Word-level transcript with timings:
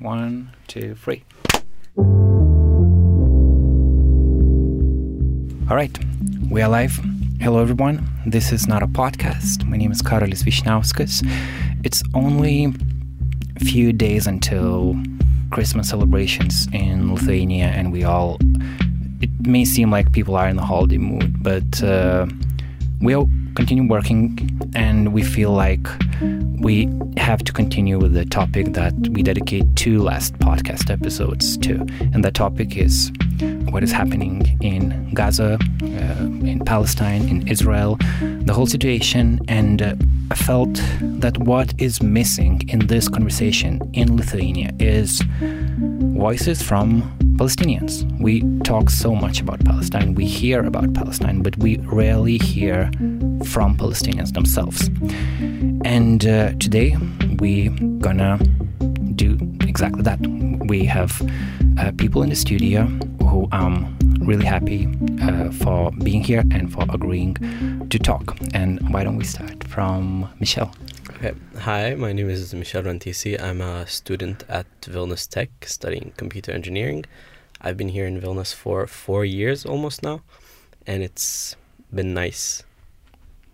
One, 0.00 0.50
two, 0.66 0.94
three. 0.94 1.24
All 5.68 5.76
right, 5.76 5.94
we 6.50 6.62
are 6.62 6.70
live. 6.70 6.98
Hello, 7.38 7.60
everyone. 7.60 8.08
This 8.24 8.50
is 8.50 8.66
NARA 8.66 8.86
podcast. 8.86 9.66
My 9.66 9.76
name 9.76 9.92
is 9.92 10.00
Karolis 10.00 10.42
Vyšniauskas. 10.42 11.22
It's 11.84 12.02
only 12.14 12.72
a 13.56 13.60
few 13.66 13.92
days 13.92 14.26
until 14.26 14.96
Christmas 15.50 15.90
celebrations 15.90 16.66
in 16.72 17.12
Lithuania, 17.12 17.66
and 17.66 17.92
we 17.92 18.02
all. 18.02 18.38
It 19.20 19.28
may 19.46 19.66
seem 19.66 19.90
like 19.90 20.12
people 20.12 20.34
are 20.34 20.48
in 20.48 20.56
the 20.56 20.64
holiday 20.64 20.96
mood, 20.96 21.42
but 21.42 21.82
uh, 21.82 22.26
we'll 23.02 23.28
continue 23.54 23.86
working, 23.88 24.60
and 24.74 25.12
we 25.12 25.22
feel 25.22 25.52
like 25.52 25.86
we 26.60 26.88
have 27.16 27.42
to 27.44 27.52
continue 27.52 27.98
with 27.98 28.12
the 28.12 28.24
topic 28.24 28.72
that 28.74 28.94
we 29.10 29.22
dedicate 29.22 29.64
two 29.76 30.02
last 30.02 30.34
podcast 30.38 30.90
episodes 30.90 31.56
to, 31.58 31.74
and 32.12 32.24
the 32.24 32.30
topic 32.30 32.76
is 32.76 33.12
what 33.70 33.82
is 33.82 33.92
happening 33.92 34.58
in 34.60 35.12
Gaza, 35.14 35.58
uh, 35.82 36.24
in 36.46 36.62
Palestine, 36.64 37.28
in 37.28 37.46
Israel, 37.48 37.96
the 38.20 38.52
whole 38.52 38.66
situation. 38.66 39.40
And 39.48 39.80
uh, 39.80 39.94
I 40.30 40.34
felt 40.34 40.82
that 41.00 41.38
what 41.38 41.72
is 41.78 42.02
missing 42.02 42.62
in 42.68 42.86
this 42.86 43.08
conversation 43.08 43.80
in 43.94 44.16
Lithuania 44.16 44.72
is 44.78 45.22
voices 45.40 46.62
from 46.62 47.16
Palestinians. 47.36 48.04
We 48.20 48.42
talk 48.64 48.90
so 48.90 49.14
much 49.14 49.40
about 49.40 49.64
Palestine, 49.64 50.14
we 50.14 50.26
hear 50.26 50.64
about 50.64 50.92
Palestine, 50.92 51.42
but 51.42 51.56
we 51.56 51.78
rarely 51.78 52.36
hear 52.38 52.90
from 53.46 53.76
Palestinians 53.76 54.32
themselves. 54.32 54.88
And 55.84 56.26
uh, 56.26 56.52
today 56.58 56.96
we 57.38 57.68
gonna 57.98 58.38
do 59.14 59.38
exactly 59.62 60.02
that. 60.02 60.20
We 60.66 60.84
have 60.84 61.20
uh, 61.78 61.92
people 61.96 62.22
in 62.22 62.30
the 62.30 62.36
studio 62.36 62.84
who 63.28 63.48
I'm 63.52 63.96
really 64.20 64.44
happy 64.44 64.88
uh, 65.22 65.50
for 65.50 65.90
being 66.02 66.22
here 66.22 66.44
and 66.50 66.72
for 66.72 66.84
agreeing 66.90 67.34
to 67.88 67.98
talk. 67.98 68.36
And 68.54 68.80
why 68.92 69.04
don't 69.04 69.16
we 69.16 69.24
start 69.24 69.64
from 69.64 70.28
Michelle? 70.38 70.74
Okay. 71.10 71.32
Hi, 71.58 71.94
my 71.94 72.12
name 72.12 72.30
is 72.30 72.54
Michel 72.54 72.82
Rantisi. 72.82 73.40
I'm 73.40 73.60
a 73.60 73.86
student 73.86 74.44
at 74.48 74.66
Vilnius 74.82 75.28
Tech 75.28 75.50
studying 75.66 76.12
computer 76.16 76.52
engineering. 76.52 77.04
I've 77.60 77.76
been 77.76 77.90
here 77.90 78.06
in 78.06 78.20
Vilnius 78.20 78.54
for 78.54 78.86
four 78.86 79.24
years 79.24 79.66
almost 79.66 80.02
now, 80.02 80.22
and 80.86 81.02
it's 81.02 81.56
been 81.92 82.14
nice. 82.14 82.62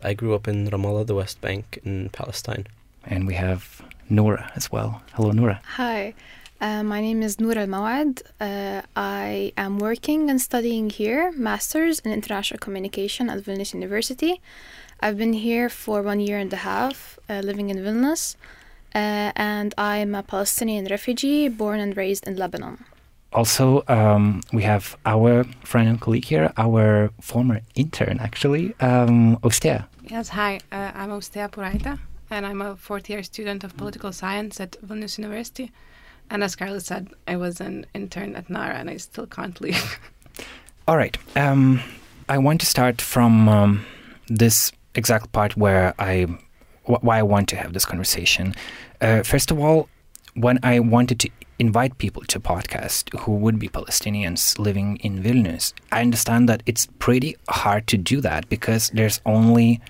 I 0.02 0.14
grew 0.14 0.34
up 0.34 0.46
in 0.48 0.68
Ramallah, 0.68 1.06
the 1.06 1.14
West 1.14 1.40
Bank 1.40 1.78
in 1.84 2.10
Palestine. 2.10 2.66
And 3.04 3.26
we 3.26 3.34
have 3.34 3.82
Noura 4.08 4.50
as 4.54 4.70
well. 4.70 5.02
Hello, 5.14 5.30
Noura. 5.30 5.60
Hi, 5.76 6.14
uh, 6.60 6.82
my 6.82 7.00
name 7.00 7.22
is 7.22 7.38
Noura 7.38 7.62
Al 7.62 7.66
Mawed. 7.66 8.22
Uh, 8.40 8.82
I 8.96 9.52
am 9.56 9.78
working 9.78 10.30
and 10.30 10.40
studying 10.40 10.90
here, 10.90 11.32
Masters 11.32 12.00
in 12.00 12.12
International 12.12 12.58
Communication 12.58 13.30
at 13.30 13.42
Vilnius 13.42 13.74
University. 13.74 14.40
I've 15.00 15.18
been 15.18 15.34
here 15.34 15.68
for 15.68 16.02
one 16.02 16.20
year 16.20 16.38
and 16.38 16.52
a 16.52 16.56
half, 16.56 17.18
uh, 17.28 17.40
living 17.44 17.68
in 17.70 17.78
Vilnius, 17.78 18.36
uh, 18.94 19.32
and 19.36 19.74
I'm 19.76 20.14
a 20.14 20.22
Palestinian 20.22 20.86
refugee 20.86 21.48
born 21.48 21.80
and 21.80 21.96
raised 21.96 22.26
in 22.26 22.36
Lebanon. 22.36 22.84
Also, 23.32 23.84
um, 23.88 24.40
we 24.52 24.62
have 24.62 24.96
our 25.04 25.44
friend 25.64 25.88
and 25.88 26.00
colleague 26.00 26.24
here, 26.24 26.52
our 26.56 27.10
former 27.20 27.60
intern, 27.74 28.18
actually, 28.20 28.74
um, 28.80 29.36
Austėja. 29.38 29.84
Yes, 30.04 30.28
hi. 30.28 30.60
Uh, 30.72 30.92
I'm 30.94 31.10
Austėja 31.10 31.50
Pūraitė, 31.50 31.98
and 32.30 32.46
I'm 32.46 32.62
a 32.62 32.76
fourth 32.76 33.10
year 33.10 33.22
student 33.22 33.64
of 33.64 33.76
political 33.76 34.12
science 34.12 34.60
at 34.60 34.72
Vilnius 34.82 35.18
University. 35.18 35.72
And 36.30 36.42
as 36.42 36.56
Karolis 36.56 36.82
said, 36.82 37.08
I 37.28 37.36
was 37.36 37.60
an 37.60 37.86
intern 37.94 38.36
at 38.36 38.48
NARA, 38.48 38.74
and 38.76 38.88
I 38.88 38.96
still 38.96 39.26
can't 39.26 39.60
leave. 39.60 40.00
All 40.88 40.96
right. 40.96 41.16
Um, 41.36 41.80
I 42.28 42.38
want 42.38 42.60
to 42.60 42.66
start 42.66 43.00
from 43.00 43.48
um, 43.48 43.84
this 44.28 44.72
exact 44.94 45.32
part 45.32 45.56
where 45.56 45.94
I, 45.98 46.24
wh- 46.84 47.02
why 47.02 47.18
I 47.18 47.22
want 47.22 47.48
to 47.50 47.56
have 47.56 47.72
this 47.72 47.84
conversation. 47.84 48.54
Uh, 49.00 49.22
first 49.22 49.50
of 49.50 49.58
all, 49.58 49.88
when 50.34 50.58
I 50.62 50.80
wanted 50.80 51.20
to 51.20 51.30
invite 51.58 51.98
people 51.98 52.22
to 52.24 52.40
podcast 52.40 53.18
who 53.20 53.32
would 53.32 53.58
be 53.58 53.68
Palestinians 53.68 54.58
living 54.58 54.96
in 54.98 55.22
Vilnius, 55.22 55.72
I 55.90 56.02
understand 56.02 56.48
that 56.48 56.62
it's 56.66 56.86
pretty 56.98 57.36
hard 57.48 57.86
to 57.88 57.96
do 57.96 58.20
that 58.20 58.48
because 58.48 58.90
there's 58.90 59.20
only 59.24 59.80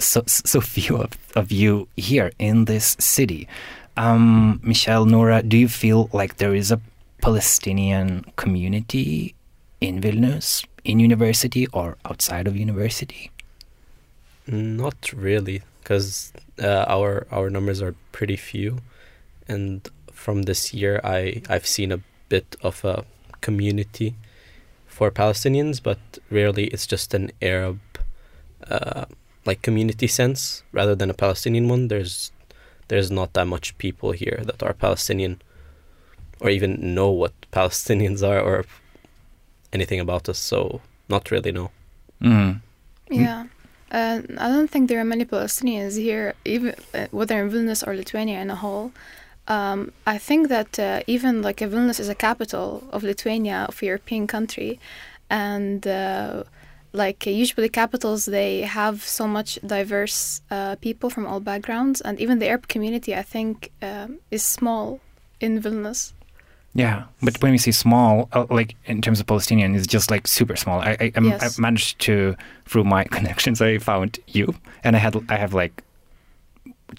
so 0.00 0.22
so 0.26 0.60
few 0.60 0.96
of, 0.96 1.12
of 1.34 1.50
you 1.50 1.88
here 1.96 2.32
in 2.38 2.66
this 2.66 2.96
city. 2.98 3.48
Um, 3.96 4.60
Michelle, 4.62 5.06
Noura, 5.06 5.42
do 5.42 5.56
you 5.56 5.68
feel 5.68 6.08
like 6.12 6.36
there 6.36 6.54
is 6.54 6.70
a 6.70 6.80
Palestinian 7.20 8.24
community 8.36 9.34
in 9.80 10.00
Vilnius, 10.00 10.64
in 10.84 11.00
university 11.00 11.66
or 11.72 11.96
outside 12.04 12.46
of 12.46 12.56
university? 12.56 13.30
Not 14.46 15.12
really, 15.12 15.62
because 15.82 16.32
uh, 16.62 16.84
our 16.88 17.26
our 17.30 17.50
numbers 17.50 17.82
are 17.82 17.94
pretty 18.12 18.36
few, 18.36 18.78
and 19.48 19.88
from 20.18 20.42
this 20.42 20.74
year, 20.74 21.00
I 21.04 21.42
I've 21.48 21.66
seen 21.66 21.90
a 21.92 22.00
bit 22.28 22.56
of 22.60 22.84
a 22.84 23.04
community 23.40 24.14
for 24.86 25.10
Palestinians, 25.10 25.80
but 25.82 25.98
rarely 26.30 26.64
it's 26.74 26.86
just 26.86 27.14
an 27.14 27.30
Arab 27.40 27.78
uh, 28.68 29.04
like 29.46 29.62
community 29.62 30.08
sense 30.08 30.62
rather 30.72 30.94
than 30.94 31.10
a 31.10 31.14
Palestinian 31.14 31.68
one. 31.68 31.88
There's 31.88 32.32
there's 32.88 33.10
not 33.10 33.32
that 33.34 33.46
much 33.46 33.76
people 33.78 34.10
here 34.12 34.40
that 34.44 34.62
are 34.62 34.74
Palestinian 34.74 35.40
or 36.40 36.50
even 36.50 36.94
know 36.94 37.10
what 37.10 37.32
Palestinians 37.52 38.20
are 38.30 38.40
or 38.40 38.64
anything 39.72 40.00
about 40.00 40.28
us. 40.28 40.38
So 40.38 40.80
not 41.08 41.30
really 41.30 41.52
no. 41.52 41.70
Mm. 42.20 42.60
Yeah. 43.10 43.46
Uh, 43.90 44.20
I 44.36 44.48
don't 44.48 44.70
think 44.70 44.88
there 44.88 45.00
are 45.00 45.04
many 45.14 45.24
Palestinians 45.24 45.96
here, 45.96 46.34
even 46.44 46.74
uh, 46.92 47.06
whether 47.10 47.40
in 47.42 47.50
Vilnius 47.50 47.86
or 47.86 47.94
Lithuania 47.96 48.38
in 48.40 48.50
a 48.50 48.56
whole. 48.56 48.92
Um, 49.48 49.92
I 50.06 50.18
think 50.18 50.48
that 50.48 50.78
uh, 50.78 51.00
even 51.06 51.42
like 51.42 51.56
Vilnius 51.56 51.98
is 51.98 52.08
a 52.08 52.14
capital 52.14 52.84
of 52.92 53.02
Lithuania, 53.02 53.66
of 53.68 53.82
a 53.82 53.86
European 53.86 54.26
country, 54.26 54.78
and 55.30 55.86
uh, 55.86 56.44
like 56.92 57.24
usually 57.26 57.70
capitals 57.70 58.26
they 58.26 58.60
have 58.62 59.02
so 59.02 59.26
much 59.26 59.58
diverse 59.66 60.42
uh, 60.50 60.76
people 60.76 61.08
from 61.08 61.26
all 61.26 61.40
backgrounds, 61.40 62.02
and 62.02 62.20
even 62.20 62.38
the 62.38 62.48
Arab 62.48 62.68
community 62.68 63.14
I 63.14 63.22
think 63.22 63.70
um, 63.82 64.18
is 64.30 64.42
small 64.42 65.00
in 65.40 65.60
Vilnius. 65.62 66.12
Yeah, 66.74 67.04
but 67.22 67.42
when 67.42 67.52
we 67.52 67.58
say 67.58 67.70
small, 67.70 68.28
uh, 68.32 68.44
like 68.50 68.76
in 68.84 69.00
terms 69.00 69.18
of 69.18 69.26
Palestinian, 69.26 69.74
it's 69.74 69.86
just 69.86 70.10
like 70.10 70.26
super 70.26 70.56
small. 70.56 70.80
I 70.80 70.96
I, 71.00 71.20
Yes. 71.20 71.58
I 71.58 71.60
managed 71.60 71.98
to 72.00 72.36
through 72.66 72.84
my 72.84 73.04
connections, 73.16 73.62
I 73.62 73.78
found 73.78 74.18
you, 74.26 74.54
and 74.84 74.94
I 74.94 74.98
had 74.98 75.16
I 75.30 75.36
have 75.36 75.54
like 75.54 75.82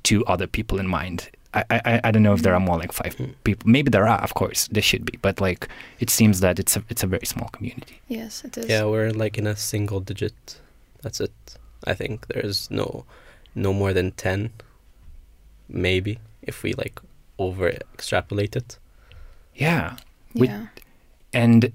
two 0.01 0.25
other 0.25 0.47
people 0.47 0.79
in 0.79 0.87
mind. 0.87 1.29
I 1.53 1.63
I, 1.71 2.01
I 2.03 2.11
don't 2.11 2.23
know 2.23 2.33
if 2.33 2.41
there 2.43 2.53
are 2.53 2.59
more 2.59 2.77
like 2.77 2.91
five 2.93 3.15
Mm. 3.17 3.33
people. 3.43 3.69
Maybe 3.69 3.89
there 3.89 4.07
are, 4.07 4.19
of 4.21 4.33
course, 4.33 4.67
there 4.71 4.83
should 4.83 5.03
be, 5.05 5.17
but 5.21 5.41
like 5.41 5.67
it 5.99 6.09
seems 6.09 6.39
that 6.41 6.59
it's 6.59 6.77
a 6.77 6.83
it's 6.89 7.03
a 7.03 7.07
very 7.07 7.25
small 7.25 7.49
community. 7.49 7.99
Yes, 8.07 8.43
it 8.45 8.57
is. 8.57 8.67
Yeah, 8.69 8.85
we're 8.85 9.11
like 9.11 9.37
in 9.37 9.47
a 9.47 9.55
single 9.55 9.99
digit. 9.99 10.59
That's 11.01 11.19
it. 11.21 11.33
I 11.87 11.93
think 11.95 12.27
there's 12.27 12.69
no 12.69 13.05
no 13.55 13.73
more 13.73 13.93
than 13.93 14.11
10 14.11 14.51
maybe 15.67 16.19
if 16.41 16.63
we 16.63 16.73
like 16.73 16.99
over 17.37 17.69
extrapolate 17.69 18.55
it. 18.55 18.77
Yeah, 19.55 19.97
we- 20.33 20.47
yeah. 20.47 20.67
and 21.33 21.71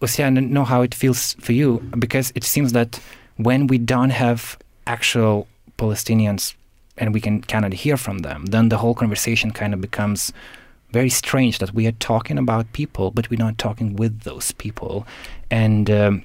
Austėja, 0.00 0.26
I 0.26 0.30
don't 0.34 0.50
know 0.52 0.64
how 0.64 0.82
it 0.82 0.94
feels 0.94 1.34
for 1.40 1.52
you 1.52 1.78
because 1.98 2.32
it 2.34 2.44
seems 2.44 2.72
that 2.72 3.00
when 3.36 3.66
we 3.66 3.78
don't 3.78 4.10
have 4.10 4.58
actual 4.86 5.46
Palestinians 5.78 6.54
and 6.98 7.12
we 7.14 7.20
can 7.20 7.42
cannot 7.42 7.72
hear 7.72 7.96
from 7.96 8.18
them, 8.18 8.46
then 8.46 8.68
the 8.68 8.78
whole 8.78 8.94
conversation 8.94 9.50
kind 9.50 9.74
of 9.74 9.80
becomes 9.80 10.32
very 10.92 11.10
strange 11.10 11.58
that 11.58 11.74
we 11.74 11.86
are 11.86 11.92
talking 11.92 12.38
about 12.38 12.72
people, 12.72 13.10
but 13.10 13.28
we're 13.28 13.38
not 13.38 13.58
talking 13.58 13.96
with 13.96 14.20
those 14.20 14.52
people. 14.52 15.06
And 15.50 15.90
um, 15.90 16.22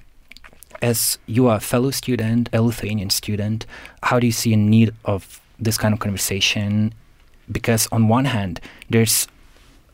as 0.82 1.18
you 1.26 1.48
are 1.48 1.58
a 1.58 1.60
fellow 1.60 1.92
student, 1.92 2.50
a 2.54 2.62
Lithuanian 2.62 3.10
student, 3.10 3.66
how 4.04 4.20
do 4.20 4.26
you 4.28 4.32
see 4.32 4.54
a 4.54 4.58
need 4.58 4.94
of 5.06 5.42
this 5.60 5.78
kind 5.78 5.94
of 5.94 6.00
conversation? 6.00 6.94
Because 7.52 7.88
on 7.92 8.08
one 8.08 8.26
hand, 8.26 8.62
there's 8.90 9.28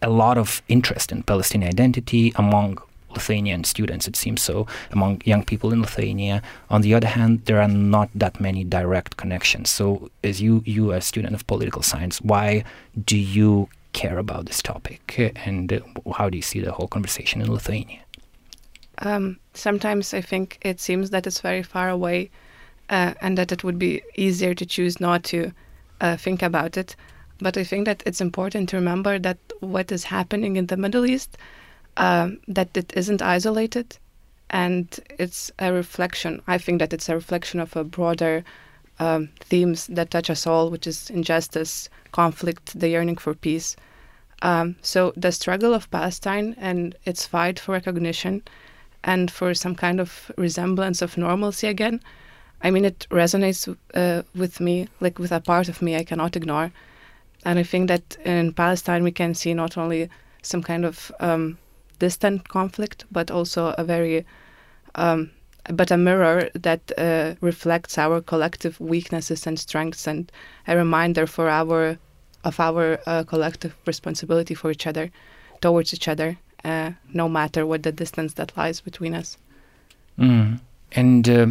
a 0.01 0.09
lot 0.09 0.37
of 0.37 0.61
interest 0.67 1.11
in 1.11 1.23
Palestinian 1.23 1.69
identity 1.69 2.31
among 2.35 2.77
Lithuanian 3.17 3.63
students, 3.63 4.07
it 4.07 4.15
seems 4.15 4.41
so, 4.41 4.67
among 4.91 5.21
young 5.25 5.43
people 5.43 5.69
in 5.73 5.81
Lithuania. 5.81 6.41
On 6.69 6.81
the 6.81 6.93
other 6.97 7.11
hand, 7.17 7.31
there 7.45 7.61
are 7.61 7.73
not 7.93 8.09
that 8.23 8.39
many 8.47 8.63
direct 8.63 9.17
connections. 9.17 9.69
So, 9.69 10.09
as 10.23 10.41
you, 10.41 10.53
you 10.65 10.91
a 10.91 11.01
student 11.01 11.33
of 11.35 11.45
political 11.47 11.83
science, 11.91 12.15
why 12.21 12.63
do 13.11 13.17
you 13.17 13.69
care 13.93 14.17
about 14.17 14.45
this 14.45 14.61
topic? 14.61 15.01
And 15.45 15.73
uh, 15.73 15.79
how 16.17 16.29
do 16.29 16.35
you 16.37 16.43
see 16.51 16.59
the 16.59 16.71
whole 16.71 16.87
conversation 16.87 17.41
in 17.41 17.51
Lithuania? 17.51 18.01
Um, 18.99 19.37
sometimes 19.53 20.13
I 20.13 20.21
think 20.21 20.57
it 20.61 20.79
seems 20.79 21.09
that 21.11 21.27
it's 21.27 21.41
very 21.41 21.63
far 21.63 21.89
away 21.89 22.29
uh, 22.89 23.13
and 23.21 23.37
that 23.37 23.51
it 23.51 23.63
would 23.63 23.77
be 23.77 24.01
easier 24.15 24.53
to 24.55 24.65
choose 24.65 24.99
not 24.99 25.23
to 25.25 25.51
uh, 26.01 26.17
think 26.17 26.41
about 26.41 26.77
it. 26.77 26.95
but 27.39 27.57
I 27.57 27.63
think 27.63 27.85
that 27.85 28.03
it's 28.05 28.21
important 28.21 28.69
to 28.69 28.77
remember 28.77 29.19
that 29.19 29.37
what 29.59 29.91
is 29.91 30.05
happening 30.05 30.55
in 30.55 30.67
the 30.67 30.77
Middle 30.77 31.05
East, 31.05 31.37
um, 31.97 32.39
that 32.47 32.75
it 32.77 32.93
isn't 32.95 33.21
isolated, 33.21 33.97
and 34.49 34.99
it's 35.19 35.51
a 35.59 35.73
reflection. 35.73 36.41
I 36.47 36.57
think 36.57 36.79
that 36.79 36.93
it's 36.93 37.09
a 37.09 37.15
reflection 37.15 37.59
of 37.59 37.75
a 37.75 37.83
broader 37.83 38.43
um, 38.99 39.29
themes 39.41 39.87
that 39.87 40.11
touch 40.11 40.29
us 40.29 40.47
all, 40.47 40.69
which 40.69 40.87
is 40.87 41.09
injustice, 41.09 41.89
conflict, 42.11 42.79
the 42.79 42.89
yearning 42.89 43.17
for 43.17 43.33
peace. 43.33 43.75
Um, 44.41 44.75
so 44.81 45.13
the 45.15 45.31
struggle 45.31 45.73
of 45.73 45.89
Palestine 45.91 46.55
and 46.59 46.95
its 47.05 47.25
fight 47.25 47.59
for 47.59 47.71
recognition 47.71 48.43
and 49.03 49.31
for 49.31 49.53
some 49.53 49.75
kind 49.75 49.99
of 49.99 50.31
resemblance 50.37 51.01
of 51.01 51.17
normalcy 51.17 51.67
again. 51.67 52.01
I 52.61 52.71
mean, 52.71 52.85
it 52.85 53.07
resonates 53.09 53.75
uh, 53.93 54.23
with 54.35 54.59
me, 54.59 54.87
like 54.99 55.19
with 55.19 55.31
a 55.31 55.39
part 55.39 55.69
of 55.69 55.81
me 55.81 55.95
I 55.95 56.03
cannot 56.03 56.35
ignore. 56.35 56.71
And 57.45 57.59
I 57.59 57.63
think 57.63 57.87
that 57.87 58.17
in 58.25 58.53
Palestine 58.53 59.03
we 59.03 59.11
can 59.11 59.33
see 59.33 59.53
not 59.53 59.77
only 59.77 60.09
some 60.41 60.63
kind 60.63 60.85
of 60.85 61.11
um, 61.19 61.57
distant 61.99 62.47
conflict, 62.49 63.05
but 63.11 63.31
also 63.31 63.73
a 63.77 63.83
very, 63.83 64.25
um, 64.95 65.31
but 65.73 65.91
a 65.91 65.97
mirror 65.97 66.49
that 66.53 66.91
uh, 66.97 67.35
reflects 67.41 67.97
our 67.97 68.21
collective 68.21 68.79
weaknesses 68.79 69.47
and 69.47 69.59
strengths, 69.59 70.07
and 70.07 70.31
a 70.67 70.75
reminder 70.75 71.27
for 71.27 71.49
our 71.49 71.97
of 72.43 72.59
our 72.59 72.99
uh, 73.07 73.23
collective 73.23 73.75
responsibility 73.85 74.53
for 74.53 74.71
each 74.71 74.87
other, 74.87 75.11
towards 75.61 75.93
each 75.93 76.07
other, 76.07 76.37
uh, 76.63 76.91
no 77.13 77.27
matter 77.27 77.65
what 77.65 77.83
the 77.83 77.91
distance 77.91 78.33
that 78.35 78.55
lies 78.55 78.79
between 78.81 79.13
us. 79.13 79.37
Mm. 80.17 80.59
And 80.93 81.29
uh, 81.29 81.47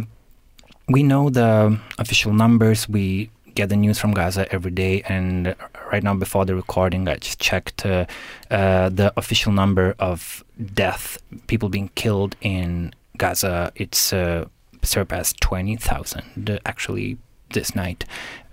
we 0.89 1.03
know 1.03 1.29
the 1.29 1.77
official 1.99 2.33
numbers. 2.33 2.89
We 2.89 3.29
get 3.53 3.69
the 3.69 3.75
news 3.75 3.99
from 3.99 4.13
Gaza 4.13 4.51
every 4.51 4.71
day. 4.71 5.03
And 5.07 5.55
right 5.91 6.03
now, 6.03 6.13
before 6.13 6.45
the 6.45 6.55
recording, 6.55 7.07
I 7.07 7.15
just 7.15 7.39
checked 7.39 7.85
uh, 7.85 8.05
uh, 8.49 8.89
the 8.89 9.13
official 9.17 9.51
number 9.51 9.95
of 9.99 10.43
death, 10.73 11.17
people 11.47 11.69
being 11.69 11.89
killed 11.95 12.35
in 12.41 12.93
Gaza. 13.17 13.71
It's 13.75 14.13
uh, 14.13 14.45
surpassed 14.83 15.39
20,000 15.41 16.59
actually 16.65 17.17
this 17.53 17.75
night. 17.75 18.05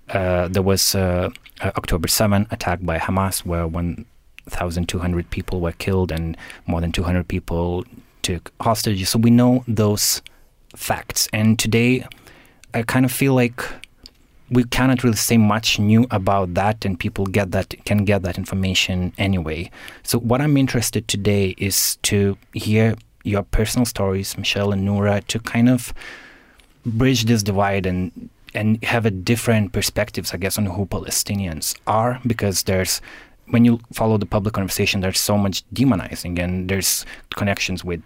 Uh, 0.08 0.48
there 0.48 0.62
was 0.62 0.94
uh, 0.94 1.30
October 1.62 2.08
7 2.08 2.46
attack 2.50 2.80
by 2.82 2.98
Hamas 2.98 3.44
where 3.44 3.66
1,200 3.66 5.30
people 5.30 5.60
were 5.60 5.72
killed 5.72 6.12
and 6.12 6.36
more 6.66 6.80
than 6.80 6.92
200 6.92 7.26
people 7.26 7.84
took 8.22 8.52
hostages. 8.60 9.08
So 9.08 9.18
we 9.18 9.30
know 9.30 9.64
those 9.66 10.22
facts. 10.76 11.28
And 11.32 11.58
today, 11.58 12.06
I 12.74 12.82
kind 12.82 13.04
of 13.04 13.12
feel 13.12 13.34
like 13.34 13.62
we 14.50 14.64
cannot 14.64 15.02
really 15.02 15.16
say 15.16 15.36
much 15.38 15.78
new 15.78 16.06
about 16.10 16.54
that 16.54 16.84
and 16.84 16.98
people 16.98 17.26
get 17.26 17.50
that 17.52 17.74
can 17.84 18.04
get 18.04 18.22
that 18.22 18.36
information 18.36 19.12
anyway. 19.18 19.70
So 20.02 20.18
what 20.18 20.40
i'm 20.40 20.56
interested 20.56 21.08
today 21.08 21.54
is 21.58 21.96
to 22.02 22.36
hear 22.52 22.94
your 23.24 23.42
personal 23.42 23.86
stories 23.86 24.36
michelle 24.36 24.70
and 24.72 24.84
noura 24.84 25.22
to 25.22 25.38
kind 25.40 25.68
of 25.68 25.92
bridge 26.86 27.24
this 27.24 27.42
divide 27.42 27.86
and 27.86 28.28
and 28.54 28.82
have 28.84 29.06
a 29.06 29.10
different 29.10 29.72
perspectives 29.72 30.32
i 30.32 30.36
guess 30.36 30.58
on 30.58 30.66
who 30.66 30.86
palestinians 30.86 31.74
are 31.86 32.20
because 32.26 32.64
there's 32.64 33.00
when 33.46 33.64
you 33.64 33.80
follow 33.92 34.18
the 34.18 34.26
public 34.26 34.54
conversation 34.54 35.00
there's 35.00 35.18
so 35.18 35.36
much 35.38 35.64
demonizing 35.72 36.38
and 36.38 36.68
there's 36.68 37.06
connections 37.34 37.82
with 37.82 38.02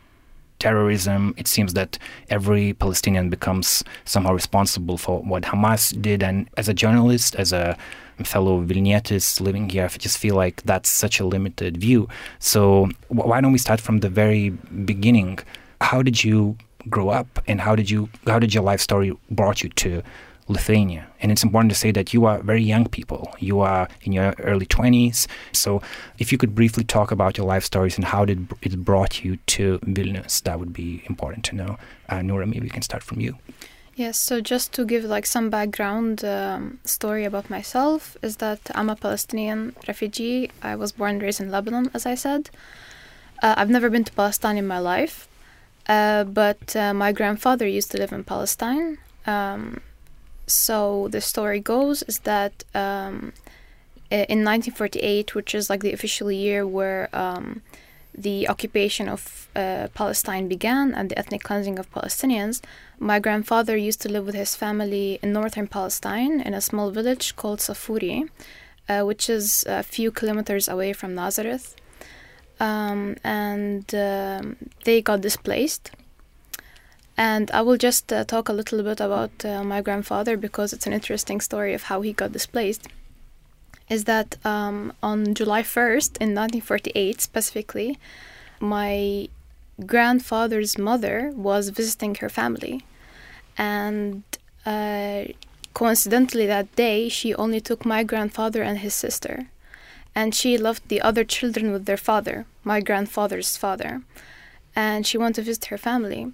terrorism. 0.58 1.34
It 1.36 1.48
seems 1.48 1.74
that 1.74 1.98
every 2.30 2.72
Palestinian 2.74 3.30
becomes 3.30 3.84
somehow 4.04 4.32
responsible 4.32 4.98
for 4.98 5.20
what 5.22 5.44
Hamas 5.44 6.00
did. 6.00 6.22
And 6.22 6.48
as 6.56 6.68
a 6.68 6.74
journalist, 6.74 7.34
as 7.36 7.52
a 7.52 7.76
fellow 8.24 8.64
Vilnietis 8.64 9.40
living 9.40 9.68
here, 9.68 9.84
I 9.84 9.96
just 9.96 10.18
feel 10.18 10.34
like 10.34 10.62
that's 10.62 10.88
such 10.88 11.20
a 11.20 11.24
limited 11.24 11.76
view. 11.76 12.08
So 12.38 12.88
why 13.08 13.40
don't 13.40 13.52
we 13.52 13.58
start 13.58 13.80
from 13.80 14.00
the 14.00 14.08
very 14.08 14.50
beginning? 14.50 15.38
How 15.80 16.02
did 16.02 16.24
you 16.24 16.56
grow 16.88 17.08
up, 17.10 17.42
and 17.46 17.60
how 17.60 17.74
did 17.74 17.90
you 17.90 18.08
how 18.26 18.38
did 18.38 18.54
your 18.54 18.62
life 18.62 18.80
story 18.80 19.12
brought 19.30 19.62
you 19.62 19.68
to 19.70 20.02
Lithuania. 20.48 21.06
And 21.20 21.30
it's 21.30 21.42
important 21.42 21.70
to 21.72 21.78
say 21.78 21.90
that 21.92 22.14
you 22.14 22.24
are 22.24 22.38
very 22.42 22.62
young 22.62 22.86
people. 22.86 23.34
You 23.38 23.60
are 23.60 23.88
in 24.02 24.12
your 24.12 24.34
early 24.38 24.66
20s. 24.66 25.26
So 25.52 25.82
if 26.18 26.32
you 26.32 26.38
could 26.38 26.54
briefly 26.54 26.84
talk 26.84 27.10
about 27.10 27.36
your 27.36 27.46
life 27.46 27.64
stories 27.64 27.96
and 27.96 28.04
how 28.04 28.24
did 28.24 28.48
it 28.62 28.84
brought 28.84 29.24
you 29.24 29.36
to 29.58 29.78
Vilnius, 29.80 30.42
that 30.42 30.58
would 30.58 30.72
be 30.72 31.02
important 31.06 31.44
to 31.46 31.56
know. 31.56 31.78
Uh, 32.08 32.22
Noura, 32.22 32.46
maybe 32.46 32.64
we 32.64 32.70
can 32.70 32.82
start 32.82 33.02
from 33.02 33.20
you. 33.20 33.36
Yes, 33.94 34.16
so 34.16 34.40
just 34.40 34.72
to 34.74 34.84
give 34.84 35.02
like 35.02 35.26
some 35.26 35.50
background 35.50 36.24
um, 36.24 36.78
story 36.84 37.24
about 37.24 37.50
myself 37.50 38.16
is 38.22 38.36
that 38.36 38.60
I'm 38.72 38.88
a 38.88 38.94
Palestinian 38.94 39.74
refugee. 39.88 40.52
I 40.62 40.76
was 40.76 40.92
born 40.92 41.10
and 41.14 41.22
raised 41.22 41.40
in 41.40 41.50
Lebanon, 41.50 41.90
as 41.92 42.06
I 42.06 42.14
said. 42.14 42.48
Uh, 43.42 43.54
I've 43.56 43.70
never 43.70 43.90
been 43.90 44.04
to 44.04 44.12
Palestine 44.12 44.56
in 44.56 44.68
my 44.68 44.78
life, 44.78 45.26
uh, 45.88 46.22
but 46.22 46.76
uh, 46.76 46.94
my 46.94 47.10
grandfather 47.10 47.66
used 47.66 47.90
to 47.90 47.98
live 47.98 48.12
in 48.12 48.22
Palestine. 48.22 48.98
Um, 49.26 49.80
so 50.48 51.08
the 51.08 51.20
story 51.20 51.60
goes 51.60 52.02
is 52.04 52.20
that 52.20 52.64
um, 52.74 53.32
in 54.10 54.44
1948, 54.44 55.34
which 55.34 55.54
is 55.54 55.68
like 55.68 55.82
the 55.82 55.92
official 55.92 56.32
year 56.32 56.66
where 56.66 57.08
um, 57.12 57.62
the 58.14 58.48
occupation 58.48 59.08
of 59.08 59.48
uh, 59.54 59.88
Palestine 59.94 60.48
began 60.48 60.94
and 60.94 61.10
the 61.10 61.18
ethnic 61.18 61.42
cleansing 61.42 61.78
of 61.78 61.90
Palestinians, 61.92 62.60
my 62.98 63.20
grandfather 63.20 63.76
used 63.76 64.00
to 64.02 64.08
live 64.08 64.26
with 64.26 64.34
his 64.34 64.56
family 64.56 65.18
in 65.22 65.32
northern 65.32 65.68
Palestine 65.68 66.40
in 66.40 66.54
a 66.54 66.60
small 66.60 66.90
village 66.90 67.36
called 67.36 67.60
Safuri, 67.60 68.28
uh, 68.88 69.02
which 69.02 69.28
is 69.28 69.64
a 69.68 69.82
few 69.82 70.10
kilometers 70.10 70.66
away 70.68 70.92
from 70.92 71.14
Nazareth. 71.14 71.76
Um, 72.58 73.16
and 73.22 73.94
um, 73.94 74.56
they 74.84 75.00
got 75.00 75.20
displaced 75.20 75.92
and 77.18 77.50
I 77.50 77.62
will 77.62 77.76
just 77.76 78.12
uh, 78.12 78.22
talk 78.22 78.48
a 78.48 78.52
little 78.52 78.80
bit 78.84 79.00
about 79.00 79.44
uh, 79.44 79.64
my 79.64 79.82
grandfather 79.82 80.36
because 80.36 80.72
it's 80.72 80.86
an 80.86 80.92
interesting 80.92 81.40
story 81.40 81.74
of 81.74 81.82
how 81.84 82.00
he 82.00 82.12
got 82.12 82.30
displaced. 82.30 82.86
Is 83.90 84.04
that 84.04 84.36
um, 84.46 84.92
on 85.02 85.34
July 85.34 85.62
1st 85.62 86.16
in 86.18 86.36
1948 86.36 87.20
specifically, 87.20 87.98
my 88.60 89.28
grandfather's 89.84 90.78
mother 90.78 91.32
was 91.34 91.70
visiting 91.70 92.14
her 92.16 92.28
family. 92.28 92.84
And 93.56 94.22
uh, 94.64 95.24
coincidentally, 95.74 96.46
that 96.46 96.74
day, 96.76 97.08
she 97.08 97.34
only 97.34 97.60
took 97.60 97.84
my 97.84 98.04
grandfather 98.04 98.62
and 98.62 98.78
his 98.78 98.94
sister. 98.94 99.48
And 100.14 100.36
she 100.36 100.56
left 100.56 100.88
the 100.88 101.00
other 101.00 101.24
children 101.24 101.72
with 101.72 101.86
their 101.86 101.96
father, 101.96 102.46
my 102.62 102.80
grandfather's 102.80 103.56
father. 103.56 104.02
And 104.76 105.04
she 105.04 105.18
went 105.18 105.34
to 105.34 105.42
visit 105.42 105.64
her 105.66 105.78
family 105.78 106.32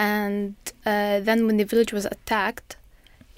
and 0.00 0.56
uh, 0.84 1.20
then 1.20 1.46
when 1.46 1.58
the 1.58 1.64
village 1.64 1.92
was 1.92 2.06
attacked 2.06 2.76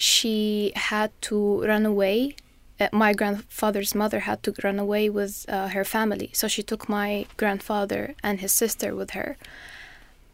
she 0.02 0.72
had 0.74 1.10
to 1.22 1.62
run 1.62 1.86
away. 1.86 2.34
Uh, 2.80 2.88
my 2.92 3.12
grandfather's 3.12 3.94
mother 3.94 4.20
had 4.20 4.42
to 4.42 4.52
run 4.64 4.78
away 4.80 5.08
with 5.08 5.46
uh, 5.48 5.68
her 5.68 5.84
family. 5.84 6.30
So 6.32 6.48
she 6.48 6.64
took 6.64 6.88
my 6.88 7.26
grandfather 7.36 8.16
and 8.20 8.40
his 8.40 8.50
sister 8.50 8.96
with 8.96 9.10
her. 9.10 9.36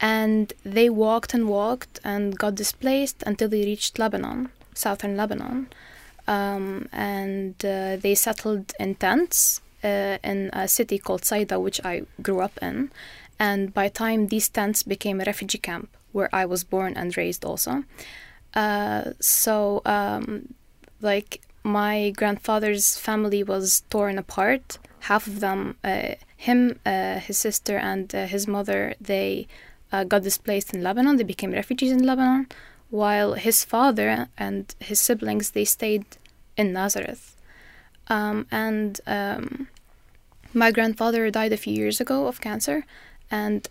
And 0.00 0.54
they 0.64 0.88
walked 0.88 1.34
and 1.34 1.48
walked 1.48 2.00
and 2.02 2.38
got 2.38 2.54
displaced 2.54 3.22
until 3.26 3.50
they 3.50 3.62
reached 3.62 3.98
lebanon 3.98 4.48
southern 4.72 5.16
lebanon. 5.18 5.68
Um, 6.26 6.88
and 6.92 7.54
uh, 7.64 7.96
they 7.96 8.14
settled 8.14 8.72
in 8.80 8.94
tents 8.94 9.60
uh, 9.84 10.16
in 10.24 10.50
a 10.52 10.66
city 10.68 10.98
called 10.98 11.24
saida 11.24 11.58
which 11.60 11.80
i 11.84 12.02
grew 12.22 12.40
up 12.40 12.56
in. 12.62 12.90
And 13.38 13.74
by 13.74 13.88
time 13.88 14.28
these 14.28 14.48
tents 14.48 14.82
became 14.82 15.20
a 15.20 15.24
refugee 15.24 15.58
camp 15.58 15.90
where 16.12 16.28
I 16.34 16.44
was 16.44 16.64
born 16.64 16.94
and 16.96 17.16
raised 17.16 17.44
also. 17.44 17.84
Uh, 18.54 19.12
so, 19.20 19.82
um, 19.84 20.54
like, 21.00 21.40
my 21.62 22.10
grandfather's 22.16 22.96
family 22.96 23.42
was 23.42 23.82
torn 23.90 24.18
apart. 24.18 24.78
Half 25.00 25.26
of 25.26 25.40
them, 25.40 25.76
uh, 25.84 26.14
him, 26.36 26.78
uh, 26.86 27.18
his 27.18 27.38
sister, 27.38 27.76
and 27.76 28.12
uh, 28.14 28.26
his 28.26 28.46
mother, 28.46 28.94
they 29.00 29.46
uh, 29.92 30.04
got 30.04 30.22
displaced 30.22 30.74
in 30.74 30.82
Lebanon. 30.82 31.16
They 31.16 31.24
became 31.24 31.52
refugees 31.52 31.92
in 31.92 32.04
Lebanon, 32.04 32.48
while 32.90 33.34
his 33.34 33.64
father 33.64 34.28
and 34.36 34.74
his 34.78 35.00
siblings 35.00 35.50
they 35.50 35.64
stayed 35.64 36.06
in 36.56 36.72
Nazareth. 36.72 37.36
Um, 38.08 38.46
and 38.50 39.00
um, 39.06 39.68
my 40.54 40.70
grandfather 40.70 41.30
died 41.30 41.52
a 41.52 41.58
few 41.58 41.74
years 41.74 42.00
ago 42.00 42.26
of 42.26 42.40
cancer, 42.40 42.84
and 43.30 43.68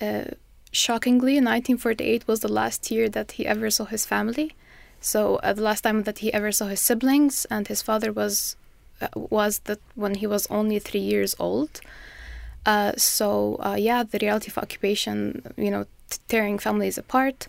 uh, 0.00 0.24
shockingly, 0.72 1.34
1948 1.34 2.26
was 2.26 2.40
the 2.40 2.52
last 2.52 2.90
year 2.90 3.08
that 3.10 3.32
he 3.32 3.46
ever 3.46 3.70
saw 3.70 3.84
his 3.84 4.04
family. 4.04 4.54
So 5.00 5.36
uh, 5.36 5.52
the 5.52 5.62
last 5.62 5.82
time 5.82 6.04
that 6.04 6.18
he 6.18 6.32
ever 6.32 6.52
saw 6.52 6.66
his 6.66 6.80
siblings 6.80 7.44
and 7.46 7.68
his 7.68 7.82
father 7.82 8.12
was 8.12 8.56
uh, 9.00 9.08
was 9.14 9.60
that 9.64 9.80
when 9.94 10.14
he 10.14 10.26
was 10.26 10.46
only 10.46 10.78
three 10.78 11.00
years 11.00 11.34
old. 11.38 11.80
Uh, 12.64 12.92
so 12.96 13.56
uh, 13.60 13.76
yeah, 13.78 14.04
the 14.04 14.18
reality 14.22 14.48
of 14.50 14.58
occupation, 14.58 15.42
you 15.56 15.70
know, 15.70 15.84
t- 16.08 16.18
tearing 16.28 16.58
families 16.58 16.96
apart, 16.96 17.48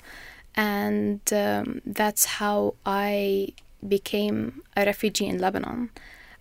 and 0.55 1.21
um, 1.31 1.81
that's 1.85 2.25
how 2.25 2.73
I 2.85 3.53
became 3.87 4.63
a 4.75 4.85
refugee 4.85 5.27
in 5.27 5.37
Lebanon. 5.37 5.91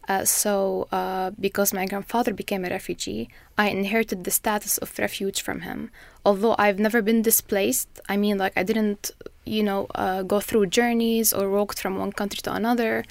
Uh, 0.09 0.25
so, 0.25 0.89
uh, 0.91 1.31
because 1.39 1.73
my 1.73 1.87
grandfather 1.87 2.33
became 2.35 2.65
a 2.65 2.71
refugee, 2.71 3.29
I 3.57 3.69
inherited 3.69 4.25
the 4.25 4.33
status 4.33 4.79
of 4.79 4.99
refuge 4.99 5.43
from 5.43 5.61
him. 5.61 5.91
Although 6.25 6.57
I've 6.59 6.81
never 6.81 7.03
been 7.03 7.23
displaced, 7.23 7.89
I 8.09 8.17
mean, 8.17 8.37
like, 8.37 8.53
I 8.57 8.65
didn't, 8.65 9.13
you 9.45 9.63
know, 9.63 9.87
uh, 9.95 10.23
go 10.23 10.41
through 10.41 10.67
journeys 10.67 11.33
or 11.33 11.49
walked 11.51 11.79
from 11.79 11.99
one 11.99 12.13
country 12.13 12.41
to 12.43 12.53
another. 12.53 13.05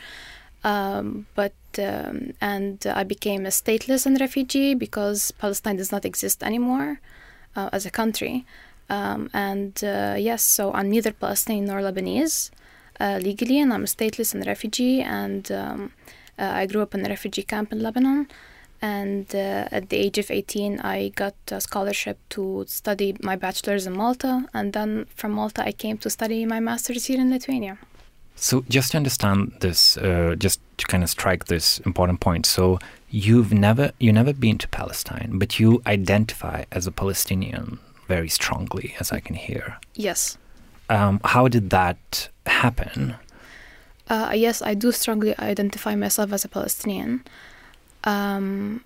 Um, 0.66 1.28
but, 1.34 1.54
um, 1.80 2.34
and 2.42 2.86
I 2.86 3.04
became 3.04 3.46
a 3.46 3.50
stateless 3.50 4.06
and 4.06 4.20
refugee 4.20 4.74
because 4.76 5.32
Palestine 5.32 5.78
does 5.78 5.92
not 5.92 6.04
exist 6.04 6.44
anymore 6.44 7.00
uh, 7.56 7.70
as 7.72 7.86
a 7.86 7.92
country. 7.92 8.46
Um, 8.90 9.30
and 9.34 9.82
uh, 9.82 10.16
yes, 10.18 10.44
so 10.44 10.74
I'm 10.74 10.90
neither 10.92 11.14
Palestinian 11.14 11.66
nor 11.66 11.80
Lebanese 11.80 12.52
legally, 13.00 13.60
and 13.60 13.74
I'm 13.74 13.84
a 13.84 13.88
stateless 13.88 14.34
and 14.34 14.46
refugee. 14.46 15.02
And 15.02 15.50
um, 15.52 15.94
I 16.38 16.66
grew 16.66 16.82
up 16.82 16.96
in 16.96 17.06
a 17.06 17.10
refugee 17.10 17.44
camp 17.44 17.72
in 17.72 17.82
Lebanon. 17.82 18.28
And 18.82 19.28
uh, 19.36 19.68
at 19.72 19.90
the 19.90 19.98
age 19.98 20.18
of 20.18 20.32
18, 20.32 20.80
I 20.80 21.10
got 21.10 21.36
a 21.52 21.62
scholarship 21.62 22.18
to 22.30 22.66
study 22.68 23.16
my 23.22 23.36
bachelor's 23.36 23.86
in 23.86 23.94
Malta. 23.94 24.48
And 24.54 24.74
then 24.74 25.06
from 25.16 25.34
Malta, 25.34 25.64
I 25.64 25.72
came 25.72 26.00
to 26.00 26.10
study 26.10 26.46
my 26.46 26.60
master's 26.60 27.06
here 27.06 27.20
in 27.20 27.30
Lithuania. 27.30 27.78
So, 28.36 28.66
just 28.70 28.92
to 28.92 28.98
understand 28.98 29.54
this, 29.60 29.98
uh, 29.98 30.36
just 30.36 30.62
to 30.78 30.88
kind 30.88 31.04
of 31.04 31.10
strike 31.10 31.46
this 31.46 31.80
important 31.80 32.22
point. 32.22 32.48
So, 32.48 32.80
you've 33.12 33.54
never 33.54 33.92
you 34.00 34.12
never 34.12 34.34
been 34.34 34.58
to 34.58 34.68
Palestine, 34.70 35.38
but 35.38 35.60
you 35.60 35.82
identify 35.86 36.64
as 36.72 36.88
a 36.88 36.92
Palestinian 36.92 37.78
very 38.08 38.30
strongly, 38.30 38.96
as 39.00 39.12
I 39.12 39.20
can 39.20 39.36
hear. 39.36 39.78
Yes. 39.94 40.38
Um, 40.90 41.22
how 41.24 41.48
did 41.48 41.70
that 41.70 42.30
happen? 42.46 43.16
Uh, 44.10 44.32
yes, 44.36 44.62
I 44.62 44.74
do 44.74 44.92
strongly 44.92 45.38
identify 45.40 45.96
myself 45.96 46.34
as 46.34 46.44
a 46.46 46.50
Palestinian. 46.50 47.24
Um, 48.04 48.84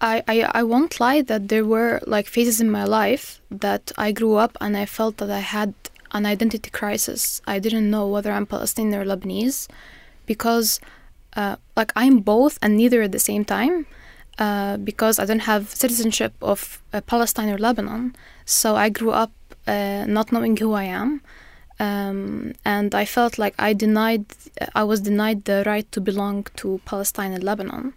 I, 0.00 0.22
I 0.28 0.50
I 0.60 0.62
won't 0.62 1.00
lie 1.00 1.22
that 1.22 1.48
there 1.48 1.64
were 1.64 2.00
like 2.06 2.26
phases 2.26 2.60
in 2.60 2.70
my 2.70 2.84
life 2.84 3.40
that 3.50 3.92
I 3.96 4.12
grew 4.12 4.34
up 4.36 4.56
and 4.60 4.76
I 4.76 4.86
felt 4.86 5.16
that 5.18 5.30
I 5.30 5.40
had 5.40 5.74
an 6.12 6.26
identity 6.26 6.70
crisis. 6.70 7.42
I 7.46 7.58
didn't 7.58 7.90
know 7.90 8.06
whether 8.06 8.30
I'm 8.32 8.46
Palestinian 8.46 9.00
or 9.00 9.04
Lebanese 9.04 9.68
because 10.26 10.80
uh, 11.36 11.56
like 11.76 11.92
I'm 11.96 12.20
both 12.20 12.58
and 12.62 12.76
neither 12.76 13.02
at 13.02 13.12
the 13.12 13.18
same 13.18 13.44
time. 13.44 13.86
Uh, 14.36 14.76
because 14.78 15.20
I 15.20 15.26
don't 15.26 15.46
have 15.46 15.72
citizenship 15.72 16.32
of 16.42 16.82
uh, 16.92 17.00
Palestine 17.02 17.50
or 17.50 17.56
Lebanon, 17.56 18.16
so 18.44 18.74
I 18.74 18.88
grew 18.88 19.12
up 19.12 19.30
uh, 19.68 20.06
not 20.08 20.32
knowing 20.32 20.56
who 20.56 20.72
I 20.72 20.82
am, 20.82 21.20
um, 21.84 22.52
and 22.64 22.94
I 22.94 23.04
felt 23.04 23.38
like 23.38 23.54
I 23.58 23.72
denied, 23.74 24.24
I 24.74 24.84
was 24.84 25.00
denied 25.00 25.44
the 25.44 25.62
right 25.66 25.90
to 25.92 26.00
belong 26.00 26.46
to 26.56 26.80
Palestine 26.84 27.32
and 27.32 27.44
Lebanon. 27.44 27.94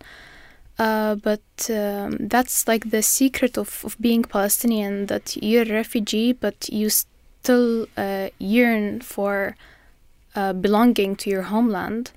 Uh, 0.77 1.15
but 1.15 1.47
um, 1.69 2.17
that's 2.33 2.67
like 2.67 2.91
the 2.91 3.01
secret 3.01 3.57
of, 3.57 3.69
of 3.85 3.95
being 3.99 4.23
Palestinian 4.23 5.07
that 5.07 5.25
you're 5.41 5.63
a 5.63 5.79
refugee, 5.83 6.33
but 6.33 6.69
you 6.69 6.89
still 6.89 7.87
uh, 7.97 8.29
yearn 8.39 9.01
for 9.01 9.55
uh, 10.35 10.53
belonging 10.53 11.15
to 11.15 11.29
your 11.29 11.43
homeland. 11.43 12.11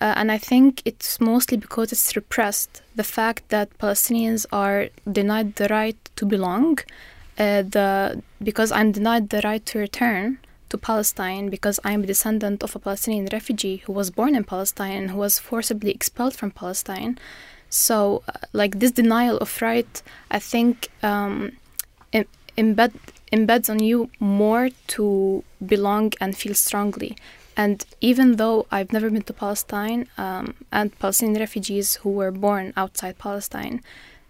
Uh, 0.00 0.14
and 0.16 0.32
I 0.32 0.38
think 0.38 0.82
it's 0.84 1.20
mostly 1.20 1.56
because 1.56 1.92
it's 1.92 2.16
repressed. 2.16 2.82
The 2.96 3.04
fact 3.04 3.48
that 3.50 3.78
Palestinians 3.78 4.44
are 4.52 4.88
denied 5.10 5.54
the 5.54 5.68
right 5.68 5.96
to 6.16 6.26
belong, 6.26 6.80
uh, 7.38 7.62
the 7.62 8.22
because 8.42 8.72
I'm 8.72 8.90
denied 8.92 9.28
the 9.28 9.40
right 9.42 9.64
to 9.66 9.78
return 9.78 10.38
to 10.72 10.78
Palestine 10.78 11.44
because 11.50 11.78
I'm 11.84 12.02
a 12.02 12.06
descendant 12.06 12.62
of 12.62 12.74
a 12.74 12.78
Palestinian 12.86 13.28
refugee 13.30 13.76
who 13.84 13.92
was 13.92 14.10
born 14.10 14.34
in 14.34 14.44
Palestine 14.44 14.96
and 15.00 15.10
who 15.10 15.18
was 15.18 15.38
forcibly 15.38 15.90
expelled 15.92 16.34
from 16.34 16.50
Palestine. 16.50 17.18
So, 17.68 18.22
uh, 18.28 18.32
like 18.60 18.78
this 18.80 18.92
denial 19.00 19.36
of 19.38 19.50
right, 19.62 19.94
I 20.30 20.38
think 20.38 20.88
um, 21.02 21.52
Im- 22.12 22.34
embed 22.62 22.92
embeds 23.36 23.68
on 23.74 23.78
you 23.88 23.98
more 24.18 24.68
to 24.94 25.44
belong 25.74 26.12
and 26.22 26.36
feel 26.42 26.54
strongly. 26.54 27.16
And 27.56 27.78
even 28.00 28.36
though 28.40 28.58
I've 28.70 28.92
never 28.96 29.08
been 29.10 29.28
to 29.30 29.36
Palestine, 29.44 30.02
um, 30.24 30.46
and 30.78 30.98
Palestinian 30.98 31.38
refugees 31.46 31.88
who 32.00 32.10
were 32.20 32.30
born 32.46 32.72
outside 32.82 33.14
Palestine, 33.18 33.76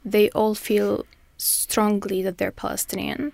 they 0.04 0.26
all 0.30 0.54
feel 0.54 1.06
strongly 1.36 2.18
that 2.22 2.38
they're 2.38 2.58
Palestinian. 2.66 3.32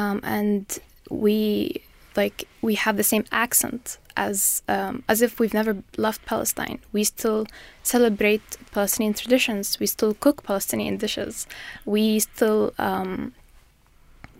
Um, 0.00 0.20
and 0.22 0.64
we 1.10 1.82
like 2.16 2.48
we 2.62 2.74
have 2.74 2.96
the 2.96 3.02
same 3.02 3.24
accent 3.30 3.98
as 4.16 4.62
um, 4.68 5.02
as 5.08 5.22
if 5.22 5.38
we've 5.38 5.54
never 5.54 5.82
left 5.96 6.24
Palestine. 6.24 6.78
We 6.92 7.04
still 7.04 7.46
celebrate 7.82 8.42
Palestinian 8.72 9.14
traditions. 9.14 9.78
We 9.78 9.86
still 9.86 10.14
cook 10.14 10.42
Palestinian 10.42 10.96
dishes. 10.96 11.46
We 11.84 12.20
still 12.20 12.72
um, 12.78 13.32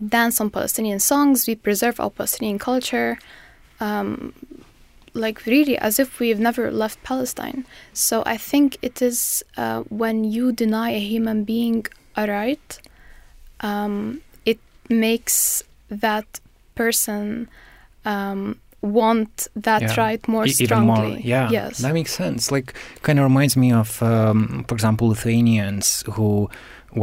dance 0.05 0.41
on 0.41 0.49
Palestinian 0.49 0.99
songs. 0.99 1.47
We 1.47 1.55
preserve 1.55 1.99
our 1.99 2.09
Palestinian 2.09 2.59
culture. 2.59 3.19
Um, 3.79 4.33
like 5.13 5.45
really 5.45 5.77
as 5.79 5.99
if 5.99 6.19
we've 6.19 6.39
never 6.39 6.71
left 6.71 7.01
Palestine. 7.03 7.65
So 7.93 8.23
I 8.25 8.37
think 8.37 8.77
it 8.81 9.01
is 9.01 9.43
uh, 9.57 9.81
when 9.89 10.23
you 10.23 10.51
deny 10.51 10.91
a 10.91 10.99
human 10.99 11.43
being 11.43 11.87
a 12.15 12.27
right, 12.27 12.79
um, 13.61 14.21
it 14.45 14.59
makes 14.89 15.63
that 15.89 16.39
person 16.75 17.49
um, 18.11 18.39
want 18.81 19.47
that 19.67 19.81
Yeah. 19.81 19.95
right 20.05 20.23
more 20.27 20.45
E- 20.45 20.49
strongly. 20.65 21.09
more 21.09 21.19
yeah 21.33 21.49
Yes. 21.57 21.73
that 21.83 21.93
makes 21.99 22.13
sense 22.23 22.41
like 22.55 22.69
kind 23.05 23.17
of 23.19 23.23
reminds 23.31 23.55
me 23.63 23.69
of 23.81 23.89
um, 24.03 24.63
for 24.67 24.75
example 24.77 25.05
lithuanians 25.13 26.03
who 26.15 26.49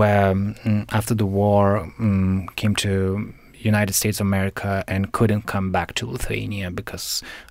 were 0.00 0.32
mm, 0.34 0.84
after 0.98 1.14
the 1.22 1.26
war 1.26 1.66
mm, 2.00 2.46
came 2.60 2.74
to 2.86 2.90
united 3.72 3.94
states 3.94 4.20
of 4.20 4.26
america 4.26 4.84
and 4.86 5.12
couldn't 5.12 5.42
come 5.54 5.72
back 5.72 5.88
to 5.98 6.02
lithuania 6.06 6.70
because 6.70 7.06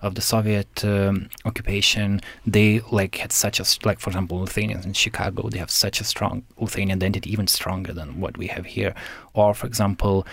of 0.05 0.13
the 0.17 0.21
soviet 0.21 0.71
um, 0.85 1.15
occupation 1.49 2.07
they 2.55 2.69
like 2.99 3.13
had 3.23 3.31
such 3.31 3.59
a 3.59 3.65
like 3.87 3.99
for 3.99 4.09
example 4.11 4.37
lithuanians 4.39 4.85
in 4.85 4.93
chicago 4.93 5.49
they 5.49 5.57
have 5.59 5.71
such 5.71 5.97
a 5.99 6.03
strong 6.13 6.35
lithuanian 6.59 6.97
identity 6.99 7.29
even 7.35 7.47
stronger 7.47 7.91
than 7.99 8.09
what 8.21 8.37
we 8.37 8.47
have 8.55 8.65
here 8.77 8.93
or 9.33 9.53
for 9.59 9.67
example 9.67 10.25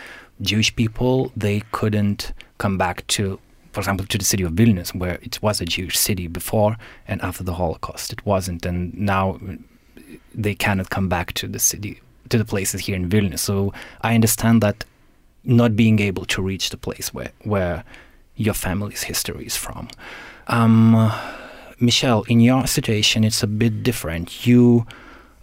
jewish 0.50 0.70
people 0.76 1.32
they 1.36 1.58
couldn't 1.72 2.32
come 2.60 2.78
back 2.78 3.06
to 3.08 3.40
for 3.72 3.80
example, 3.80 4.06
to 4.06 4.18
the 4.18 4.24
city 4.24 4.42
of 4.42 4.52
Vilnius, 4.52 4.94
where 4.94 5.18
it 5.22 5.40
was 5.42 5.60
a 5.60 5.64
Jewish 5.64 5.96
city 5.98 6.26
before 6.26 6.76
and 7.06 7.22
after 7.22 7.44
the 7.44 7.54
Holocaust, 7.54 8.12
it 8.12 8.24
wasn't, 8.26 8.66
and 8.66 8.92
now 8.94 9.38
they 10.34 10.54
cannot 10.54 10.90
come 10.90 11.08
back 11.08 11.32
to 11.34 11.46
the 11.46 11.58
city, 11.58 12.00
to 12.30 12.38
the 12.38 12.44
places 12.44 12.80
here 12.80 12.96
in 12.96 13.08
Vilnius. 13.08 13.40
So 13.40 13.72
I 14.00 14.14
understand 14.14 14.60
that 14.62 14.84
not 15.44 15.76
being 15.76 16.00
able 16.00 16.24
to 16.26 16.42
reach 16.42 16.70
the 16.70 16.76
place 16.76 17.14
where 17.14 17.30
where 17.44 17.84
your 18.36 18.54
family's 18.54 19.02
history 19.02 19.46
is 19.46 19.56
from. 19.56 19.88
Um, 20.48 21.12
Michelle, 21.78 22.22
in 22.24 22.40
your 22.40 22.66
situation, 22.66 23.24
it's 23.24 23.42
a 23.42 23.46
bit 23.46 23.82
different. 23.82 24.46
You 24.46 24.86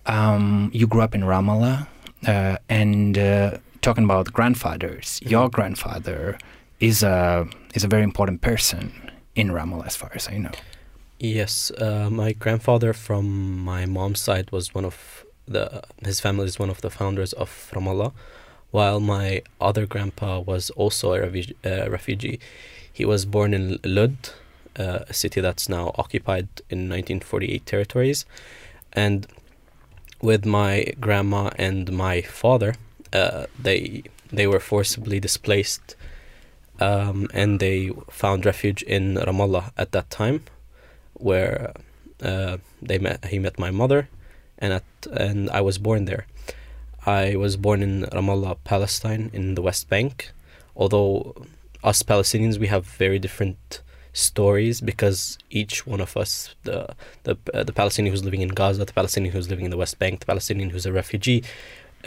um, 0.05 0.69
you 0.73 0.85
grew 0.87 1.01
up 1.01 1.15
in 1.15 1.21
Ramallah, 1.21 1.87
uh, 2.27 2.57
and 2.69 3.17
uh, 3.17 3.57
talking 3.81 4.03
about 4.03 4.33
grandfathers, 4.33 5.19
your 5.23 5.49
grandfather 5.49 6.37
is 6.79 7.03
a 7.03 7.47
is 7.73 7.83
a 7.83 7.87
very 7.87 8.03
important 8.03 8.41
person 8.41 9.11
in 9.35 9.49
Ramallah, 9.49 9.85
as 9.85 9.95
far 9.95 10.11
as 10.13 10.27
I 10.27 10.37
know. 10.37 10.51
Yes, 11.19 11.71
uh, 11.71 12.09
my 12.11 12.33
grandfather 12.33 12.93
from 12.93 13.57
my 13.59 13.85
mom's 13.85 14.19
side 14.19 14.51
was 14.51 14.73
one 14.75 14.85
of 14.85 15.25
the 15.47 15.83
his 16.03 16.19
family 16.19 16.45
is 16.45 16.59
one 16.59 16.69
of 16.69 16.81
the 16.81 16.89
founders 16.89 17.33
of 17.33 17.71
Ramallah, 17.73 18.13
while 18.71 18.99
my 18.99 19.41
other 19.59 19.85
grandpa 19.85 20.39
was 20.39 20.69
also 20.71 21.13
a 21.13 21.25
uh, 21.25 21.89
refugee. 21.89 22.39
He 22.91 23.05
was 23.05 23.25
born 23.25 23.53
in 23.53 23.79
Lud, 23.83 24.17
uh, 24.77 24.99
a 25.07 25.13
city 25.13 25.41
that's 25.41 25.69
now 25.69 25.91
occupied 25.95 26.47
in 26.69 26.89
1948 26.89 27.65
territories, 27.65 28.25
and 28.93 29.27
with 30.21 30.45
my 30.45 30.93
grandma 30.99 31.51
and 31.57 31.91
my 31.91 32.21
father, 32.21 32.75
uh, 33.13 33.45
they 33.59 34.03
they 34.31 34.47
were 34.47 34.59
forcibly 34.59 35.19
displaced, 35.19 35.95
um, 36.79 37.27
and 37.33 37.59
they 37.59 37.91
found 38.09 38.45
refuge 38.45 38.81
in 38.83 39.15
Ramallah 39.15 39.71
at 39.77 39.91
that 39.91 40.09
time 40.09 40.43
where 41.13 41.73
uh, 42.21 42.57
they 42.81 42.97
met. 42.97 43.25
He 43.25 43.39
met 43.39 43.59
my 43.59 43.71
mother, 43.71 44.09
and 44.57 44.73
at 44.73 44.83
and 45.11 45.49
I 45.49 45.61
was 45.61 45.77
born 45.77 46.05
there. 46.05 46.25
I 47.05 47.35
was 47.35 47.57
born 47.57 47.81
in 47.81 48.03
Ramallah, 48.03 48.57
Palestine, 48.63 49.29
in 49.33 49.55
the 49.55 49.61
West 49.61 49.89
Bank. 49.89 50.31
Although 50.75 51.35
us 51.83 52.03
Palestinians, 52.03 52.59
we 52.59 52.67
have 52.67 52.85
very 52.85 53.19
different 53.19 53.81
stories 54.13 54.81
because 54.81 55.37
each 55.49 55.85
one 55.85 56.01
of 56.01 56.17
us, 56.17 56.55
the 56.63 56.95
the 57.23 57.37
uh, 57.53 57.63
the 57.63 57.73
Palestinian 57.73 58.11
who's 58.11 58.23
living 58.23 58.41
in 58.41 58.49
Gaza, 58.49 58.85
the 58.85 58.93
Palestinian 58.93 59.33
who's 59.33 59.49
living 59.49 59.65
in 59.65 59.71
the 59.71 59.77
West 59.77 59.99
Bank, 59.99 60.19
the 60.19 60.25
Palestinian 60.25 60.69
who's 60.69 60.85
a 60.85 60.91
refugee, 60.91 61.43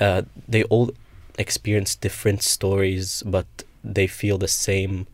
uh, 0.00 0.22
they 0.48 0.64
all 0.64 0.90
experience 1.38 1.94
different 1.94 2.42
stories, 2.42 3.22
but 3.24 3.46
they 3.82 4.06
feel 4.06 4.38
the 4.38 4.48
same 4.48 5.06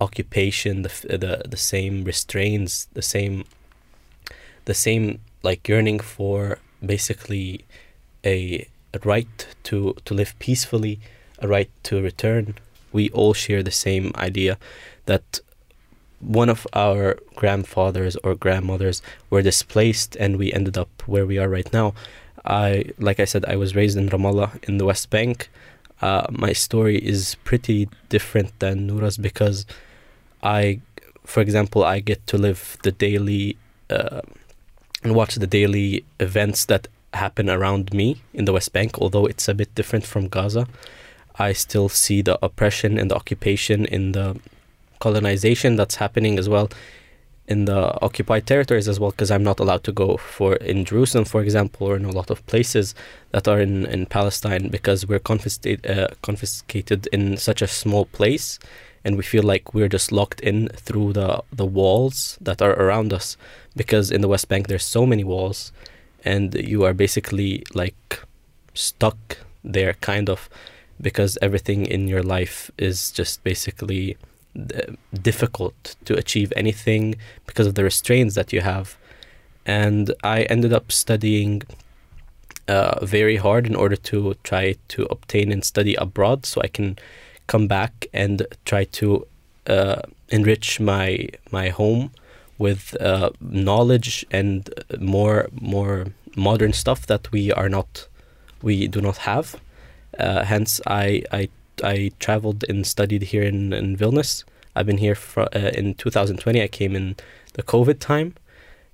occupation, 0.00 0.82
the 0.82 0.92
the 1.08 1.42
the 1.48 1.56
same 1.56 2.04
restraints, 2.04 2.86
the 2.92 3.02
same 3.02 3.44
the 4.64 4.74
same 4.74 5.20
like 5.42 5.68
yearning 5.68 6.00
for 6.00 6.58
basically 6.84 7.64
a, 8.24 8.66
a 8.92 8.98
right 9.04 9.46
to 9.64 9.94
to 10.04 10.14
live 10.14 10.38
peacefully, 10.38 11.00
a 11.38 11.48
right 11.48 11.70
to 11.84 12.02
return. 12.02 12.54
We 12.92 13.10
all 13.10 13.34
share 13.34 13.62
the 13.62 13.70
same 13.70 14.12
idea 14.16 14.58
that 15.06 15.40
one 16.20 16.48
of 16.48 16.66
our 16.72 17.18
grandfathers 17.34 18.16
or 18.24 18.34
grandmothers 18.34 19.02
were 19.30 19.42
displaced 19.42 20.16
and 20.16 20.36
we 20.36 20.52
ended 20.52 20.78
up 20.78 21.02
where 21.06 21.26
we 21.26 21.38
are 21.38 21.48
right 21.48 21.70
now. 21.72 21.94
I 22.44 22.90
like 22.98 23.20
I 23.20 23.24
said 23.24 23.44
I 23.44 23.56
was 23.56 23.76
raised 23.76 23.96
in 23.96 24.08
Ramallah 24.08 24.64
in 24.64 24.78
the 24.78 24.84
West 24.84 25.10
Bank. 25.10 25.50
Uh, 26.02 26.26
my 26.30 26.52
story 26.52 26.98
is 26.98 27.36
pretty 27.44 27.88
different 28.08 28.58
than 28.58 28.86
Noura's 28.86 29.16
because 29.16 29.66
I 30.42 30.80
for 31.24 31.40
example 31.40 31.84
I 31.84 32.00
get 32.00 32.26
to 32.28 32.38
live 32.38 32.76
the 32.82 32.92
daily 32.92 33.56
uh, 33.90 34.20
and 35.02 35.14
watch 35.14 35.36
the 35.36 35.46
daily 35.46 36.04
events 36.20 36.64
that 36.66 36.88
happen 37.14 37.48
around 37.48 37.94
me 37.94 38.20
in 38.34 38.44
the 38.44 38.52
West 38.52 38.72
Bank, 38.72 38.98
although 38.98 39.26
it's 39.26 39.48
a 39.48 39.54
bit 39.54 39.74
different 39.74 40.04
from 40.04 40.28
Gaza. 40.28 40.66
I 41.38 41.52
still 41.52 41.88
see 41.88 42.22
the 42.22 42.38
oppression 42.44 42.98
and 42.98 43.10
the 43.10 43.16
occupation 43.16 43.84
in 43.86 44.12
the 44.12 44.38
colonization 44.98 45.76
that's 45.76 45.96
happening 45.96 46.38
as 46.38 46.48
well 46.48 46.70
in 47.48 47.66
the 47.66 48.02
occupied 48.02 48.46
territories 48.46 48.88
as 48.88 48.98
well 48.98 49.10
because 49.10 49.30
I'm 49.30 49.44
not 49.44 49.60
allowed 49.60 49.84
to 49.84 49.92
go 49.92 50.16
for 50.16 50.56
in 50.56 50.84
Jerusalem 50.84 51.24
for 51.24 51.42
example 51.42 51.86
or 51.86 51.96
in 51.96 52.04
a 52.04 52.10
lot 52.10 52.30
of 52.30 52.44
places 52.46 52.94
that 53.30 53.46
are 53.46 53.60
in, 53.60 53.86
in 53.86 54.06
Palestine 54.06 54.68
because 54.68 55.06
we're 55.06 55.20
confiscated 55.20 55.86
uh, 55.86 56.08
confiscated 56.22 57.06
in 57.12 57.36
such 57.36 57.62
a 57.62 57.66
small 57.66 58.06
place 58.06 58.58
and 59.04 59.16
we 59.16 59.22
feel 59.22 59.44
like 59.44 59.72
we're 59.72 59.88
just 59.88 60.10
locked 60.10 60.40
in 60.40 60.68
through 60.68 61.12
the 61.12 61.42
the 61.52 61.64
walls 61.64 62.36
that 62.40 62.60
are 62.60 62.72
around 62.72 63.12
us 63.12 63.36
because 63.76 64.10
in 64.10 64.20
the 64.20 64.28
West 64.28 64.48
Bank 64.48 64.66
there's 64.66 64.84
so 64.84 65.06
many 65.06 65.22
walls 65.22 65.72
and 66.24 66.54
you 66.54 66.84
are 66.84 66.94
basically 66.94 67.64
like 67.74 68.20
stuck 68.74 69.38
there 69.62 69.94
kind 69.94 70.28
of 70.28 70.48
because 71.00 71.38
everything 71.40 71.86
in 71.86 72.08
your 72.08 72.22
life 72.22 72.70
is 72.78 73.12
just 73.12 73.44
basically 73.44 74.16
difficult 75.22 75.96
to 76.04 76.16
achieve 76.16 76.52
anything 76.56 77.14
because 77.46 77.66
of 77.66 77.74
the 77.74 77.84
restraints 77.84 78.34
that 78.34 78.52
you 78.52 78.60
have 78.60 78.96
and 79.64 80.14
i 80.24 80.42
ended 80.42 80.72
up 80.72 80.90
studying 80.90 81.62
uh, 82.68 83.04
very 83.04 83.36
hard 83.36 83.66
in 83.66 83.76
order 83.76 83.96
to 83.96 84.34
try 84.42 84.74
to 84.88 85.06
obtain 85.10 85.52
and 85.52 85.64
study 85.64 85.94
abroad 85.94 86.44
so 86.44 86.60
i 86.62 86.68
can 86.68 86.96
come 87.46 87.66
back 87.68 88.06
and 88.12 88.46
try 88.64 88.84
to 88.84 89.26
uh, 89.68 90.02
enrich 90.30 90.80
my 90.80 91.28
my 91.52 91.68
home 91.68 92.10
with 92.58 92.96
uh, 93.00 93.30
knowledge 93.40 94.26
and 94.30 94.70
more 94.98 95.48
more 95.52 96.06
modern 96.36 96.72
stuff 96.72 97.06
that 97.06 97.30
we 97.30 97.52
are 97.52 97.68
not 97.68 98.08
we 98.62 98.88
do 98.88 99.00
not 99.00 99.18
have. 99.18 99.56
Uh, 100.18 100.44
hence, 100.44 100.80
I, 100.86 101.22
I 101.32 101.48
I 101.82 102.12
traveled 102.18 102.64
and 102.68 102.86
studied 102.86 103.22
here 103.22 103.42
in, 103.42 103.72
in 103.72 103.96
Vilnius. 103.96 104.44
I've 104.74 104.86
been 104.86 104.98
here 104.98 105.14
for, 105.14 105.44
uh, 105.54 105.70
in 105.74 105.94
2020. 105.94 106.62
I 106.62 106.68
came 106.68 106.94
in 106.94 107.16
the 107.54 107.62
COVID 107.62 107.98
time, 107.98 108.34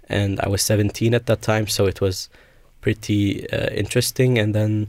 and 0.08 0.40
I 0.40 0.48
was 0.48 0.62
17 0.62 1.14
at 1.14 1.26
that 1.26 1.42
time, 1.42 1.66
so 1.66 1.86
it 1.86 2.00
was 2.00 2.28
pretty 2.80 3.48
uh, 3.50 3.70
interesting. 3.70 4.38
And 4.38 4.54
then 4.54 4.88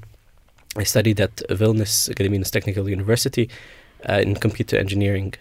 I 0.75 0.83
studied 0.83 1.19
at 1.19 1.35
Vilnius 1.49 2.09
Gediminas 2.13 2.51
Technical 2.51 2.89
University 2.89 3.49
uh, 4.07 4.13
in 4.13 4.35
computer 4.35 4.77
engineering. 4.77 5.33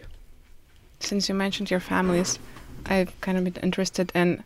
Since 1.01 1.29
you 1.29 1.35
mentioned 1.35 1.71
your 1.71 1.81
families, 1.81 2.39
I've 2.87 3.19
kind 3.21 3.39
of 3.39 3.45
been 3.45 3.63
interested 3.63 4.13
in. 4.15 4.45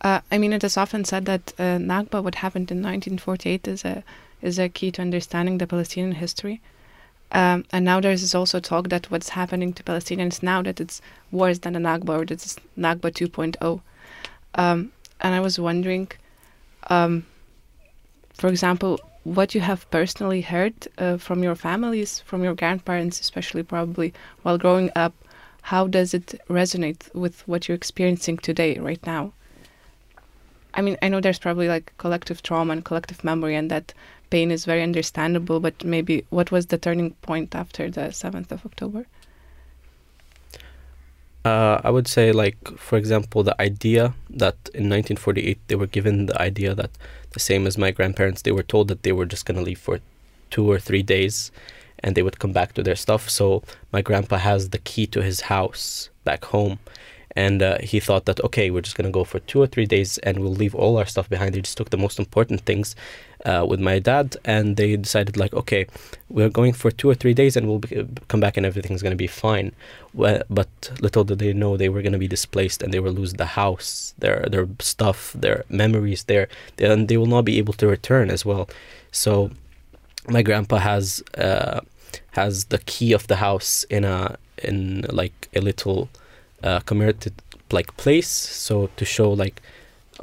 Uh, 0.00 0.20
I 0.30 0.38
mean, 0.38 0.52
it 0.52 0.64
is 0.64 0.76
often 0.76 1.04
said 1.04 1.26
that 1.26 1.52
uh, 1.58 1.78
Nakba, 1.78 2.22
what 2.22 2.36
happened 2.36 2.70
in 2.70 2.78
1948, 2.78 3.68
is 3.68 3.84
a 3.84 4.02
is 4.42 4.58
a 4.58 4.68
key 4.68 4.90
to 4.92 5.02
understanding 5.02 5.58
the 5.58 5.66
Palestinian 5.66 6.12
history. 6.12 6.60
Um, 7.32 7.64
and 7.72 7.84
now 7.84 8.00
there 8.00 8.12
is 8.12 8.34
also 8.34 8.60
talk 8.60 8.88
that 8.88 9.10
what's 9.10 9.30
happening 9.30 9.72
to 9.74 9.82
Palestinians 9.82 10.42
now 10.42 10.62
that 10.62 10.80
it's 10.80 11.02
worse 11.32 11.58
than 11.58 11.72
the 11.72 11.80
Nakba 11.80 12.20
or 12.20 12.24
that 12.24 12.30
it's 12.30 12.56
Nakba 12.78 13.10
2.0. 13.10 13.80
Um, 14.54 14.92
and 15.20 15.34
I 15.34 15.40
was 15.40 15.58
wondering, 15.58 16.08
um, 16.88 17.26
for 18.34 18.48
example, 18.48 19.00
what 19.24 19.54
you 19.54 19.60
have 19.60 19.90
personally 19.90 20.40
heard 20.40 20.74
uh, 20.98 21.16
from 21.16 21.42
your 21.42 21.56
families, 21.56 22.20
from 22.20 22.44
your 22.44 22.54
grandparents, 22.54 23.20
especially 23.20 23.62
probably 23.62 24.14
while 24.42 24.56
growing 24.56 24.90
up, 24.94 25.12
how 25.62 25.88
does 25.88 26.14
it 26.14 26.40
resonate 26.48 27.12
with 27.12 27.46
what 27.48 27.66
you're 27.66 27.74
experiencing 27.74 28.38
today, 28.38 28.78
right 28.78 29.04
now? 29.04 29.32
I 30.74 30.80
mean, 30.82 30.96
I 31.02 31.08
know 31.08 31.20
there's 31.20 31.40
probably 31.40 31.66
like 31.66 31.92
collective 31.98 32.42
trauma 32.42 32.74
and 32.74 32.84
collective 32.84 33.24
memory, 33.24 33.56
and 33.56 33.68
that 33.70 33.92
pain 34.30 34.50
is 34.50 34.64
very 34.64 34.82
understandable, 34.82 35.60
but 35.60 35.84
maybe 35.84 36.24
what 36.30 36.50
was 36.50 36.66
the 36.66 36.78
turning 36.78 37.12
point 37.22 37.54
after 37.54 37.90
the 37.90 38.08
7th 38.12 38.50
of 38.52 38.64
October? 38.64 39.06
Uh, 41.44 41.80
I 41.84 41.90
would 41.90 42.08
say, 42.08 42.32
like, 42.32 42.58
for 42.76 42.98
example, 42.98 43.44
the 43.44 43.60
idea 43.62 44.14
that 44.30 44.56
in 44.74 44.90
1948 44.90 45.58
they 45.68 45.76
were 45.76 45.86
given 45.86 46.26
the 46.26 46.40
idea 46.42 46.74
that 46.74 46.90
the 47.30 47.40
same 47.40 47.68
as 47.68 47.78
my 47.78 47.92
grandparents, 47.92 48.42
they 48.42 48.50
were 48.50 48.64
told 48.64 48.88
that 48.88 49.04
they 49.04 49.12
were 49.12 49.26
just 49.26 49.46
going 49.46 49.56
to 49.56 49.62
leave 49.62 49.78
for 49.78 50.00
two 50.50 50.68
or 50.68 50.80
three 50.80 51.02
days 51.02 51.52
and 52.00 52.14
they 52.14 52.22
would 52.22 52.40
come 52.40 52.52
back 52.52 52.72
to 52.74 52.82
their 52.82 52.96
stuff. 52.96 53.30
So 53.30 53.62
my 53.92 54.02
grandpa 54.02 54.38
has 54.38 54.70
the 54.70 54.78
key 54.78 55.06
to 55.08 55.22
his 55.22 55.42
house 55.42 56.10
back 56.24 56.46
home. 56.46 56.78
And 57.36 57.62
uh, 57.62 57.78
he 57.82 58.00
thought 58.00 58.24
that, 58.24 58.40
okay, 58.40 58.70
we're 58.70 58.80
just 58.80 58.96
going 58.96 59.04
to 59.06 59.12
go 59.12 59.22
for 59.22 59.40
two 59.40 59.60
or 59.60 59.66
three 59.66 59.84
days 59.84 60.18
and 60.18 60.38
we'll 60.38 60.54
leave 60.54 60.74
all 60.74 60.96
our 60.96 61.04
stuff 61.04 61.28
behind. 61.28 61.54
They 61.54 61.60
just 61.60 61.76
took 61.76 61.90
the 61.90 61.98
most 61.98 62.18
important 62.18 62.62
things 62.62 62.96
uh, 63.44 63.64
with 63.68 63.78
my 63.78 63.98
dad 63.98 64.36
and 64.44 64.76
they 64.76 64.96
decided, 64.96 65.36
like, 65.36 65.52
okay, 65.52 65.86
we're 66.30 66.48
going 66.48 66.72
for 66.72 66.90
two 66.90 67.10
or 67.10 67.14
three 67.14 67.34
days 67.34 67.54
and 67.54 67.68
we'll 67.68 67.80
be, 67.80 68.08
come 68.28 68.40
back 68.40 68.56
and 68.56 68.64
everything's 68.64 69.02
going 69.02 69.12
to 69.12 69.16
be 69.16 69.26
fine. 69.26 69.72
Well, 70.14 70.42
but 70.48 70.68
little 71.00 71.24
did 71.24 71.38
they 71.38 71.52
know 71.52 71.76
they 71.76 71.90
were 71.90 72.02
going 72.02 72.14
to 72.14 72.18
be 72.18 72.26
displaced 72.26 72.82
and 72.82 72.92
they 72.92 73.00
will 73.00 73.12
lose 73.12 73.34
the 73.34 73.44
house, 73.44 74.14
their, 74.18 74.46
their 74.50 74.66
stuff, 74.80 75.34
their 75.34 75.64
memories 75.68 76.24
there, 76.24 76.48
and 76.78 77.08
they 77.08 77.18
will 77.18 77.26
not 77.26 77.44
be 77.44 77.58
able 77.58 77.74
to 77.74 77.86
return 77.86 78.30
as 78.30 78.46
well. 78.46 78.68
So 79.12 79.50
my 80.28 80.42
grandpa 80.42 80.78
has 80.78 81.22
uh, 81.36 81.80
has 82.32 82.66
the 82.66 82.78
key 82.78 83.12
of 83.12 83.26
the 83.26 83.36
house 83.36 83.84
in 83.84 84.04
a 84.04 84.36
in 84.62 85.04
like 85.10 85.48
a 85.54 85.60
little 85.60 86.08
uh, 86.66 86.80
commemorated 86.80 87.34
like 87.72 87.96
place 87.96 88.32
so 88.66 88.74
to 88.96 89.04
show 89.04 89.28
like 89.44 89.60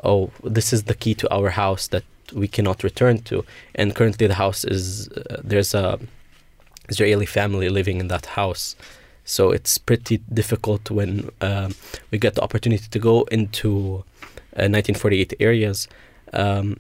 oh 0.04 0.32
this 0.44 0.74
is 0.74 0.82
the 0.84 0.96
key 1.02 1.14
to 1.14 1.28
our 1.38 1.50
house 1.50 1.88
that 1.88 2.04
we 2.34 2.48
cannot 2.48 2.84
return 2.84 3.20
to. 3.20 3.46
And 3.76 3.96
currently 3.96 4.28
the 4.28 4.36
house 4.36 4.64
is 4.64 5.08
uh, 5.10 5.42
there's 5.44 5.74
a 5.74 6.00
israeli 6.90 7.26
family 7.26 7.70
living 7.70 8.00
in 8.00 8.08
that 8.10 8.26
house. 8.26 8.76
So 9.26 9.52
it's 9.52 9.78
pretty 9.78 10.18
difficult 10.34 10.92
when 10.92 11.30
um, 11.42 11.76
we 12.12 12.18
get 12.18 12.36
the 12.36 12.42
opportunity 12.42 12.88
to 12.90 13.00
go 13.00 13.24
into 13.32 14.04
uh, 14.56 14.68
1948 14.68 15.34
areas. 15.40 15.88
Um, 16.34 16.80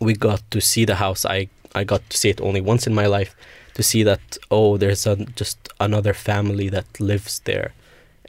we 0.00 0.14
got 0.14 0.42
to 0.50 0.60
see 0.60 0.84
the 0.84 0.96
house. 0.96 1.24
I 1.24 1.48
i 1.74 1.84
got 1.84 2.02
to 2.10 2.16
see 2.18 2.28
it 2.28 2.40
only 2.42 2.60
once 2.60 2.86
in 2.86 2.94
my 2.94 3.06
life 3.06 3.34
to 3.72 3.82
see 3.82 4.02
that 4.02 4.36
oh 4.50 4.76
there's 4.76 5.06
a, 5.06 5.16
just 5.40 5.70
another 5.80 6.12
family 6.12 6.68
that 6.68 7.00
lives 7.00 7.40
there 7.46 7.72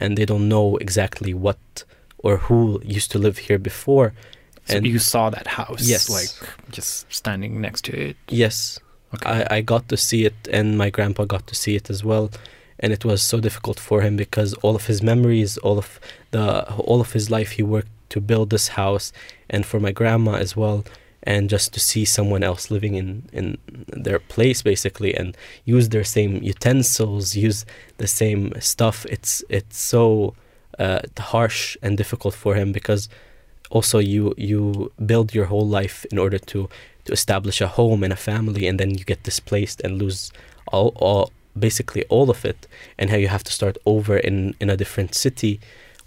and 0.03 0.17
they 0.17 0.25
don't 0.31 0.47
know 0.55 0.67
exactly 0.85 1.33
what 1.45 1.59
or 2.25 2.33
who 2.45 2.57
used 2.97 3.09
to 3.11 3.17
live 3.25 3.37
here 3.47 3.59
before 3.71 4.07
So 4.69 4.77
and 4.77 4.85
you 4.93 4.99
saw 4.99 5.23
that 5.37 5.47
house, 5.59 5.83
Yes. 5.93 6.03
like 6.17 6.33
just 6.77 6.91
standing 7.19 7.51
next 7.65 7.81
to 7.87 7.91
it. 8.09 8.17
yes 8.43 8.55
Okay. 9.15 9.29
I, 9.35 9.57
I 9.57 9.61
got 9.73 9.83
to 9.91 9.97
see 10.07 10.21
it 10.29 10.37
and 10.57 10.67
my 10.83 10.89
grandpa 10.95 11.23
got 11.35 11.43
to 11.51 11.55
see 11.63 11.73
it 11.79 11.89
as 11.93 12.01
well 12.09 12.25
and 12.81 12.89
it 12.97 13.03
was 13.05 13.19
so 13.31 13.37
difficult 13.47 13.79
for 13.89 13.97
him 14.05 14.13
because 14.25 14.49
all 14.63 14.75
of 14.75 14.85
his 14.91 14.99
memories 15.11 15.51
all 15.65 15.77
of 15.83 15.89
the 16.31 16.43
all 16.91 16.99
of 17.05 17.09
his 17.17 17.25
life 17.37 17.51
he 17.57 17.63
worked 17.75 17.93
to 18.13 18.19
build 18.31 18.47
this 18.49 18.67
house 18.81 19.07
and 19.53 19.61
for 19.69 19.79
my 19.85 19.91
grandma 19.99 20.33
as 20.45 20.51
well 20.61 20.77
and 21.23 21.49
just 21.49 21.73
to 21.73 21.79
see 21.79 22.05
someone 22.05 22.43
else 22.43 22.69
living 22.69 22.95
in 22.95 23.23
in 23.31 23.57
their 23.87 24.19
place 24.19 24.61
basically 24.61 25.15
and 25.15 25.37
use 25.65 25.89
their 25.89 26.03
same 26.03 26.43
utensils 26.43 27.35
use 27.35 27.65
the 27.97 28.07
same 28.07 28.53
stuff. 28.59 29.05
It's 29.09 29.43
it's 29.49 29.77
so 29.77 30.35
uh, 30.79 30.99
harsh 31.17 31.77
and 31.81 31.97
difficult 31.97 32.33
for 32.33 32.55
him 32.55 32.71
because 32.71 33.09
also 33.69 33.99
you 33.99 34.33
you 34.37 34.91
build 35.05 35.33
your 35.33 35.45
whole 35.45 35.67
life 35.67 36.05
in 36.11 36.17
order 36.17 36.39
to 36.39 36.69
to 37.05 37.13
establish 37.13 37.61
a 37.61 37.67
home 37.67 38.03
and 38.03 38.13
a 38.13 38.17
family 38.17 38.67
and 38.67 38.79
then 38.79 38.91
you 38.91 39.03
get 39.05 39.23
displaced 39.23 39.81
and 39.81 40.01
lose 40.01 40.31
all, 40.67 40.93
all 40.95 41.31
basically 41.57 42.03
all 42.09 42.29
of 42.29 42.45
it. 42.45 42.67
And 42.97 43.09
how 43.09 43.17
you 43.17 43.27
have 43.27 43.43
to 43.43 43.51
start 43.51 43.77
over 43.85 44.17
in 44.17 44.55
in 44.59 44.69
a 44.69 44.77
different 44.77 45.15
city 45.15 45.59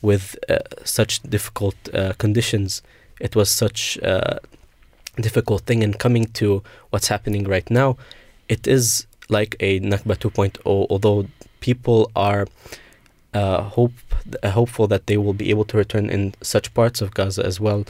with 0.02 0.37
uh, 0.48 0.59
such 0.85 1.22
difficult 1.22 1.76
uh, 1.94 2.12
conditions. 2.18 2.83
It 3.20 3.35
was 3.35 3.50
such 3.50 3.96
a 4.02 4.40
difficult 5.20 5.62
thing 5.62 5.83
and 5.83 5.98
coming 5.98 6.26
to 6.26 6.62
what's 6.90 7.09
happening 7.09 7.44
right 7.44 7.70
now 7.70 7.96
it 8.48 8.66
is 8.66 9.07
like 9.29 9.57
a 9.61 9.81
Nakba 9.81 10.16
2.0 10.16 10.59
although 10.64 11.26
people 11.61 12.11
are 12.14 12.46
uh, 13.35 13.62
hope 13.62 13.92
uh, 14.42 14.50
hopeful 14.50 14.87
that 14.87 15.07
they 15.07 15.16
will 15.16 15.35
be 15.35 15.50
able 15.50 15.64
to 15.64 15.76
return 15.76 16.09
in 16.11 16.35
such 16.42 16.72
parts 16.74 17.00
of 17.00 17.12
Gaza 17.14 17.44
as 17.44 17.61
well 17.61 17.85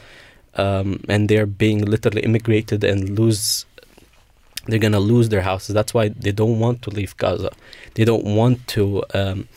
um, 0.56 1.00
and 1.08 1.28
they're 1.28 1.46
being 1.46 1.84
literally 1.84 2.22
immigrated 2.22 2.82
and 2.82 3.18
lose. 3.18 3.66
They're 4.66 4.80
gonna 4.80 5.00
lose 5.00 5.28
their 5.28 5.42
houses. 5.42 5.74
That's 5.74 5.94
why 5.94 6.08
they 6.08 6.32
don't 6.32 6.58
want 6.58 6.82
to 6.82 6.90
leave 6.90 7.16
Gaza. 7.18 7.52
They 7.94 8.04
don't 8.04 8.24
want 8.24 8.66
to 8.68 9.04
um, 9.14 9.48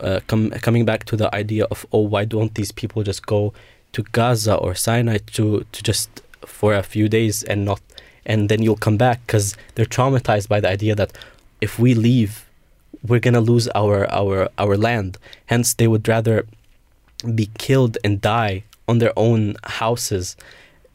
uh, 0.00 0.20
come 0.26 0.50
coming 0.50 0.84
back 0.84 1.04
to 1.06 1.16
the 1.16 1.34
idea 1.34 1.64
of 1.64 1.84
oh 1.92 2.00
why 2.00 2.24
don't 2.24 2.54
these 2.54 2.72
people 2.72 3.02
just 3.02 3.26
go 3.26 3.52
to 3.92 4.02
Gaza 4.12 4.54
or 4.54 4.74
Sinai 4.74 5.18
to 5.32 5.66
to 5.70 5.82
just 5.82 6.22
for 6.46 6.74
a 6.74 6.82
few 6.82 7.08
days 7.08 7.42
and 7.42 7.64
not 7.64 7.80
and 8.26 8.48
then 8.48 8.62
you'll 8.62 8.76
come 8.76 8.96
back 8.96 9.20
because 9.26 9.56
they're 9.74 9.84
traumatized 9.84 10.48
by 10.48 10.60
the 10.60 10.68
idea 10.68 10.94
that 10.94 11.12
if 11.60 11.78
we 11.78 11.94
leave 11.94 12.44
we're 13.06 13.20
gonna 13.20 13.40
lose 13.40 13.68
our 13.74 14.10
our 14.10 14.48
our 14.58 14.76
land. 14.76 15.18
Hence 15.46 15.74
they 15.74 15.88
would 15.88 16.08
rather 16.08 16.46
be 17.34 17.50
killed 17.58 17.98
and 18.04 18.20
die 18.20 18.64
on 18.88 18.98
their 18.98 19.12
own 19.16 19.56
houses 19.64 20.36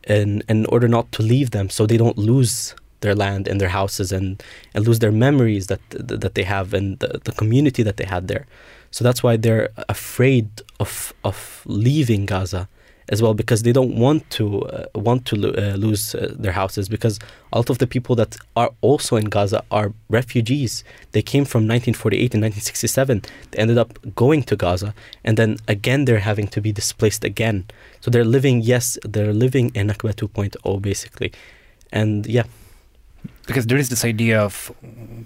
in 0.08 0.44
in 0.50 0.66
order 0.68 0.88
not 0.88 1.12
to 1.14 1.22
leave 1.22 1.52
them 1.52 1.70
so 1.70 1.86
they 1.86 1.98
don't 1.98 2.18
lose 2.18 2.76
their 3.02 3.16
land 3.16 3.48
and 3.48 3.62
their 3.62 3.70
houses 3.70 4.12
and 4.12 4.44
and 4.74 4.86
lose 4.88 5.00
their 5.00 5.12
memories 5.12 5.68
that 5.68 5.82
that 5.92 6.36
they 6.36 6.44
have 6.44 6.74
and 6.74 7.00
the, 7.00 7.22
the 7.24 7.32
community 7.32 7.84
that 7.84 7.98
they 7.98 8.06
had 8.06 8.28
there. 8.28 8.46
So 8.92 9.04
that's 9.04 9.22
why 9.22 9.38
they're 9.38 9.70
afraid 9.88 10.48
of 10.80 11.14
of 11.24 11.62
leaving 11.66 12.26
Gaza 12.26 12.68
as 13.10 13.22
well 13.22 13.34
because 13.34 13.63
they 13.63 13.74
don't 13.74 13.95
want 13.95 14.30
to 14.30 14.62
uh, 14.63 14.86
want 14.95 15.26
to 15.26 15.36
lo- 15.36 15.54
uh, 15.58 15.76
lose 15.76 16.15
uh, 16.15 16.34
their 16.38 16.52
houses 16.52 16.88
because 16.88 17.19
a 17.52 17.58
lot 17.58 17.69
of 17.69 17.80
the 17.80 17.88
people 17.88 18.15
that 18.15 18.38
are 18.56 18.72
also 18.82 19.15
in 19.15 19.26
Gaza 19.26 19.63
are 19.72 19.93
refugees. 20.10 20.84
They 21.12 21.22
came 21.22 21.43
from 21.43 21.62
1948 21.67 22.36
and 22.36 22.43
1967. 22.43 23.24
They 23.52 23.60
ended 23.60 23.78
up 23.78 23.98
going 24.15 24.43
to 24.43 24.56
Gaza 24.56 24.93
and 25.24 25.38
then 25.38 25.58
again 25.67 26.06
they're 26.06 26.19
having 26.19 26.48
to 26.50 26.62
be 26.62 26.72
displaced 26.72 27.24
again. 27.24 27.65
So 28.02 28.12
they're 28.12 28.24
living 28.24 28.62
yes, 28.62 28.98
they're 29.04 29.34
living 29.34 29.72
in 29.74 29.88
Nakba 29.88 30.13
2.0 30.13 30.82
basically. 30.82 31.32
And 31.91 32.28
yeah, 32.28 32.43
because 33.50 33.66
there 33.68 33.78
is 33.84 33.90
this 33.90 34.04
idea 34.06 34.40
of, 34.48 34.54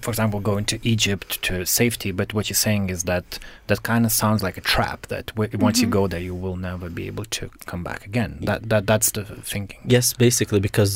for 0.02 0.10
example, 0.12 0.40
going 0.40 0.66
to 0.66 0.76
Egypt 0.94 1.30
to 1.48 1.66
safety, 1.66 2.12
but 2.12 2.34
what 2.34 2.44
you're 2.50 2.64
saying 2.68 2.90
is 2.90 3.04
that 3.04 3.26
that 3.68 3.84
kind 3.84 4.04
of 4.06 4.12
sounds 4.12 4.42
like 4.48 4.58
a 4.58 4.62
trap. 4.76 5.00
That 5.14 5.26
w- 5.36 5.58
once 5.68 5.78
you 5.82 5.88
Mhm. 5.88 5.92
go 6.00 6.08
there, 6.08 6.24
you 6.30 6.36
will 6.44 6.56
never 6.70 6.90
be 6.90 7.06
able 7.12 7.26
to 7.38 7.44
come 7.72 7.84
back 7.84 8.02
again. 8.12 8.32
That 8.50 8.70
that 8.72 8.84
that's 8.92 9.12
the 9.12 9.24
thinking. 9.54 9.80
Yes, 9.96 10.14
basically, 10.28 10.60
because 10.70 10.94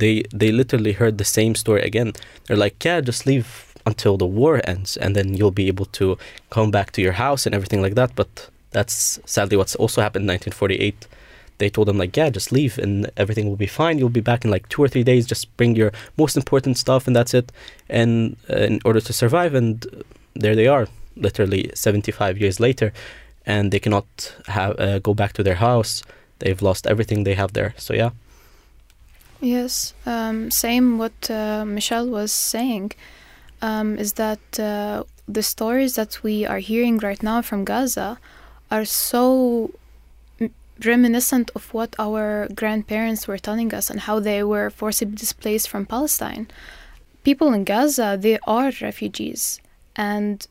they 0.00 0.14
they 0.40 0.50
literally 0.52 0.92
heard 1.00 1.14
the 1.18 1.24
same 1.38 1.54
story 1.54 1.82
again. 1.90 2.12
They're 2.46 2.62
like, 2.66 2.76
yeah, 2.88 3.00
just 3.06 3.26
leave 3.26 3.46
until 3.86 4.16
the 4.16 4.26
war 4.40 4.60
ends, 4.72 4.96
and 5.02 5.14
then 5.16 5.26
you'll 5.36 5.56
be 5.62 5.68
able 5.72 5.86
to 6.00 6.16
come 6.56 6.70
back 6.70 6.88
to 6.92 7.00
your 7.00 7.14
house 7.24 7.42
and 7.46 7.54
everything 7.54 7.82
like 7.82 7.94
that. 8.00 8.10
But 8.14 8.48
that's 8.76 9.18
sadly 9.24 9.56
what's 9.56 9.74
also 9.82 10.00
happened 10.02 10.24
in 10.24 10.28
1948. 10.36 11.06
They 11.60 11.70
told 11.70 11.86
them 11.88 11.98
like, 11.98 12.16
yeah, 12.16 12.30
just 12.30 12.50
leave 12.50 12.76
and 12.78 13.10
everything 13.16 13.48
will 13.48 13.62
be 13.66 13.68
fine. 13.68 13.98
You'll 13.98 14.08
be 14.08 14.28
back 14.32 14.44
in 14.44 14.50
like 14.50 14.68
two 14.68 14.82
or 14.82 14.88
three 14.88 15.04
days. 15.04 15.26
Just 15.26 15.56
bring 15.56 15.76
your 15.76 15.92
most 16.16 16.36
important 16.36 16.76
stuff 16.76 17.06
and 17.06 17.14
that's 17.14 17.34
it. 17.34 17.52
And 17.88 18.36
uh, 18.50 18.56
in 18.56 18.80
order 18.84 19.00
to 19.00 19.12
survive, 19.12 19.54
and 19.54 19.74
there 20.34 20.56
they 20.56 20.66
are, 20.66 20.88
literally 21.16 21.70
75 21.74 22.38
years 22.38 22.58
later, 22.58 22.92
and 23.46 23.70
they 23.70 23.78
cannot 23.78 24.36
have 24.46 24.78
uh, 24.80 24.98
go 24.98 25.14
back 25.14 25.32
to 25.34 25.42
their 25.42 25.56
house. 25.56 26.02
They've 26.40 26.60
lost 26.60 26.86
everything 26.86 27.24
they 27.24 27.34
have 27.34 27.52
there. 27.52 27.74
So 27.76 27.94
yeah. 27.94 28.10
Yes, 29.40 29.94
um, 30.04 30.50
same 30.50 30.98
what 30.98 31.30
uh, 31.30 31.64
Michelle 31.64 32.08
was 32.08 32.32
saying 32.32 32.92
um, 33.62 33.96
is 33.96 34.14
that 34.14 34.40
uh, 34.58 35.04
the 35.26 35.42
stories 35.42 35.94
that 35.94 36.22
we 36.22 36.44
are 36.44 36.58
hearing 36.58 36.98
right 36.98 37.22
now 37.22 37.40
from 37.40 37.64
Gaza 37.64 38.18
are 38.70 38.84
so 38.84 39.70
reminiscent 40.84 41.50
of 41.54 41.72
what 41.74 41.94
our 41.98 42.48
grandparents 42.54 43.28
were 43.28 43.38
telling 43.38 43.72
us 43.74 43.90
and 43.90 44.00
how 44.00 44.20
they 44.20 44.42
were 44.42 44.70
forcibly 44.70 45.16
displaced 45.16 45.68
from 45.68 45.86
Palestine. 45.86 46.48
People 47.22 47.52
in 47.52 47.64
Gaza, 47.64 48.16
they 48.18 48.38
are 48.46 48.72
refugees 48.80 49.60
and 49.96 50.46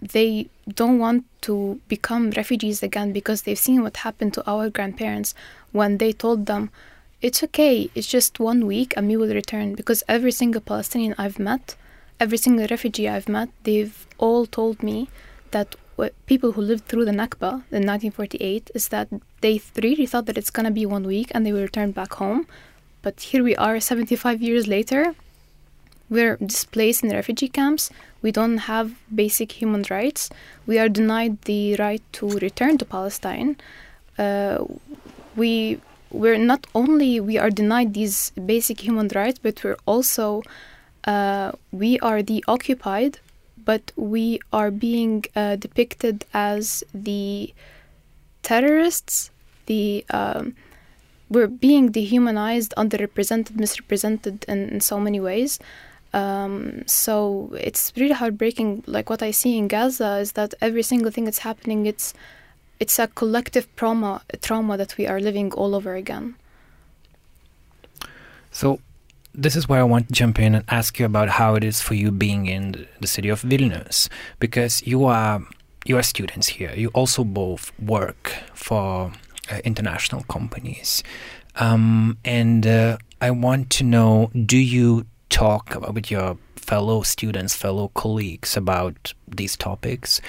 they 0.00 0.48
don't 0.68 0.98
want 0.98 1.24
to 1.42 1.80
become 1.88 2.30
refugees 2.30 2.82
again 2.82 3.12
because 3.12 3.42
they've 3.42 3.58
seen 3.58 3.82
what 3.82 3.98
happened 3.98 4.34
to 4.34 4.50
our 4.50 4.70
grandparents 4.70 5.34
when 5.70 5.98
they 5.98 6.12
told 6.12 6.46
them 6.46 6.70
it's 7.20 7.42
okay, 7.44 7.88
it's 7.94 8.08
just 8.08 8.40
one 8.40 8.66
week 8.66 8.94
and 8.96 9.06
we 9.06 9.16
will 9.16 9.32
return. 9.32 9.74
Because 9.74 10.02
every 10.08 10.32
single 10.32 10.60
Palestinian 10.60 11.14
I've 11.16 11.38
met, 11.38 11.76
every 12.18 12.36
single 12.36 12.66
refugee 12.66 13.08
I've 13.08 13.28
met, 13.28 13.48
they've 13.62 14.06
all 14.18 14.44
told 14.44 14.82
me 14.82 15.08
that 15.52 15.76
what 16.02 16.14
people 16.26 16.50
who 16.52 16.62
lived 16.70 16.84
through 16.86 17.04
the 17.04 17.16
Nakba 17.20 17.50
in 17.76 17.82
1948 17.86 18.72
is 18.74 18.88
that 18.88 19.08
they 19.40 19.58
th- 19.58 19.84
really 19.86 20.06
thought 20.06 20.26
that 20.26 20.36
it's 20.40 20.50
gonna 20.56 20.76
be 20.80 20.84
one 20.84 21.04
week 21.14 21.28
and 21.32 21.46
they 21.46 21.52
will 21.52 21.68
return 21.70 21.92
back 21.92 22.14
home. 22.14 22.46
But 23.02 23.20
here 23.30 23.44
we 23.44 23.54
are 23.56 23.78
75 23.78 24.42
years 24.42 24.66
later. 24.66 25.14
We're 26.10 26.36
displaced 26.36 27.04
in 27.04 27.10
refugee 27.10 27.48
camps. 27.48 27.88
We 28.20 28.32
don't 28.32 28.58
have 28.72 28.86
basic 29.22 29.52
human 29.60 29.84
rights. 29.90 30.28
We 30.66 30.78
are 30.82 30.88
denied 30.88 31.40
the 31.42 31.76
right 31.76 32.02
to 32.18 32.24
return 32.46 32.78
to 32.78 32.84
Palestine. 32.84 33.56
Uh, 34.18 34.58
we 35.36 35.80
we're 36.10 36.42
not 36.52 36.66
only 36.74 37.20
we 37.20 37.38
are 37.38 37.50
denied 37.62 37.94
these 37.94 38.30
basic 38.52 38.80
human 38.80 39.08
rights, 39.14 39.38
but 39.42 39.64
we're 39.64 39.82
also 39.86 40.42
uh, 41.04 41.52
we 41.72 41.98
are 42.00 42.22
the 42.22 42.44
occupied, 42.46 43.18
but 43.64 43.92
we 43.96 44.40
are 44.52 44.70
being 44.70 45.24
uh, 45.36 45.56
depicted 45.56 46.24
as 46.34 46.84
the 46.94 47.52
terrorists. 48.42 49.30
The 49.66 50.04
um, 50.10 50.54
we're 51.28 51.48
being 51.48 51.90
dehumanized, 51.90 52.74
underrepresented, 52.76 53.56
misrepresented 53.56 54.44
in, 54.48 54.68
in 54.68 54.80
so 54.80 55.00
many 55.00 55.18
ways. 55.18 55.58
Um, 56.12 56.86
so 56.86 57.50
it's 57.58 57.92
really 57.96 58.12
heartbreaking. 58.12 58.84
Like 58.86 59.08
what 59.08 59.22
I 59.22 59.30
see 59.30 59.56
in 59.56 59.68
Gaza 59.68 60.18
is 60.18 60.32
that 60.32 60.52
every 60.60 60.82
single 60.82 61.10
thing 61.10 61.24
that's 61.24 61.38
happening, 61.38 61.86
it's 61.86 62.12
it's 62.78 62.98
a 62.98 63.06
collective 63.06 63.66
trauma 63.76 64.22
trauma 64.42 64.76
that 64.76 64.96
we 64.98 65.06
are 65.06 65.20
living 65.20 65.52
all 65.52 65.74
over 65.74 65.94
again. 65.94 66.34
So 68.50 68.80
this 69.34 69.56
is 69.56 69.68
where 69.68 69.80
I 69.80 69.84
want 69.84 70.08
to 70.08 70.14
jump 70.14 70.38
in 70.38 70.54
and 70.54 70.64
ask 70.68 70.98
you 70.98 71.06
about 71.06 71.28
how 71.28 71.54
it 71.54 71.64
is 71.64 71.80
for 71.80 71.94
you 71.94 72.10
being 72.10 72.46
in 72.46 72.86
the 73.00 73.06
city 73.06 73.28
of 73.28 73.42
Vilnius, 73.42 74.08
because 74.38 74.86
you 74.86 75.04
are 75.04 75.42
you 75.84 75.96
are 75.98 76.02
students 76.02 76.48
here. 76.48 76.72
You 76.76 76.88
also 76.88 77.24
both 77.24 77.72
work 77.78 78.32
for 78.54 79.12
uh, 79.50 79.60
international 79.64 80.22
companies, 80.24 81.02
um, 81.56 82.18
and 82.24 82.66
uh, 82.66 82.98
I 83.20 83.30
want 83.30 83.70
to 83.70 83.84
know: 83.84 84.30
Do 84.46 84.58
you 84.58 85.06
talk 85.28 85.76
with 85.92 86.10
your 86.10 86.36
fellow 86.56 87.02
students, 87.02 87.56
fellow 87.56 87.88
colleagues 87.94 88.56
about 88.56 89.14
these 89.26 89.56
topics? 89.56 90.20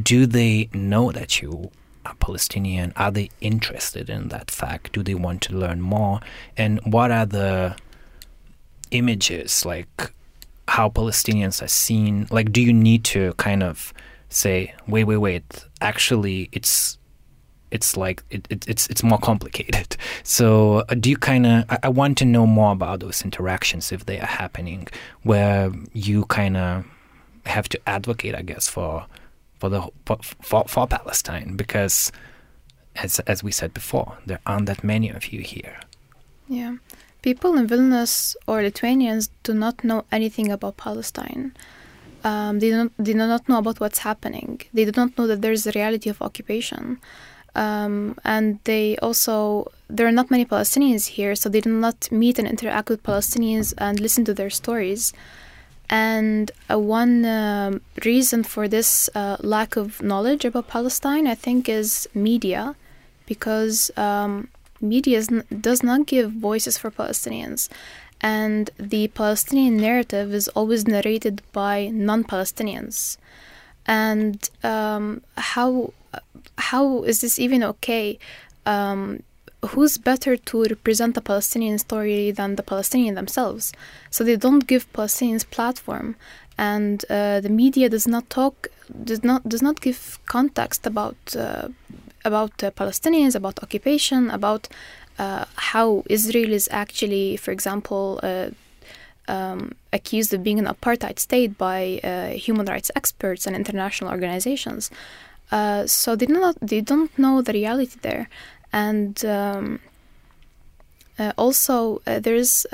Do 0.00 0.24
they 0.26 0.70
know 0.72 1.12
that 1.12 1.42
you 1.42 1.70
are 2.06 2.14
Palestinian? 2.14 2.92
Are 2.96 3.10
they 3.10 3.30
interested 3.40 4.08
in 4.08 4.28
that 4.28 4.50
fact? 4.50 4.92
Do 4.92 5.02
they 5.02 5.14
want 5.14 5.42
to 5.42 5.56
learn 5.56 5.80
more? 5.80 6.20
And 6.56 6.80
what 6.84 7.10
are 7.10 7.26
the 7.26 7.76
images 8.92 9.64
like 9.64 10.12
how 10.68 10.88
Palestinians 10.88 11.62
are 11.62 11.68
seen? 11.68 12.26
Like, 12.30 12.52
do 12.52 12.62
you 12.62 12.72
need 12.72 13.04
to 13.04 13.34
kind 13.34 13.62
of 13.62 13.92
say, 14.28 14.74
wait, 14.86 15.04
wait, 15.04 15.18
wait? 15.18 15.64
Actually, 15.80 16.48
it's 16.52 16.98
it's 17.70 17.96
like 17.96 18.22
it, 18.30 18.46
it, 18.50 18.68
it's 18.68 18.86
it's 18.88 19.02
more 19.02 19.18
complicated. 19.18 19.96
So, 20.24 20.84
uh, 20.88 20.94
do 20.94 21.10
you 21.10 21.16
kind 21.16 21.46
of? 21.46 21.64
I, 21.68 21.78
I 21.84 21.88
want 21.88 22.16
to 22.18 22.24
know 22.24 22.46
more 22.46 22.72
about 22.72 23.00
those 23.00 23.22
interactions 23.22 23.90
if 23.90 24.06
they 24.06 24.20
are 24.20 24.26
happening, 24.26 24.86
where 25.24 25.72
you 25.92 26.24
kind 26.26 26.56
of 26.56 26.84
have 27.44 27.68
to 27.70 27.80
advocate, 27.88 28.36
I 28.36 28.42
guess, 28.42 28.68
for 28.68 29.04
for 29.58 29.68
the 29.68 29.88
for, 30.06 30.18
for, 30.40 30.64
for 30.68 30.86
Palestine 30.86 31.56
because, 31.56 32.12
as 32.94 33.18
as 33.20 33.42
we 33.42 33.50
said 33.50 33.74
before, 33.74 34.16
there 34.26 34.38
aren't 34.46 34.66
that 34.66 34.84
many 34.84 35.08
of 35.10 35.32
you 35.32 35.40
here. 35.40 35.80
Yeah. 36.48 36.76
People 37.22 37.56
in 37.56 37.66
Vilnius 37.68 38.36
or 38.46 38.62
Lithuanians 38.62 39.30
do 39.44 39.54
not 39.54 39.84
know 39.84 40.04
anything 40.10 40.50
about 40.50 40.76
Palestine. 40.76 41.54
Um, 42.24 42.58
they, 42.60 42.70
don't, 42.70 42.92
they 42.98 43.12
do 43.12 43.18
not 43.18 43.48
know 43.48 43.58
about 43.58 43.80
what's 43.80 44.00
happening. 44.00 44.60
They 44.74 44.84
do 44.84 44.92
not 44.96 45.16
know 45.16 45.26
that 45.26 45.42
there's 45.42 45.66
a 45.66 45.72
reality 45.72 46.10
of 46.10 46.20
occupation. 46.20 46.98
Um, 47.54 48.16
and 48.24 48.58
they 48.64 48.96
also, 48.98 49.70
there 49.88 50.06
are 50.06 50.12
not 50.12 50.30
many 50.30 50.44
Palestinians 50.44 51.06
here, 51.08 51.34
so 51.34 51.48
they 51.48 51.60
do 51.60 51.70
not 51.70 52.10
meet 52.10 52.38
and 52.38 52.48
interact 52.48 52.88
with 52.88 53.02
Palestinians 53.02 53.74
and 53.78 54.00
listen 54.00 54.24
to 54.24 54.34
their 54.34 54.50
stories. 54.50 55.12
And 55.90 56.50
uh, 56.70 56.78
one 56.78 57.24
um, 57.26 57.82
reason 58.04 58.44
for 58.44 58.66
this 58.68 59.10
uh, 59.14 59.36
lack 59.40 59.76
of 59.76 60.02
knowledge 60.02 60.44
about 60.44 60.68
Palestine, 60.68 61.26
I 61.26 61.34
think, 61.34 61.68
is 61.68 62.08
media, 62.14 62.74
because 63.26 63.90
um, 63.96 64.48
media 64.82 65.22
does 65.60 65.82
not 65.82 66.06
give 66.06 66.32
voices 66.32 66.76
for 66.76 66.90
Palestinians. 66.90 67.68
And 68.20 68.70
the 68.78 69.08
Palestinian 69.08 69.76
narrative 69.76 70.32
is 70.32 70.48
always 70.48 70.86
narrated 70.86 71.42
by 71.52 71.88
non 71.92 72.24
Palestinians. 72.24 73.16
And 73.86 74.48
um, 74.62 75.22
how, 75.36 75.92
how 76.56 77.02
is 77.02 77.20
this 77.20 77.38
even 77.38 77.64
okay? 77.64 78.18
Um, 78.64 79.22
who's 79.70 79.96
better 79.98 80.36
to 80.36 80.64
represent 80.64 81.14
the 81.14 81.20
Palestinian 81.20 81.78
story 81.78 82.30
than 82.30 82.56
the 82.56 82.62
Palestinian 82.62 83.14
themselves? 83.14 83.72
So 84.10 84.24
they 84.24 84.36
don't 84.36 84.66
give 84.66 84.92
Palestinians 84.92 85.48
platform, 85.48 86.16
and 86.58 87.04
uh, 87.10 87.40
the 87.40 87.48
media 87.48 87.88
does 87.88 88.06
not 88.06 88.28
talk, 88.30 88.68
does 89.04 89.24
not 89.24 89.48
does 89.48 89.62
not 89.62 89.80
give 89.80 90.18
context 90.26 90.86
about 90.86 91.16
uh, 91.36 91.68
about 92.24 92.56
Palestinians, 92.58 93.34
about 93.34 93.62
occupation, 93.62 94.30
about 94.30 94.68
uh, 95.18 95.44
how 95.56 96.02
Israel 96.08 96.52
is 96.52 96.68
actually, 96.72 97.36
for 97.36 97.50
example. 97.50 98.20
Uh, 98.22 98.50
um, 99.28 99.72
accused 99.92 100.34
of 100.34 100.42
being 100.42 100.58
an 100.58 100.66
apartheid 100.66 101.16
state 101.18 101.56
by 101.56 102.00
uh, 102.02 102.30
human 102.30 102.66
rights 102.66 102.90
experts 102.96 103.46
and 103.46 103.54
international 103.54 104.10
organizations. 104.10 104.90
Uh, 105.52 105.86
so 105.86 106.16
they 106.16 106.26
don't 106.26 106.58
they 106.60 106.80
don't 106.80 107.16
know 107.16 107.40
the 107.40 107.52
reality 107.52 107.96
there, 108.02 108.28
and 108.72 109.24
um, 109.24 109.78
uh, 111.20 111.32
also 111.36 112.02
uh, 112.06 112.18
there's 112.18 112.66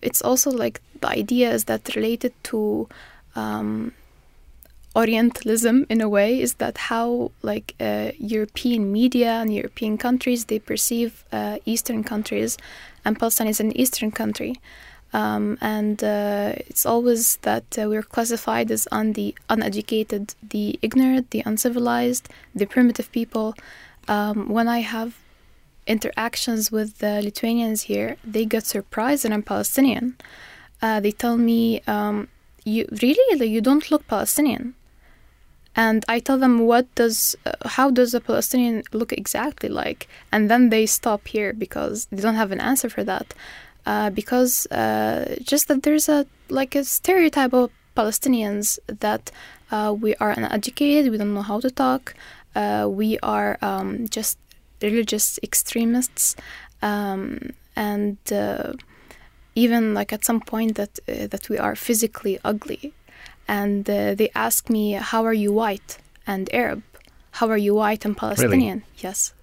it's 0.00 0.22
also 0.22 0.50
like 0.50 0.80
the 1.00 1.08
idea 1.08 1.52
is 1.52 1.64
that 1.64 1.94
related 1.96 2.32
to 2.44 2.88
um, 3.36 3.92
Orientalism 4.96 5.86
in 5.88 6.00
a 6.00 6.08
way 6.08 6.40
is 6.40 6.54
that 6.54 6.78
how 6.78 7.32
like 7.42 7.74
uh, 7.80 8.12
European 8.16 8.92
media 8.92 9.32
and 9.40 9.52
European 9.52 9.98
countries 9.98 10.44
they 10.44 10.60
perceive 10.60 11.24
uh, 11.32 11.58
Eastern 11.64 12.04
countries 12.04 12.56
and 13.04 13.18
Palestine 13.18 13.48
is 13.48 13.58
an 13.58 13.76
Eastern 13.76 14.12
country. 14.12 14.54
Um, 15.12 15.58
and 15.60 16.02
uh, 16.02 16.54
it's 16.56 16.86
always 16.86 17.36
that 17.42 17.78
uh, 17.78 17.88
we're 17.88 18.02
classified 18.02 18.70
as 18.70 18.88
on 18.90 19.12
the 19.12 19.34
uneducated, 19.48 20.34
the 20.42 20.78
ignorant, 20.82 21.30
the 21.30 21.42
uncivilized, 21.46 22.28
the 22.54 22.66
primitive 22.66 23.10
people. 23.12 23.54
Um, 24.08 24.48
when 24.48 24.66
I 24.66 24.80
have 24.80 25.16
interactions 25.86 26.72
with 26.72 26.98
the 26.98 27.22
Lithuanians 27.22 27.82
here, 27.82 28.16
they 28.24 28.44
get 28.44 28.66
surprised 28.66 29.24
that 29.24 29.32
I'm 29.32 29.42
Palestinian. 29.42 30.16
Uh, 30.82 30.98
they 30.98 31.12
tell 31.12 31.36
me, 31.36 31.80
um, 31.86 32.28
"You 32.64 32.86
really? 33.02 33.46
You 33.46 33.60
don't 33.60 33.90
look 33.90 34.06
Palestinian." 34.08 34.74
And 35.76 36.04
I 36.08 36.20
tell 36.20 36.38
them, 36.38 36.66
"What 36.66 36.86
does? 36.94 37.36
Uh, 37.44 37.68
how 37.68 37.90
does 37.90 38.14
a 38.14 38.20
Palestinian 38.20 38.82
look 38.92 39.12
exactly 39.12 39.68
like?" 39.68 40.08
And 40.30 40.48
then 40.50 40.70
they 40.70 40.86
stop 40.86 41.26
here 41.26 41.52
because 41.52 42.06
they 42.10 42.22
don't 42.22 42.36
have 42.36 42.52
an 42.52 42.60
answer 42.60 42.88
for 42.88 43.04
that. 43.04 43.34
Uh, 43.86 44.08
because 44.10 44.66
uh, 44.66 45.36
just 45.42 45.68
that 45.68 45.82
there's 45.82 46.08
a 46.08 46.26
like 46.48 46.74
a 46.74 46.84
stereotype 46.84 47.52
of 47.52 47.70
Palestinians 47.96 48.78
that 48.86 49.30
uh, 49.70 49.94
we 49.98 50.14
are 50.16 50.30
uneducated, 50.30 51.10
we 51.10 51.18
don't 51.18 51.34
know 51.34 51.42
how 51.42 51.60
to 51.60 51.70
talk, 51.70 52.14
uh, 52.54 52.86
we 52.90 53.18
are 53.20 53.58
um, 53.60 54.08
just 54.08 54.38
religious 54.80 55.38
extremists, 55.42 56.34
um, 56.82 57.50
and 57.76 58.16
uh, 58.32 58.72
even 59.54 59.94
like 59.94 60.12
at 60.12 60.24
some 60.24 60.40
point 60.40 60.76
that 60.76 60.98
that 61.06 61.48
we 61.50 61.58
are 61.58 61.76
physically 61.76 62.38
ugly. 62.44 62.94
And 63.46 63.84
they 63.84 64.30
ask 64.34 64.70
me, 64.70 64.92
"How 64.92 65.24
are 65.24 65.34
you 65.34 65.52
white 65.52 65.98
and 66.26 66.48
Arab? 66.52 66.82
How 67.38 67.48
are 67.48 67.58
you 67.66 67.74
white 67.74 68.04
and 68.04 68.16
Palestinian?" 68.16 68.78
Really? 68.78 68.98
Yes. 68.98 69.34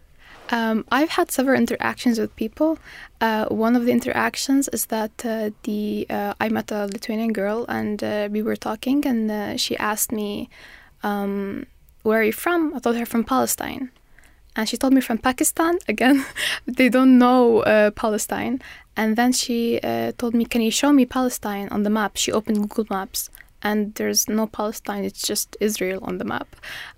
Um, 0.51 0.83
I've 0.91 1.09
had 1.11 1.31
several 1.31 1.57
interactions 1.57 2.19
with 2.19 2.35
people. 2.35 2.77
Uh, 3.21 3.45
one 3.45 3.75
of 3.75 3.85
the 3.85 3.91
interactions 3.93 4.67
is 4.73 4.87
that 4.87 5.25
uh, 5.25 5.51
the 5.63 6.05
uh, 6.09 6.33
I 6.41 6.49
met 6.49 6.71
a 6.71 6.87
Lithuanian 6.87 7.31
girl 7.31 7.65
and 7.69 8.03
uh, 8.03 8.27
we 8.29 8.41
were 8.41 8.57
talking, 8.57 9.05
and 9.07 9.31
uh, 9.31 9.55
she 9.55 9.77
asked 9.77 10.11
me, 10.11 10.49
um, 11.03 11.65
"Where 12.03 12.19
are 12.19 12.23
you 12.23 12.33
from?" 12.33 12.73
I 12.75 12.79
told 12.79 12.97
her 12.97 13.05
from 13.05 13.23
Palestine, 13.23 13.91
and 14.57 14.67
she 14.67 14.75
told 14.75 14.93
me 14.93 14.99
from 14.99 15.19
Pakistan. 15.19 15.79
Again, 15.87 16.25
they 16.67 16.89
don't 16.89 17.17
know 17.17 17.61
uh, 17.61 17.91
Palestine. 17.91 18.61
And 18.97 19.15
then 19.15 19.31
she 19.31 19.79
told 20.17 20.33
me, 20.33 20.43
"Can 20.43 20.61
you 20.61 20.71
show 20.71 20.91
me 20.91 21.05
Palestine 21.05 21.69
on 21.69 21.83
the 21.83 21.89
map?" 21.89 22.17
She 22.17 22.29
opened 22.29 22.57
Google 22.59 22.87
Maps, 22.89 23.29
and 23.63 23.93
there's 23.95 24.27
no 24.27 24.47
Palestine. 24.47 25.03
It's 25.03 25.21
just 25.21 25.57
Israel 25.59 25.99
on 26.03 26.17
the 26.17 26.25
map. 26.25 26.55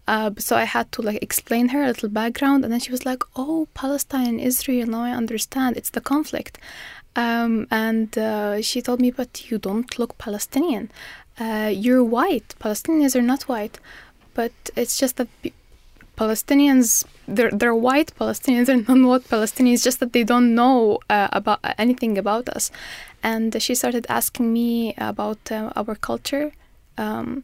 Uh, 0.07 0.31
so 0.37 0.55
I 0.55 0.63
had 0.63 0.91
to 0.93 1.01
like 1.01 1.21
explain 1.21 1.69
her 1.69 1.83
a 1.83 1.87
little 1.87 2.09
background, 2.09 2.63
and 2.63 2.71
then 2.71 2.79
she 2.79 2.91
was 2.91 3.05
like, 3.05 3.23
"Oh, 3.35 3.67
Palestine 3.73 4.27
and 4.27 4.41
Israel. 4.41 4.87
Now 4.87 5.03
I 5.03 5.11
understand. 5.11 5.77
It's 5.77 5.91
the 5.91 6.01
conflict." 6.01 6.57
Um, 7.15 7.67
and 7.69 8.17
uh, 8.17 8.61
she 8.61 8.81
told 8.81 8.99
me, 9.01 9.11
"But 9.11 9.49
you 9.49 9.57
don't 9.57 9.97
look 9.99 10.17
Palestinian. 10.17 10.91
Uh, 11.39 11.71
you're 11.73 12.03
white. 12.03 12.55
Palestinians 12.59 13.15
are 13.15 13.27
not 13.33 13.43
white, 13.43 13.79
but 14.33 14.53
it's 14.75 14.97
just 14.97 15.17
that." 15.17 15.27
Palestinians, 16.17 17.05
they're, 17.27 17.51
they're 17.51 17.75
white 17.75 18.13
Palestinians, 18.19 18.67
they're 18.67 18.83
non-white 18.87 19.23
Palestinians, 19.23 19.83
just 19.83 19.99
that 19.99 20.13
they 20.13 20.23
don't 20.23 20.53
know 20.53 20.99
uh, 21.09 21.27
about 21.31 21.59
anything 21.77 22.17
about 22.17 22.49
us. 22.49 22.71
And 23.23 23.61
she 23.61 23.73
started 23.73 24.05
asking 24.09 24.51
me 24.53 24.93
about 24.97 25.51
uh, 25.51 25.71
our 25.75 25.95
culture. 25.95 26.51
Um, 26.97 27.43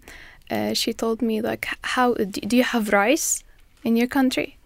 uh, 0.52 0.74
she 0.74 0.94
told 0.94 1.22
me 1.22 1.42
like, 1.42 1.68
"How 1.84 2.14
do 2.14 2.58
you 2.58 2.64
have 2.64 2.92
rice 2.92 3.44
in 3.84 3.96
your 3.96 4.08
country?" 4.08 4.58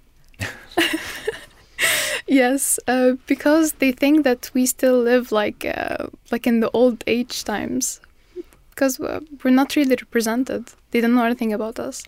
yes, 2.28 2.80
uh, 2.88 3.14
because 3.28 3.74
they 3.74 3.92
think 3.92 4.24
that 4.24 4.50
we 4.54 4.66
still 4.66 5.00
live 5.00 5.32
like 5.32 5.66
uh, 5.66 6.08
like 6.32 6.48
in 6.48 6.62
the 6.62 6.72
old 6.72 7.04
age 7.06 7.44
times, 7.44 8.02
because 8.70 9.00
we're 9.00 9.52
not 9.52 9.76
really 9.76 9.96
represented. 9.96 10.72
They 10.92 11.02
don't 11.02 11.16
know 11.16 11.26
anything 11.26 11.54
about 11.54 11.80
us. 11.80 12.04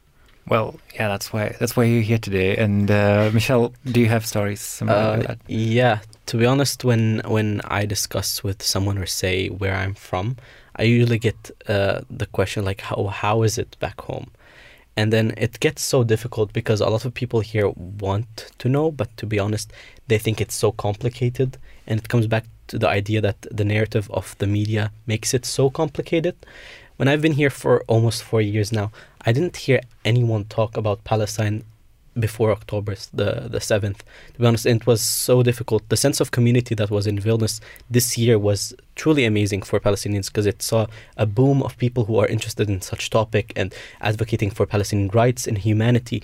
Well, 0.47 0.75
yeah, 0.93 1.07
that's 1.07 1.33
why 1.33 1.55
that's 1.59 1.75
why 1.75 1.85
you're 1.85 2.01
here 2.03 2.19
today. 2.19 2.55
And 2.55 2.89
uh, 2.91 3.31
Michelle, 3.33 3.73
do 3.83 3.99
you 3.99 4.07
have 4.09 4.25
stories 4.25 4.61
similar 4.61 4.97
Uh, 4.99 5.15
to 5.21 5.27
that? 5.27 5.37
yeah, 5.47 5.99
to 6.27 6.37
be 6.37 6.45
honest, 6.45 6.83
when 6.83 7.21
when 7.25 7.61
I 7.65 7.85
discuss 7.87 8.43
with 8.43 8.61
someone 8.61 8.97
or 8.99 9.07
say 9.07 9.49
where 9.49 9.75
I'm 9.75 9.95
from, 9.95 10.35
I 10.75 10.83
usually 10.83 11.17
get 11.19 11.51
uh, 11.67 12.01
the 12.17 12.27
question 12.27 12.63
like, 12.65 12.81
"How 12.81 13.07
how 13.07 13.43
is 13.43 13.57
it 13.57 13.75
back 13.79 14.01
home?" 14.01 14.27
And 14.97 15.11
then 15.11 15.33
it 15.37 15.59
gets 15.59 15.81
so 15.81 16.03
difficult 16.03 16.53
because 16.53 16.79
a 16.79 16.89
lot 16.89 17.05
of 17.05 17.13
people 17.13 17.41
here 17.41 17.69
want 18.01 18.51
to 18.59 18.69
know, 18.69 18.91
but 18.91 19.09
to 19.17 19.25
be 19.25 19.39
honest, 19.39 19.73
they 20.07 20.19
think 20.19 20.39
it's 20.39 20.55
so 20.55 20.71
complicated, 20.71 21.57
and 21.87 21.99
it 21.99 22.07
comes 22.07 22.27
back 22.27 22.45
to 22.67 22.77
the 22.79 22.87
idea 22.87 23.21
that 23.21 23.35
the 23.51 23.65
narrative 23.65 24.09
of 24.11 24.35
the 24.37 24.47
media 24.47 24.91
makes 25.05 25.33
it 25.33 25.45
so 25.45 25.69
complicated. 25.69 26.35
When 26.97 27.09
I've 27.09 27.21
been 27.21 27.33
here 27.33 27.49
for 27.49 27.83
almost 27.87 28.23
four 28.23 28.41
years 28.41 28.71
now, 28.71 28.89
I 29.25 29.31
didn't 29.31 29.57
hear 29.57 29.81
anyone 30.03 30.45
talk 30.45 30.77
about 30.77 31.03
Palestine 31.03 31.63
before 32.17 32.51
October 32.51 32.95
the 33.13 33.47
the 33.49 33.59
seventh. 33.59 34.03
To 34.33 34.39
be 34.39 34.45
honest, 34.45 34.65
it 34.65 34.87
was 34.87 35.01
so 35.01 35.43
difficult. 35.43 35.87
The 35.89 35.97
sense 35.97 36.21
of 36.21 36.31
community 36.31 36.73
that 36.75 36.89
was 36.89 37.07
in 37.07 37.19
Vilnius 37.19 37.59
this 37.89 38.17
year 38.17 38.39
was 38.39 38.73
truly 38.95 39.25
amazing 39.25 39.63
for 39.63 39.79
Palestinians 39.79 40.27
because 40.27 40.45
it 40.45 40.61
saw 40.61 40.87
a 41.17 41.25
boom 41.25 41.61
of 41.63 41.77
people 41.77 42.05
who 42.05 42.17
are 42.19 42.27
interested 42.27 42.69
in 42.69 42.81
such 42.81 43.09
topic 43.09 43.51
and 43.55 43.73
advocating 44.01 44.51
for 44.51 44.65
Palestinian 44.65 45.09
rights 45.09 45.47
and 45.47 45.57
humanity. 45.57 46.23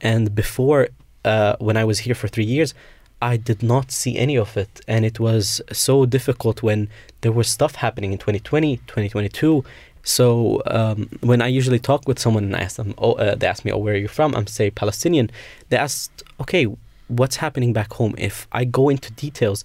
And 0.00 0.34
before, 0.34 0.88
uh, 1.24 1.56
when 1.58 1.76
I 1.76 1.84
was 1.84 2.00
here 2.00 2.14
for 2.14 2.28
three 2.28 2.44
years, 2.44 2.74
I 3.20 3.36
did 3.36 3.62
not 3.64 3.90
see 3.90 4.16
any 4.16 4.36
of 4.36 4.56
it, 4.56 4.80
and 4.86 5.04
it 5.04 5.18
was 5.18 5.60
so 5.72 6.06
difficult 6.06 6.62
when 6.62 6.88
there 7.22 7.32
was 7.32 7.48
stuff 7.48 7.74
happening 7.74 8.12
in 8.12 8.18
2020, 8.18 8.76
2022 8.76 9.64
so 10.08 10.62
um, 10.64 11.10
when 11.20 11.42
I 11.42 11.48
usually 11.48 11.78
talk 11.78 12.08
with 12.08 12.18
someone 12.18 12.44
and 12.44 12.56
I 12.56 12.60
ask 12.60 12.76
them, 12.76 12.94
oh, 12.96 13.12
uh, 13.12 13.34
they 13.34 13.46
ask 13.46 13.62
me, 13.62 13.72
oh, 13.72 13.76
where 13.76 13.92
are 13.92 13.98
you 13.98 14.08
from? 14.08 14.34
I'm 14.34 14.46
say 14.46 14.70
Palestinian. 14.70 15.30
They 15.68 15.76
ask, 15.76 16.10
okay, 16.40 16.64
what's 17.08 17.36
happening 17.36 17.74
back 17.74 17.92
home? 17.92 18.14
If 18.16 18.48
I 18.50 18.64
go 18.64 18.88
into 18.88 19.12
details, 19.12 19.64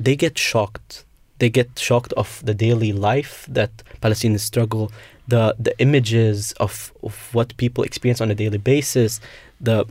they 0.00 0.16
get 0.16 0.36
shocked. 0.36 1.04
They 1.38 1.50
get 1.50 1.78
shocked 1.78 2.12
of 2.14 2.42
the 2.44 2.52
daily 2.52 2.92
life 2.92 3.46
that 3.48 3.70
Palestinians 4.02 4.40
struggle, 4.40 4.90
the 5.28 5.54
the 5.56 5.78
images 5.78 6.52
of, 6.58 6.92
of 7.04 7.14
what 7.32 7.56
people 7.56 7.84
experience 7.84 8.20
on 8.20 8.28
a 8.28 8.34
daily 8.34 8.58
basis, 8.58 9.20
the 9.60 9.84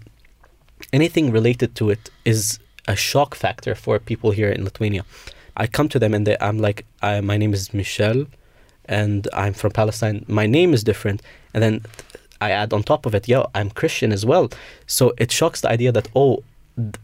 anything 0.91 1.31
related 1.31 1.73
to 1.75 1.89
it 1.89 2.09
is 2.25 2.59
a 2.85 2.97
shock 2.97 3.33
factor 3.33 3.75
for 3.75 3.97
people 3.99 4.31
here 4.31 4.49
in 4.49 4.65
Lithuania. 4.65 5.05
I 5.55 5.67
come 5.67 5.87
to 5.87 5.99
them 5.99 6.13
and 6.13 6.27
they, 6.27 6.35
I'm 6.41 6.59
like, 6.59 6.85
I, 7.01 7.21
my 7.21 7.37
name 7.37 7.53
is 7.53 7.73
Michelle 7.73 8.25
and 8.87 9.27
I'm 9.33 9.53
from 9.53 9.71
Palestine. 9.71 10.25
My 10.27 10.47
name 10.47 10.73
is 10.73 10.83
different. 10.83 11.21
And 11.53 11.63
then 11.63 11.81
I 12.41 12.51
add 12.51 12.73
on 12.73 12.83
top 12.83 13.05
of 13.05 13.15
it, 13.15 13.27
yo, 13.27 13.49
I'm 13.55 13.69
Christian 13.69 14.11
as 14.11 14.25
well. 14.25 14.49
So 14.87 15.13
it 15.17 15.31
shocks 15.31 15.61
the 15.61 15.69
idea 15.69 15.91
that, 15.91 16.09
oh, 16.15 16.43
th- 16.77 16.95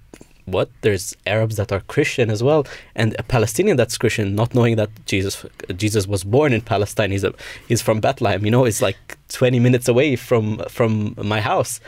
what? 0.46 0.70
There's 0.82 1.16
Arabs 1.26 1.56
that 1.58 1.72
are 1.72 1.82
Christian 1.82 2.30
as 2.30 2.44
well, 2.44 2.66
and 2.96 3.16
a 3.20 3.24
Palestinian 3.24 3.78
that's 3.78 3.98
Christian, 3.98 4.36
not 4.36 4.54
knowing 4.54 4.76
that 4.76 4.90
Jesus 5.06 5.46
Jesus 5.76 6.08
was 6.08 6.24
born 6.24 6.52
in 6.52 6.62
Palestine. 6.62 7.12
He's 7.12 7.24
a, 7.24 7.34
he's 7.68 7.82
from 7.82 8.02
Bethlehem. 8.02 8.44
You 8.44 8.52
know, 8.52 8.66
it's 8.66 8.82
like 8.82 9.18
20 9.30 9.60
minutes 9.60 9.88
away 9.88 10.16
from 10.16 10.58
from 10.68 11.16
my 11.18 11.42
house, 11.42 11.80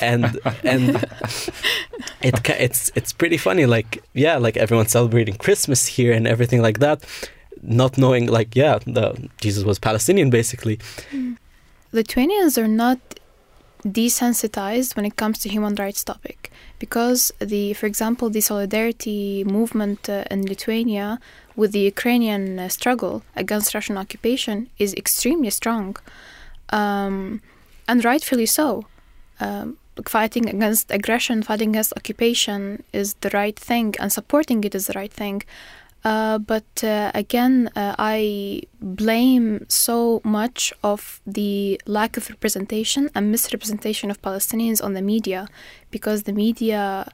and 0.00 0.38
and 0.64 1.04
it 2.20 2.48
it's 2.50 2.90
it's 2.94 3.12
pretty 3.12 3.36
funny. 3.36 3.64
Like 3.64 4.02
yeah, 4.12 4.36
like 4.36 4.56
everyone's 4.56 4.92
celebrating 4.92 5.36
Christmas 5.36 5.86
here 5.86 6.12
and 6.12 6.26
everything 6.26 6.60
like 6.60 6.80
that 6.80 7.04
not 7.62 7.98
knowing 7.98 8.26
like 8.26 8.54
yeah 8.56 8.78
the 8.86 9.28
jesus 9.40 9.64
was 9.64 9.78
palestinian 9.78 10.30
basically 10.30 10.78
lithuanians 11.92 12.56
are 12.56 12.68
not 12.68 12.98
desensitized 13.84 14.96
when 14.96 15.04
it 15.04 15.16
comes 15.16 15.38
to 15.38 15.48
human 15.48 15.74
rights 15.74 16.04
topic 16.04 16.50
because 16.80 17.30
the, 17.38 17.74
for 17.74 17.86
example, 17.86 18.30
the 18.30 18.40
solidarity 18.40 19.44
movement 19.44 20.08
uh, 20.08 20.24
in 20.30 20.46
Lithuania 20.46 21.20
with 21.54 21.72
the 21.72 21.84
Ukrainian 21.94 22.58
uh, 22.58 22.68
struggle 22.68 23.22
against 23.36 23.74
Russian 23.74 23.96
occupation 23.98 24.68
is 24.78 24.94
extremely 24.94 25.50
strong, 25.50 25.96
um, 26.70 27.40
and 27.86 28.04
rightfully 28.04 28.46
so. 28.46 28.86
Um, 29.38 29.76
fighting 30.06 30.48
against 30.48 30.90
aggression, 30.90 31.42
fighting 31.42 31.70
against 31.70 31.92
occupation 31.96 32.82
is 32.92 33.08
the 33.24 33.30
right 33.30 33.58
thing, 33.58 33.94
and 34.00 34.10
supporting 34.10 34.64
it 34.64 34.74
is 34.74 34.86
the 34.86 34.94
right 34.94 35.12
thing. 35.12 35.42
Uh, 36.04 36.38
but 36.38 36.82
uh, 36.82 37.10
again, 37.14 37.70
uh, 37.76 37.94
I 37.98 38.62
blame 38.80 39.66
so 39.68 40.22
much 40.24 40.72
of 40.82 41.20
the 41.26 41.80
lack 41.86 42.16
of 42.16 42.30
representation 42.30 43.10
and 43.14 43.30
misrepresentation 43.30 44.10
of 44.10 44.22
Palestinians 44.22 44.82
on 44.82 44.94
the 44.94 45.02
media 45.02 45.46
because 45.90 46.22
the 46.22 46.32
media 46.32 47.10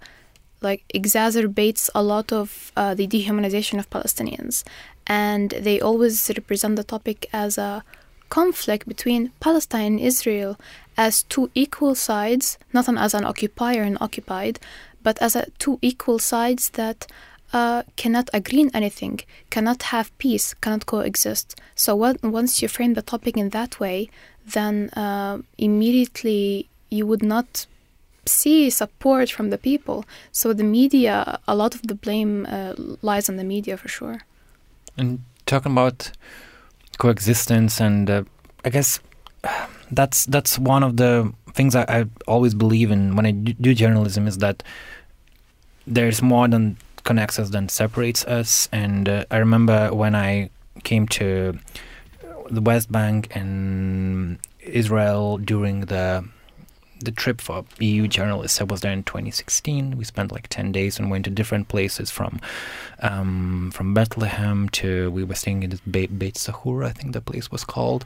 like 0.61 0.85
exacerbates 0.95 1.91
a 1.95 2.03
lot 2.03 2.33
of 2.33 2.73
uh, 2.77 2.95
the 2.95 3.07
dehumanization 3.07 3.79
of 3.79 3.91
Palestinians. 3.91 4.65
And 5.07 5.51
they 5.51 5.81
always 5.81 6.31
represent 6.37 6.77
the 6.77 6.85
topic 6.85 7.27
as 7.33 7.59
a 7.59 7.85
conflict 8.29 8.89
between 8.89 9.33
Palestine 9.41 9.87
and 9.87 10.01
Israel 10.01 10.59
as 10.97 11.25
two 11.25 11.51
equal 11.55 11.95
sides, 11.95 12.59
not 12.73 12.89
as 12.89 13.15
an 13.15 13.25
occupier 13.25 13.83
and 13.83 13.99
occupied, 14.01 14.59
but 15.03 15.21
as 15.21 15.37
a, 15.37 15.47
two 15.59 15.79
equal 15.83 16.19
sides 16.19 16.71
that 16.71 17.07
uh, 17.53 17.83
cannot 17.97 18.29
agree 18.33 18.63
on 18.63 18.71
anything, 18.75 19.21
cannot 19.51 19.85
have 19.85 20.17
peace, 20.19 20.55
cannot 20.55 20.87
coexist. 20.87 21.59
So 21.75 21.95
once 21.97 22.63
you 22.63 22.69
frame 22.69 22.95
the 22.95 23.03
topic 23.03 23.37
in 23.37 23.51
that 23.51 23.81
way, 23.81 24.11
then 24.47 24.91
uh, 24.91 25.39
immediately 25.59 26.69
you 26.91 27.07
would 27.07 27.23
not 27.23 27.67
see 28.25 28.71
support 28.71 29.31
from 29.31 29.51
the 29.51 29.59
people. 29.59 30.05
So 30.33 30.53
the 30.53 30.65
media, 30.65 31.39
a 31.47 31.55
lot 31.55 31.75
of 31.75 31.83
the 31.83 31.95
blame 31.95 32.47
uh, 32.47 32.75
lies 33.03 33.29
on 33.29 33.37
the 33.37 33.45
media 33.45 33.77
for 33.77 33.89
sure. 33.89 34.23
And 34.97 35.23
talking 35.47 35.73
about 35.73 36.11
coexistence, 36.99 37.81
and 37.81 38.11
uh, 38.11 38.23
I 38.65 38.71
guess 38.71 39.01
that's 39.91 40.27
that's 40.27 40.59
one 40.59 40.83
of 40.83 40.97
the 40.97 41.33
things 41.55 41.75
I, 41.75 41.85
I 41.89 42.05
always 42.27 42.55
believe 42.55 42.91
in 42.91 43.17
when 43.17 43.27
I 43.27 43.31
do 43.31 43.75
journalism 43.75 44.27
is 44.27 44.39
that 44.39 44.63
there's 45.87 46.21
more 46.21 46.49
than 46.49 46.77
connects 47.07 47.39
us 47.39 47.49
than 47.51 47.71
separates 47.71 48.25
us. 48.27 48.69
And 48.73 49.09
uh, 49.09 49.25
I 49.31 49.39
remember 49.39 49.95
when 49.95 50.15
I 50.15 50.51
came 50.85 51.09
to 51.09 51.59
the 52.51 52.61
West 52.61 52.93
Bank 52.93 53.35
and 53.35 54.39
Israel 54.61 55.39
during 55.39 55.87
the 55.87 56.25
the 57.01 57.11
trip 57.11 57.41
for 57.41 57.65
EU 57.79 58.09
journalists. 58.09 58.59
I 58.61 58.65
was 58.65 58.81
there 58.81 58.93
in 58.93 59.03
2016. 59.03 59.99
We 59.99 60.05
spent 60.05 60.33
like 60.33 60.49
10 60.49 60.73
days 60.73 60.99
and 60.99 61.11
went 61.11 61.27
to 61.27 61.31
different 61.31 61.69
places 61.69 62.11
from 62.11 62.41
um, 63.01 63.71
from 63.73 63.93
Bethlehem 63.93 64.69
to 64.71 65.11
we 65.11 65.23
were 65.23 65.35
staying 65.35 65.63
in 65.63 65.79
Be- 65.91 66.07
Beit 66.07 66.35
Sahur, 66.35 66.87
I 66.87 66.93
think 66.93 67.13
the 67.13 67.21
place 67.21 67.51
was 67.51 67.65
called. 67.65 68.05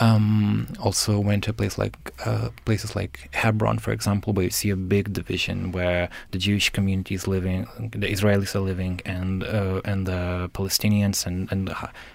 Um, 0.00 0.66
also 0.80 1.20
went 1.20 1.44
to 1.44 1.50
a 1.50 1.52
place 1.52 1.76
like 1.76 1.94
uh, 2.24 2.48
places 2.64 2.96
like 2.96 3.28
Hebron, 3.32 3.78
for 3.78 3.92
example, 3.92 4.32
where 4.32 4.44
you 4.44 4.50
see 4.50 4.70
a 4.70 4.76
big 4.76 5.12
division 5.12 5.72
where 5.72 6.08
the 6.30 6.38
Jewish 6.38 6.70
community 6.70 7.14
is 7.14 7.28
living, 7.28 7.68
the 7.78 8.10
Israelis 8.10 8.54
are 8.54 8.60
living, 8.60 9.02
and 9.04 9.44
uh, 9.44 9.82
and 9.84 10.06
the 10.06 10.50
Palestinians, 10.54 11.26
and 11.26 11.52
and 11.52 11.74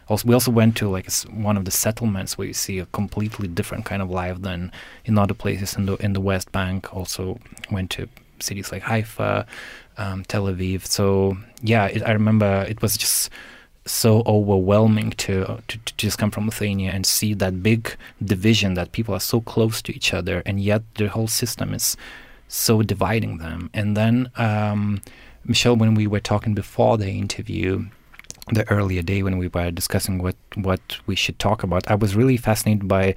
also 0.09 0.27
we 0.27 0.33
also 0.33 0.49
went 0.49 0.75
to 0.77 0.89
like 0.89 1.11
one 1.29 1.57
of 1.57 1.65
the 1.65 1.71
settlements 1.71 2.39
where 2.39 2.47
you 2.47 2.53
see 2.53 2.79
a 2.79 2.87
completely 2.87 3.47
different 3.47 3.85
kind 3.85 4.01
of 4.01 4.09
life 4.09 4.41
than 4.41 4.71
in 5.05 5.19
other 5.19 5.35
places 5.35 5.75
in 5.75 5.85
the 5.85 5.95
in 5.97 6.13
the 6.13 6.21
West 6.21 6.51
Bank. 6.51 6.91
Also 6.91 7.39
went 7.69 7.91
to 7.91 8.09
cities 8.39 8.71
like 8.71 8.81
Haifa, 8.81 9.45
um, 9.97 10.23
Tel 10.25 10.45
Aviv. 10.45 10.85
So 10.85 11.37
yeah, 11.61 11.85
it, 11.85 12.01
I 12.03 12.11
remember 12.13 12.65
it 12.67 12.81
was 12.81 12.97
just 12.97 13.29
so 13.85 14.23
overwhelming 14.25 15.11
to, 15.11 15.61
to, 15.67 15.77
to 15.77 15.93
just 15.97 16.17
come 16.17 16.31
from 16.31 16.45
Lithuania 16.45 16.91
and 16.91 17.05
see 17.05 17.33
that 17.35 17.61
big 17.61 17.95
division 18.23 18.73
that 18.73 18.91
people 18.91 19.13
are 19.13 19.19
so 19.19 19.41
close 19.41 19.81
to 19.83 19.95
each 19.95 20.13
other, 20.13 20.41
and 20.45 20.59
yet 20.59 20.81
the 20.95 21.07
whole 21.07 21.27
system 21.27 21.73
is 21.73 21.95
so 22.47 22.81
dividing 22.81 23.37
them. 23.37 23.69
And 23.73 23.95
then 23.95 24.29
um, 24.37 25.01
Michelle, 25.43 25.75
when 25.75 25.93
we 25.93 26.07
were 26.07 26.19
talking 26.19 26.55
before 26.55 26.97
the 26.97 27.09
interview, 27.09 27.85
the 28.51 28.69
earlier 28.69 29.01
day 29.01 29.23
when 29.23 29.37
we 29.37 29.47
were 29.47 29.71
discussing 29.71 30.19
what 30.19 30.35
what 30.55 30.97
we 31.05 31.15
should 31.15 31.39
talk 31.39 31.63
about, 31.63 31.89
I 31.89 31.95
was 31.95 32.15
really 32.15 32.37
fascinated 32.37 32.87
by 32.87 33.15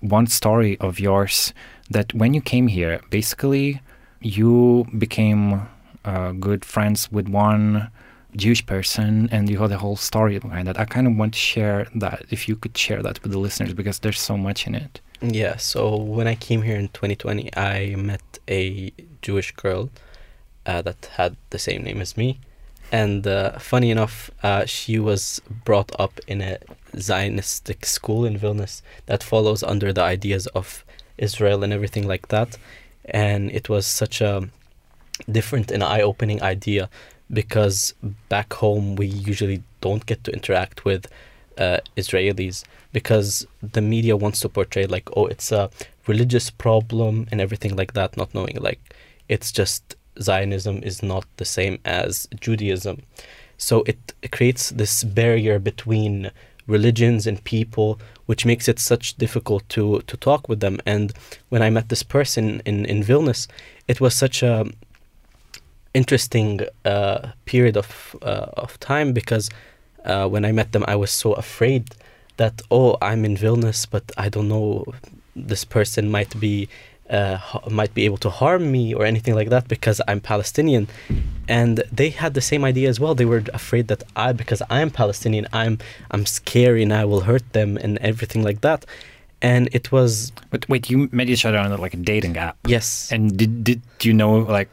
one 0.00 0.26
story 0.26 0.76
of 0.78 1.00
yours 1.00 1.54
that 1.90 2.12
when 2.14 2.34
you 2.34 2.40
came 2.40 2.68
here, 2.68 3.00
basically 3.10 3.80
you 4.20 4.86
became 4.96 5.68
uh, 6.04 6.32
good 6.32 6.64
friends 6.64 7.10
with 7.10 7.28
one 7.28 7.90
Jewish 8.38 8.64
person 8.64 9.28
and 9.30 9.50
you 9.50 9.58
had 9.58 9.70
the 9.70 9.78
whole 9.78 9.96
story 9.96 10.38
behind 10.38 10.66
that. 10.68 10.78
I 10.78 10.84
kind 10.84 11.06
of 11.06 11.16
want 11.16 11.34
to 11.34 11.38
share 11.38 11.86
that 11.94 12.24
if 12.30 12.48
you 12.48 12.56
could 12.56 12.76
share 12.76 13.02
that 13.02 13.22
with 13.22 13.32
the 13.32 13.38
listeners 13.38 13.74
because 13.74 13.98
there's 13.98 14.20
so 14.20 14.36
much 14.36 14.66
in 14.66 14.74
it. 14.74 15.00
Yeah, 15.20 15.56
so 15.56 15.96
when 15.96 16.28
I 16.28 16.36
came 16.36 16.62
here 16.62 16.78
in 16.78 16.88
2020, 16.88 17.50
I 17.56 17.96
met 17.96 18.22
a 18.48 18.92
Jewish 19.20 19.50
girl 19.52 19.90
uh, 20.64 20.82
that 20.82 21.10
had 21.16 21.36
the 21.50 21.58
same 21.58 21.82
name 21.82 22.00
as 22.00 22.16
me. 22.16 22.38
And 22.90 23.26
uh, 23.26 23.58
funny 23.58 23.90
enough, 23.90 24.30
uh, 24.42 24.64
she 24.64 24.98
was 24.98 25.42
brought 25.64 25.90
up 25.98 26.20
in 26.26 26.40
a 26.40 26.58
Zionistic 26.94 27.84
school 27.84 28.24
in 28.24 28.38
Vilnius 28.38 28.80
that 29.06 29.22
follows 29.22 29.62
under 29.62 29.92
the 29.92 30.02
ideas 30.02 30.46
of 30.48 30.84
Israel 31.18 31.62
and 31.64 31.72
everything 31.72 32.06
like 32.06 32.28
that. 32.28 32.56
And 33.04 33.50
it 33.50 33.68
was 33.68 33.86
such 33.86 34.20
a 34.20 34.48
different 35.30 35.70
and 35.70 35.82
eye 35.82 36.00
opening 36.00 36.42
idea 36.42 36.88
because 37.32 37.94
back 38.28 38.52
home 38.54 38.96
we 38.96 39.06
usually 39.06 39.62
don't 39.80 40.06
get 40.06 40.24
to 40.24 40.32
interact 40.32 40.84
with 40.84 41.06
uh, 41.58 41.78
Israelis 41.96 42.64
because 42.92 43.46
the 43.60 43.80
media 43.80 44.16
wants 44.16 44.40
to 44.40 44.48
portray 44.48 44.86
like 44.86 45.08
oh 45.16 45.26
it's 45.26 45.52
a 45.52 45.70
religious 46.06 46.50
problem 46.50 47.26
and 47.30 47.40
everything 47.40 47.76
like 47.76 47.92
that 47.92 48.16
not 48.16 48.32
knowing 48.34 48.56
like 48.60 48.80
it's 49.28 49.52
just 49.52 49.96
Zionism 50.20 50.82
is 50.82 51.02
not 51.02 51.26
the 51.36 51.44
same 51.44 51.78
as 51.84 52.28
Judaism. 52.40 53.02
So 53.56 53.82
it, 53.82 54.14
it 54.22 54.30
creates 54.30 54.70
this 54.70 55.04
barrier 55.04 55.58
between 55.58 56.30
religions 56.66 57.26
and 57.26 57.42
people 57.44 57.98
which 58.26 58.44
makes 58.44 58.68
it 58.68 58.78
such 58.78 59.14
difficult 59.14 59.66
to 59.70 60.00
to 60.06 60.16
talk 60.16 60.48
with 60.48 60.60
them. 60.60 60.80
And 60.84 61.12
when 61.48 61.62
I 61.62 61.70
met 61.70 61.88
this 61.88 62.02
person 62.02 62.62
in 62.64 62.84
in 62.84 63.02
Vilnius 63.02 63.46
it 63.86 64.00
was 64.00 64.14
such 64.14 64.42
a 64.42 64.66
interesting 66.00 66.50
uh, 66.84 67.18
period 67.52 67.76
of 67.76 67.88
uh, 68.22 68.64
of 68.64 68.70
time 68.92 69.08
because 69.20 69.46
uh, 70.10 70.26
when 70.32 70.42
I 70.44 70.52
met 70.52 70.68
them, 70.74 70.84
I 70.94 70.96
was 71.02 71.10
so 71.24 71.28
afraid 71.44 71.84
that 72.40 72.54
oh, 72.70 72.90
I'm 73.08 73.24
in 73.28 73.34
Vilnius, 73.42 73.80
but 73.94 74.04
I 74.24 74.26
don't 74.34 74.48
know 74.48 74.68
this 75.50 75.64
person 75.76 76.02
might 76.16 76.32
be 76.44 76.56
uh, 77.10 77.38
might 77.80 77.92
be 77.94 78.04
able 78.08 78.18
to 78.18 78.30
harm 78.30 78.62
me 78.76 78.94
or 78.96 79.04
anything 79.12 79.34
like 79.34 79.50
that 79.54 79.64
because 79.68 79.98
I'm 80.08 80.20
Palestinian, 80.20 80.84
and 81.58 81.74
they 82.00 82.10
had 82.10 82.34
the 82.34 82.44
same 82.50 82.64
idea 82.64 82.88
as 82.88 82.98
well. 83.00 83.14
They 83.14 83.28
were 83.32 83.42
afraid 83.62 83.88
that 83.88 84.02
I 84.14 84.32
because 84.32 84.62
I'm 84.70 84.90
Palestinian, 84.90 85.46
I'm 85.52 85.74
I'm 86.12 86.24
scary 86.26 86.82
and 86.86 86.92
I 86.92 87.04
will 87.10 87.22
hurt 87.30 87.46
them 87.52 87.70
and 87.84 87.98
everything 87.98 88.42
like 88.48 88.60
that. 88.60 88.80
And 89.40 89.68
it 89.78 89.92
was. 89.92 90.32
But 90.50 90.68
wait, 90.68 90.90
you 90.90 91.08
met 91.12 91.28
each 91.28 91.44
other 91.46 91.58
on 91.58 91.70
like 91.86 91.94
a 91.94 92.02
dating 92.12 92.36
app. 92.36 92.56
Yes. 92.66 93.12
And 93.12 93.22
did 93.40 93.52
did 93.68 93.80
you 94.02 94.12
know 94.12 94.32
like 94.58 94.70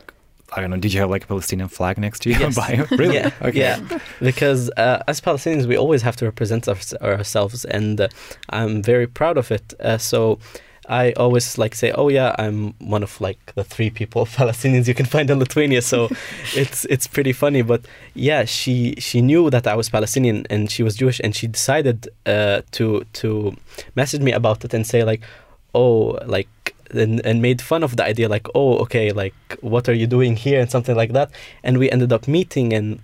I 0.56 0.62
don't 0.62 0.70
know. 0.70 0.78
Did 0.78 0.94
you 0.94 1.02
have 1.02 1.10
like 1.10 1.26
a 1.26 1.28
Palestinian 1.28 1.68
flag 1.68 1.98
next 1.98 2.22
to 2.22 2.30
you? 2.30 2.38
Yes. 2.40 2.58
Really? 2.92 3.16
Yeah. 3.16 3.32
Okay. 3.42 3.60
Yeah. 3.60 4.00
Because 4.22 4.70
uh, 4.78 5.04
as 5.08 5.20
Palestinians, 5.20 5.66
we 5.66 5.78
always 5.78 6.02
have 6.02 6.16
to 6.18 6.26
represent 6.26 6.68
our, 6.68 6.78
ourselves, 7.02 7.66
and 7.66 8.00
uh, 8.00 8.08
I'm 8.50 8.82
very 8.82 9.08
proud 9.08 9.38
of 9.38 9.52
it. 9.52 9.74
Uh, 9.80 9.98
so 9.98 10.40
I 10.88 11.12
always 11.14 11.58
like 11.58 11.76
say, 11.76 11.92
"Oh 11.92 12.10
yeah, 12.10 12.36
I'm 12.38 12.74
one 12.80 13.04
of 13.04 13.20
like 13.20 13.54
the 13.56 13.64
three 13.64 13.90
people 13.90 14.26
Palestinians 14.42 14.88
you 14.88 14.94
can 14.94 15.06
find 15.06 15.30
in 15.30 15.40
Lithuania." 15.40 15.82
So 15.82 16.10
it's 16.56 16.86
it's 16.86 17.08
pretty 17.08 17.34
funny, 17.34 17.62
but 17.62 17.86
yeah, 18.14 18.46
she 18.46 18.96
she 18.98 19.22
knew 19.22 19.50
that 19.50 19.68
I 19.68 19.76
was 19.76 19.90
Palestinian 19.90 20.46
and 20.50 20.72
she 20.72 20.84
was 20.84 20.96
Jewish, 20.96 21.20
and 21.24 21.36
she 21.36 21.48
decided 21.48 22.08
uh, 22.26 22.62
to 22.72 23.06
to 23.14 23.56
message 23.96 24.22
me 24.22 24.32
about 24.32 24.64
it 24.64 24.74
and 24.74 24.86
say 24.86 25.04
like, 25.04 25.22
"Oh, 25.74 26.18
like 26.26 26.75
and, 26.92 27.26
and 27.26 27.42
made 27.42 27.62
fun 27.62 27.84
of 27.84 27.96
the 27.98 28.04
idea 28.04 28.28
like 28.30 28.48
oh 28.56 28.78
okay 28.78 29.12
like 29.12 29.36
what 29.62 29.88
are 29.90 29.94
you 29.94 30.08
doing 30.08 30.36
here 30.36 30.60
and 30.60 30.70
something 30.70 30.96
like 30.96 31.14
that. 31.14 31.32
And 31.64 31.78
we 31.78 31.90
ended 31.92 32.12
up 32.14 32.28
meeting 32.28 32.74
and 32.74 33.00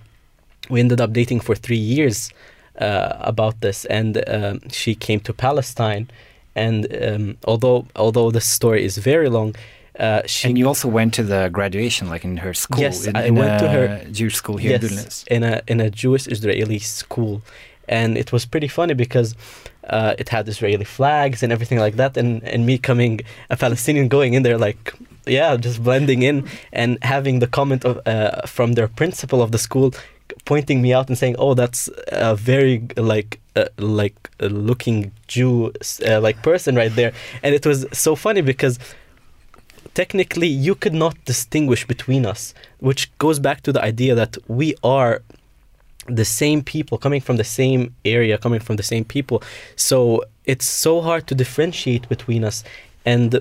we 0.70 0.80
ended 0.80 1.02
up 1.02 1.14
dating 1.14 1.42
for 1.42 1.56
three 1.56 1.78
years 1.78 2.32
uh, 2.80 3.14
about 3.20 3.62
this. 3.62 3.86
And 3.86 4.24
um, 4.30 4.62
she 4.70 4.96
came 4.96 5.20
to 5.22 5.34
palestine 5.34 6.10
and 6.56 6.88
um, 7.02 7.38
although 7.46 7.86
although 7.96 8.32
the 8.32 8.42
story 8.42 8.84
is 8.84 8.98
very 8.98 9.30
long 9.30 9.56
uh, 10.00 10.22
she 10.26 10.48
and 10.48 10.58
you 10.58 10.68
also 10.68 10.88
went 10.88 11.14
to 11.14 11.24
the 11.24 11.50
graduation, 11.50 12.08
like 12.08 12.24
in 12.24 12.38
her 12.38 12.54
school. 12.54 12.80
Yes, 12.80 13.06
in, 13.06 13.16
I 13.16 13.26
in 13.26 13.36
went 13.36 13.60
to 13.60 13.70
her 13.70 14.06
Jewish 14.12 14.36
school 14.36 14.58
here 14.58 14.80
yes, 14.82 15.24
in 15.30 15.44
in 15.44 15.54
a 15.54 15.62
in 15.68 15.80
a 15.82 15.90
Jewish 15.90 16.28
Israeli 16.28 16.80
school, 16.80 17.42
and 17.90 18.18
it 18.18 18.32
was 18.32 18.46
pretty 18.46 18.70
funny 18.70 18.94
because 18.94 19.36
uh, 19.92 20.16
it 20.18 20.30
had 20.30 20.48
Israeli 20.48 20.86
flags 20.86 21.44
and 21.44 21.52
everything 21.52 21.80
like 21.86 21.96
that, 22.02 22.18
and 22.18 22.44
and 22.44 22.66
me 22.66 22.78
coming 22.78 23.22
a 23.50 23.58
Palestinian 23.58 24.08
going 24.08 24.34
in 24.34 24.44
there 24.44 24.58
like 24.58 24.94
yeah, 25.28 25.56
just 25.56 25.84
blending 25.84 26.24
in 26.24 26.48
and 26.74 26.98
having 27.04 27.40
the 27.40 27.48
comment 27.48 27.86
of 27.86 27.96
uh, 28.08 28.42
from 28.48 28.74
their 28.74 28.88
principal 28.88 29.42
of 29.42 29.52
the 29.52 29.60
school 29.60 29.94
pointing 30.46 30.82
me 30.82 30.94
out 30.94 31.08
and 31.10 31.18
saying, 31.18 31.36
"Oh, 31.38 31.54
that's 31.54 31.90
a 32.08 32.36
very 32.36 32.84
like 32.98 33.40
uh, 33.56 33.66
like 33.78 34.30
looking 34.40 35.12
Jew 35.28 35.74
uh, 36.08 36.20
like 36.22 36.42
person 36.42 36.76
right 36.76 36.94
there," 36.96 37.14
and 37.44 37.54
it 37.54 37.66
was 37.66 37.86
so 37.92 38.16
funny 38.16 38.42
because 38.42 38.80
technically 39.94 40.48
you 40.48 40.74
could 40.76 40.94
not 40.94 41.16
distinguish 41.26 41.86
between 41.86 42.26
us, 42.26 42.54
which 42.80 43.16
goes 43.18 43.40
back 43.40 43.62
to 43.62 43.72
the 43.72 43.84
idea 43.84 44.16
that 44.16 44.38
we 44.48 44.76
are 44.84 45.22
the 46.16 46.26
same 46.26 46.62
people 46.64 46.98
coming 46.98 47.22
from 47.22 47.38
the 47.38 47.44
same 47.44 47.94
area, 48.06 48.38
coming 48.38 48.60
from 48.60 48.76
the 48.76 48.84
same 48.84 49.06
people. 49.06 49.42
So 49.76 50.24
it's 50.46 50.68
so 50.68 51.02
hard 51.02 51.28
to 51.28 51.36
differentiate 51.36 52.08
between 52.10 52.44
us, 52.44 52.64
and 53.06 53.40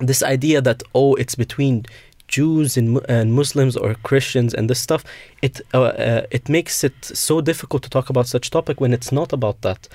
this 0.00 0.22
idea 0.22 0.60
that 0.60 0.82
oh, 0.94 1.14
it's 1.14 1.34
between 1.34 1.86
Jews 2.28 2.78
and, 2.78 2.98
and 3.08 3.34
Muslims 3.34 3.76
or 3.76 3.94
Christians 4.02 4.54
and 4.54 4.70
this 4.70 4.80
stuff, 4.80 5.04
it 5.42 5.60
uh, 5.74 5.82
uh, 5.82 6.26
it 6.30 6.48
makes 6.48 6.82
it 6.82 7.04
so 7.04 7.40
difficult 7.40 7.82
to 7.82 7.90
talk 7.90 8.08
about 8.08 8.26
such 8.26 8.50
topic 8.50 8.80
when 8.80 8.94
it's 8.94 9.12
not 9.12 9.32
about 9.32 9.60
that. 9.60 9.88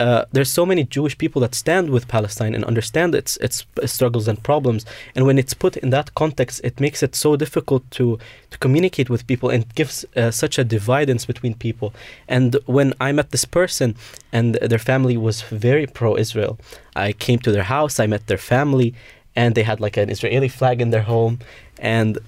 Uh, 0.00 0.24
there's 0.32 0.50
so 0.50 0.66
many 0.66 0.84
Jewish 0.84 1.16
people 1.16 1.40
that 1.42 1.54
stand 1.54 1.90
with 1.90 2.08
Palestine 2.08 2.54
and 2.54 2.64
understand 2.64 3.14
its 3.14 3.36
its 3.38 3.64
struggles 3.84 4.28
and 4.28 4.42
problems, 4.42 4.84
and 5.14 5.26
when 5.26 5.38
it's 5.38 5.54
put 5.54 5.76
in 5.76 5.90
that 5.90 6.14
context, 6.14 6.60
it 6.64 6.80
makes 6.80 7.02
it 7.02 7.14
so 7.14 7.36
difficult 7.36 7.82
to 7.92 8.18
to 8.50 8.58
communicate 8.58 9.08
with 9.10 9.26
people 9.26 9.48
and 9.50 9.74
gives 9.74 10.04
uh, 10.16 10.30
such 10.30 10.58
a 10.58 10.64
dividence 10.64 11.26
between 11.26 11.54
people. 11.54 11.92
And 12.28 12.56
when 12.66 12.94
I 13.00 13.12
met 13.12 13.30
this 13.30 13.44
person 13.44 13.94
and 14.32 14.54
their 14.54 14.78
family 14.78 15.16
was 15.16 15.42
very 15.42 15.86
pro-Israel, 15.86 16.58
I 16.96 17.12
came 17.12 17.38
to 17.40 17.52
their 17.52 17.68
house, 17.76 18.00
I 18.00 18.06
met 18.06 18.26
their 18.26 18.38
family, 18.38 18.94
and 19.36 19.54
they 19.54 19.62
had 19.62 19.80
like 19.80 19.96
an 19.96 20.10
Israeli 20.10 20.48
flag 20.48 20.80
in 20.80 20.90
their 20.90 21.02
home, 21.02 21.38
and 21.78 22.18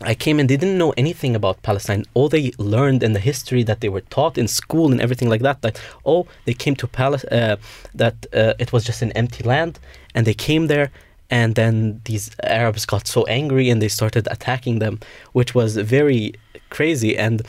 I 0.00 0.14
came 0.14 0.38
and 0.38 0.48
they 0.48 0.56
didn't 0.56 0.78
know 0.78 0.94
anything 0.96 1.34
about 1.34 1.62
Palestine. 1.62 2.04
All 2.14 2.28
they 2.28 2.52
learned 2.58 3.02
in 3.02 3.12
the 3.14 3.20
history 3.20 3.64
that 3.64 3.80
they 3.80 3.88
were 3.88 4.02
taught 4.02 4.38
in 4.38 4.46
school 4.46 4.92
and 4.92 5.00
everything 5.00 5.28
like 5.28 5.42
that, 5.42 5.62
that 5.62 5.80
oh, 6.06 6.26
they 6.44 6.54
came 6.54 6.76
to 6.76 6.86
Palestine, 6.86 7.32
uh, 7.32 7.56
that 7.94 8.26
uh, 8.32 8.54
it 8.58 8.72
was 8.72 8.84
just 8.84 9.02
an 9.02 9.12
empty 9.12 9.42
land, 9.42 9.78
and 10.14 10.26
they 10.26 10.34
came 10.34 10.68
there, 10.68 10.90
and 11.30 11.54
then 11.56 12.00
these 12.04 12.30
Arabs 12.42 12.86
got 12.86 13.06
so 13.06 13.24
angry 13.24 13.68
and 13.70 13.82
they 13.82 13.88
started 13.88 14.28
attacking 14.30 14.78
them, 14.78 15.00
which 15.32 15.54
was 15.54 15.76
very 15.76 16.34
crazy. 16.70 17.18
And 17.18 17.42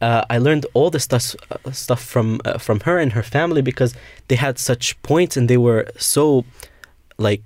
uh, 0.00 0.24
I 0.28 0.38
learned 0.38 0.66
all 0.74 0.90
the 0.90 1.00
stuff 1.00 1.34
uh, 1.50 1.72
stuff 1.72 2.02
from 2.02 2.40
uh, 2.44 2.58
from 2.58 2.80
her 2.80 2.98
and 2.98 3.12
her 3.12 3.22
family 3.22 3.62
because 3.62 3.94
they 4.28 4.36
had 4.36 4.58
such 4.58 5.00
points 5.02 5.36
and 5.36 5.48
they 5.48 5.56
were 5.56 5.88
so 5.96 6.44
like 7.18 7.42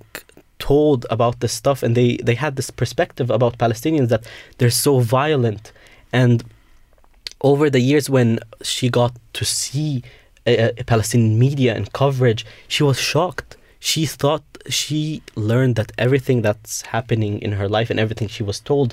told 0.69 0.99
about 1.09 1.35
this 1.41 1.53
stuff 1.61 1.79
and 1.83 1.91
they 1.99 2.09
they 2.27 2.37
had 2.45 2.53
this 2.55 2.71
perspective 2.81 3.29
about 3.37 3.57
Palestinians 3.65 4.09
that 4.13 4.23
they're 4.57 4.79
so 4.87 4.93
violent. 5.19 5.65
And 6.21 6.37
over 7.51 7.65
the 7.75 7.83
years 7.91 8.05
when 8.15 8.29
she 8.61 8.85
got 9.01 9.13
to 9.39 9.43
see 9.61 10.03
a, 10.45 10.53
a 10.81 10.83
Palestinian 10.93 11.35
media 11.45 11.71
and 11.77 11.85
coverage 12.03 12.41
she 12.67 12.83
was 12.89 12.99
shocked. 13.11 13.51
She 13.79 14.05
thought 14.05 14.43
she 14.81 15.01
learned 15.49 15.75
that 15.79 15.91
everything 16.05 16.39
that's 16.47 16.73
happening 16.95 17.33
in 17.45 17.51
her 17.59 17.67
life 17.77 17.89
and 17.89 17.99
everything 17.99 18.27
she 18.27 18.43
was 18.43 18.59
told 18.59 18.89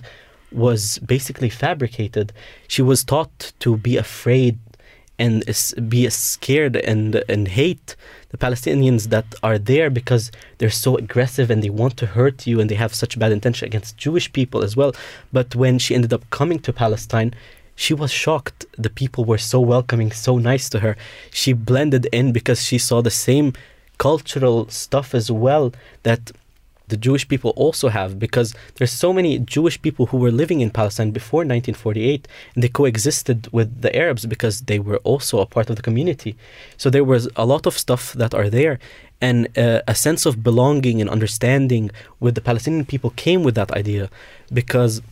was 0.50 0.98
basically 1.14 1.50
fabricated. 1.50 2.32
She 2.74 2.82
was 2.90 3.04
taught 3.04 3.52
to 3.64 3.76
be 3.76 3.94
afraid 3.98 4.58
and 5.18 5.44
be 5.88 6.08
scared 6.10 6.76
and 6.76 7.22
and 7.28 7.48
hate 7.48 7.96
the 8.30 8.36
Palestinians 8.36 9.08
that 9.08 9.34
are 9.42 9.58
there 9.58 9.90
because 9.90 10.30
they're 10.58 10.70
so 10.70 10.96
aggressive 10.96 11.50
and 11.50 11.62
they 11.62 11.70
want 11.70 11.96
to 11.96 12.06
hurt 12.06 12.46
you 12.46 12.60
and 12.60 12.70
they 12.70 12.74
have 12.74 12.94
such 12.94 13.18
bad 13.18 13.32
intention 13.32 13.66
against 13.66 13.96
Jewish 13.96 14.32
people 14.32 14.62
as 14.62 14.76
well. 14.76 14.92
But 15.32 15.54
when 15.54 15.78
she 15.78 15.94
ended 15.94 16.12
up 16.12 16.28
coming 16.30 16.58
to 16.60 16.72
Palestine, 16.72 17.34
she 17.74 17.94
was 17.94 18.10
shocked. 18.10 18.66
The 18.76 18.90
people 18.90 19.24
were 19.24 19.38
so 19.38 19.60
welcoming, 19.60 20.10
so 20.12 20.36
nice 20.36 20.68
to 20.70 20.80
her. 20.80 20.96
She 21.30 21.52
blended 21.52 22.06
in 22.12 22.32
because 22.32 22.62
she 22.62 22.78
saw 22.78 23.00
the 23.00 23.10
same 23.10 23.54
cultural 23.98 24.68
stuff 24.68 25.14
as 25.14 25.30
well 25.30 25.72
that 26.02 26.32
the 26.88 26.96
Jewish 26.96 27.26
people 27.28 27.50
also 27.56 27.88
have 27.88 28.18
because 28.18 28.54
there's 28.76 28.92
so 28.92 29.12
many 29.12 29.38
Jewish 29.38 29.80
people 29.80 30.06
who 30.06 30.16
were 30.16 30.30
living 30.30 30.60
in 30.60 30.70
Palestine 30.70 31.10
before 31.10 31.40
1948 31.40 32.28
and 32.54 32.64
they 32.64 32.68
coexisted 32.68 33.48
with 33.52 33.82
the 33.82 33.94
Arabs 33.94 34.26
because 34.26 34.62
they 34.62 34.78
were 34.78 34.98
also 34.98 35.40
a 35.40 35.46
part 35.46 35.70
of 35.70 35.76
the 35.76 35.82
community. 35.82 36.36
So 36.76 36.90
there 36.90 37.04
was 37.04 37.28
a 37.36 37.46
lot 37.46 37.66
of 37.66 37.78
stuff 37.78 38.12
that 38.14 38.34
are 38.34 38.48
there 38.50 38.78
and 39.20 39.48
uh, 39.58 39.80
a 39.88 39.94
sense 39.94 40.26
of 40.26 40.42
belonging 40.42 41.00
and 41.00 41.10
understanding 41.10 41.90
with 42.20 42.34
the 42.34 42.40
Palestinian 42.40 42.84
people 42.84 43.10
came 43.10 43.42
with 43.42 43.54
that 43.56 43.72
idea 43.72 44.08
because 44.52 45.02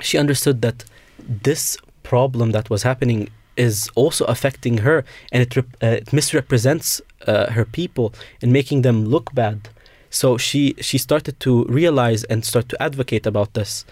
she 0.00 0.18
understood 0.18 0.62
that 0.62 0.84
this 1.18 1.76
problem 2.02 2.50
that 2.52 2.68
was 2.68 2.82
happening 2.82 3.28
is 3.56 3.90
also 3.94 4.24
affecting 4.26 4.78
her 4.78 5.04
and 5.30 5.42
it, 5.42 5.56
uh, 5.56 5.62
it 5.80 6.12
misrepresents 6.12 7.00
uh, 7.26 7.50
her 7.50 7.64
people 7.64 8.12
and 8.40 8.52
making 8.52 8.82
them 8.82 9.04
look 9.04 9.34
bad 9.34 9.68
so 10.12 10.36
she 10.36 10.74
she 10.80 10.98
started 10.98 11.40
to 11.40 11.64
realize 11.64 12.22
and 12.24 12.44
start 12.44 12.68
to 12.68 12.80
advocate 12.82 13.26
about 13.26 13.54
this, 13.54 13.84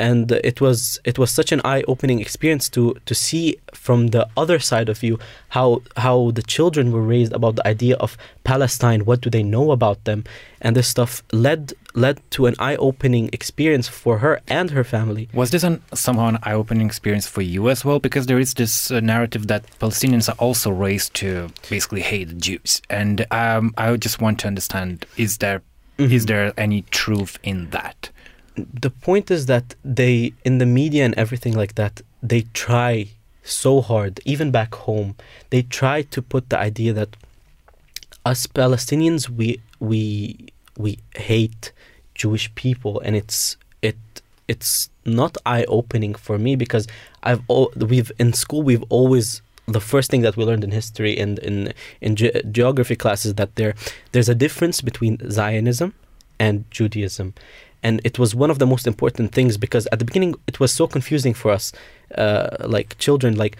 and 0.00 0.32
it 0.32 0.60
was 0.60 0.98
it 1.04 1.18
was 1.18 1.30
such 1.30 1.52
an 1.52 1.60
eye 1.62 1.84
opening 1.86 2.20
experience 2.20 2.68
to 2.70 2.96
to 3.04 3.14
see 3.14 3.56
from 3.74 4.08
the 4.08 4.26
other 4.36 4.58
side 4.58 4.88
of 4.88 5.02
you 5.02 5.18
how 5.50 5.82
how 5.96 6.30
the 6.32 6.42
children 6.42 6.90
were 6.90 7.02
raised 7.02 7.32
about 7.34 7.56
the 7.56 7.66
idea 7.68 7.96
of 7.96 8.16
Palestine. 8.42 9.04
What 9.04 9.20
do 9.20 9.28
they 9.30 9.42
know 9.42 9.70
about 9.70 10.04
them? 10.04 10.24
And 10.62 10.74
this 10.74 10.88
stuff 10.88 11.22
led 11.32 11.74
led 11.94 12.18
to 12.30 12.46
an 12.46 12.54
eye 12.58 12.76
opening 12.76 13.28
experience 13.32 13.88
for 13.88 14.18
her 14.18 14.40
and 14.48 14.70
her 14.70 14.84
family. 14.84 15.28
Was 15.34 15.50
this 15.50 15.64
an, 15.64 15.82
somehow 15.92 16.28
an 16.28 16.38
eye 16.42 16.54
opening 16.54 16.86
experience 16.86 17.26
for 17.26 17.42
you 17.42 17.68
as 17.68 17.84
well? 17.84 17.98
Because 17.98 18.26
there 18.26 18.38
is 18.38 18.54
this 18.54 18.90
uh, 18.90 19.00
narrative 19.00 19.48
that 19.48 19.64
Palestinians 19.80 20.28
are 20.28 20.38
also 20.38 20.70
raised 20.70 21.12
to 21.14 21.50
basically 21.68 22.00
hate 22.00 22.38
Jews, 22.38 22.80
and 22.88 23.26
um, 23.30 23.74
I 23.76 23.96
just 23.96 24.20
want 24.20 24.40
to 24.40 24.46
understand: 24.46 25.04
is 25.18 25.38
there 25.38 25.60
mm-hmm. 25.98 26.12
is 26.12 26.24
there 26.24 26.54
any 26.56 26.82
truth 26.90 27.38
in 27.42 27.68
that? 27.70 28.10
The 28.56 28.90
point 28.90 29.30
is 29.30 29.46
that 29.46 29.74
they, 29.84 30.32
in 30.44 30.58
the 30.58 30.66
media 30.66 31.04
and 31.04 31.14
everything 31.14 31.54
like 31.54 31.74
that, 31.76 32.02
they 32.22 32.42
try 32.52 33.08
so 33.42 33.80
hard, 33.80 34.20
even 34.24 34.50
back 34.50 34.74
home, 34.74 35.16
they 35.50 35.62
try 35.62 36.02
to 36.02 36.22
put 36.22 36.50
the 36.50 36.58
idea 36.58 36.92
that 36.92 37.16
us 38.24 38.46
Palestinians 38.46 39.28
we 39.28 39.60
we 39.78 40.36
we 40.76 40.98
hate 41.16 41.72
Jewish 42.14 42.54
people, 42.54 43.00
and 43.00 43.16
it's 43.16 43.56
it 43.82 43.96
it's 44.46 44.90
not 45.04 45.36
eye 45.46 45.64
opening 45.64 46.14
for 46.14 46.38
me 46.38 46.54
because 46.56 46.86
I've 47.22 47.42
all 47.48 47.72
we've 47.76 48.12
in 48.18 48.32
school 48.32 48.62
we've 48.62 48.84
always 48.88 49.42
the 49.66 49.80
first 49.80 50.10
thing 50.10 50.22
that 50.22 50.36
we 50.36 50.44
learned 50.44 50.64
in 50.64 50.72
history 50.72 51.18
and 51.18 51.38
in 51.38 51.72
in 52.00 52.16
ge- 52.16 52.42
geography 52.50 52.96
classes 52.96 53.34
that 53.34 53.56
there 53.56 53.74
there's 54.12 54.28
a 54.28 54.34
difference 54.34 54.80
between 54.80 55.18
Zionism 55.30 55.94
and 56.38 56.64
Judaism. 56.70 57.34
And 57.82 58.00
it 58.04 58.18
was 58.18 58.34
one 58.34 58.50
of 58.50 58.58
the 58.58 58.66
most 58.66 58.86
important 58.86 59.32
things 59.32 59.56
because 59.56 59.86
at 59.92 59.98
the 59.98 60.04
beginning 60.04 60.34
it 60.46 60.60
was 60.60 60.72
so 60.72 60.86
confusing 60.86 61.34
for 61.34 61.50
us, 61.50 61.72
uh, 62.16 62.56
like 62.60 62.98
children, 62.98 63.36
like, 63.36 63.56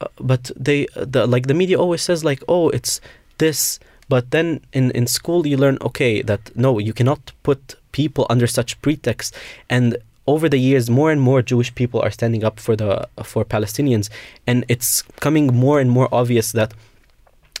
uh, 0.00 0.06
but 0.18 0.50
they, 0.56 0.86
the, 0.96 1.26
like 1.26 1.46
the 1.46 1.54
media 1.54 1.78
always 1.78 2.02
says 2.02 2.24
like, 2.24 2.42
oh, 2.48 2.70
it's 2.70 3.00
this, 3.38 3.78
but 4.08 4.30
then 4.30 4.60
in, 4.72 4.90
in 4.92 5.06
school 5.06 5.46
you 5.46 5.56
learn, 5.56 5.78
okay, 5.82 6.22
that 6.22 6.56
no, 6.56 6.78
you 6.78 6.92
cannot 6.92 7.32
put 7.42 7.76
people 7.92 8.26
under 8.30 8.46
such 8.46 8.80
pretext. 8.82 9.34
And 9.68 9.96
over 10.26 10.48
the 10.48 10.58
years, 10.58 10.88
more 10.88 11.10
and 11.10 11.20
more 11.20 11.42
Jewish 11.42 11.74
people 11.74 12.00
are 12.00 12.10
standing 12.10 12.44
up 12.44 12.60
for 12.60 12.76
the 12.76 13.08
for 13.24 13.44
Palestinians, 13.44 14.08
and 14.46 14.64
it's 14.68 15.02
coming 15.20 15.46
more 15.48 15.80
and 15.80 15.90
more 15.90 16.08
obvious 16.12 16.52
that 16.52 16.72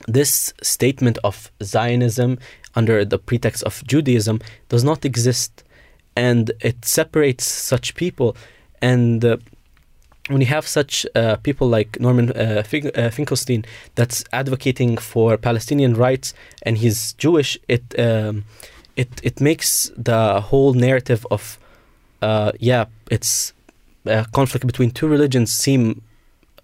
this 0.06 0.52
statement 0.62 1.18
of 1.24 1.50
Zionism 1.62 2.38
under 2.74 3.04
the 3.04 3.18
pretext 3.18 3.62
of 3.64 3.82
Judaism 3.86 4.40
does 4.68 4.84
not 4.84 5.04
exist, 5.04 5.64
and 6.20 6.52
it 6.60 6.84
separates 6.84 7.44
such 7.44 7.94
people. 7.94 8.36
And 8.82 9.24
uh, 9.24 9.38
when 10.28 10.40
you 10.42 10.46
have 10.48 10.66
such 10.66 11.06
uh, 11.14 11.36
people 11.36 11.66
like 11.68 11.98
Norman 11.98 12.30
uh, 12.32 12.62
Fink- 12.62 12.96
uh, 12.96 13.10
Finkelstein 13.10 13.64
that's 13.94 14.22
advocating 14.32 14.98
for 14.98 15.38
Palestinian 15.38 15.94
rights, 15.94 16.34
and 16.62 16.76
he's 16.76 17.14
Jewish, 17.14 17.58
it 17.68 17.98
um, 17.98 18.44
it 18.96 19.08
it 19.22 19.40
makes 19.40 19.90
the 19.96 20.40
whole 20.40 20.74
narrative 20.74 21.26
of 21.30 21.58
uh, 22.22 22.52
yeah, 22.60 22.84
it's 23.10 23.54
a 24.04 24.26
conflict 24.32 24.66
between 24.66 24.90
two 24.90 25.08
religions 25.08 25.54
seem 25.54 26.02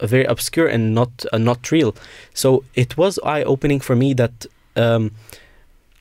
very 0.03 0.25
obscure 0.25 0.69
and 0.69 0.95
not 0.95 1.25
uh, 1.33 1.39
not 1.39 1.73
real. 1.73 1.95
So 2.35 2.63
it 2.75 2.99
was 2.99 3.19
eye 3.25 3.45
opening 3.45 3.81
for 3.81 3.97
me 3.97 4.15
that 4.15 4.47
um, 4.77 5.13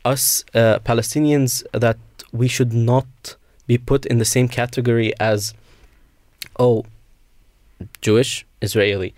us 0.04 0.44
uh, 0.54 0.80
Palestinians 0.80 1.64
that 1.72 1.98
we 2.34 2.50
should 2.50 2.74
not 2.74 3.38
be 3.68 3.78
put 3.78 4.06
in 4.06 4.18
the 4.18 4.26
same 4.26 4.48
category 4.48 5.14
as 5.20 5.54
oh 6.60 6.86
Jewish 8.02 8.46
Israeli. 8.62 9.14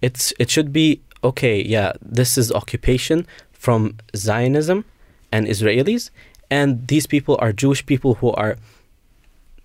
It's 0.00 0.32
it 0.38 0.50
should 0.50 0.72
be 0.72 1.00
okay, 1.24 1.62
yeah, 1.62 1.92
this 2.00 2.38
is 2.38 2.52
occupation 2.52 3.26
from 3.52 3.96
Zionism 4.14 4.84
and 5.32 5.46
Israelis, 5.46 6.10
and 6.50 6.86
these 6.86 7.06
people 7.06 7.36
are 7.40 7.52
Jewish 7.52 7.84
people 7.84 8.14
who 8.14 8.30
are 8.32 8.56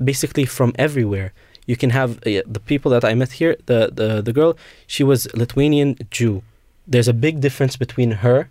basically 0.04 0.46
from 0.46 0.74
everywhere. 0.78 1.34
You 1.68 1.76
can 1.76 1.92
have 1.92 2.18
uh, 2.20 2.42
the 2.46 2.62
people 2.66 2.90
that 2.92 3.06
I 3.06 3.14
met 3.14 3.34
here. 3.34 3.56
The, 3.68 3.92
the 3.94 4.22
the 4.22 4.34
girl, 4.34 4.58
she 4.88 5.04
was 5.04 5.28
Lithuanian 5.36 5.98
Jew. 6.10 6.42
There's 6.88 7.08
a 7.08 7.14
big 7.14 7.40
difference 7.42 7.78
between 7.78 8.12
her 8.24 8.50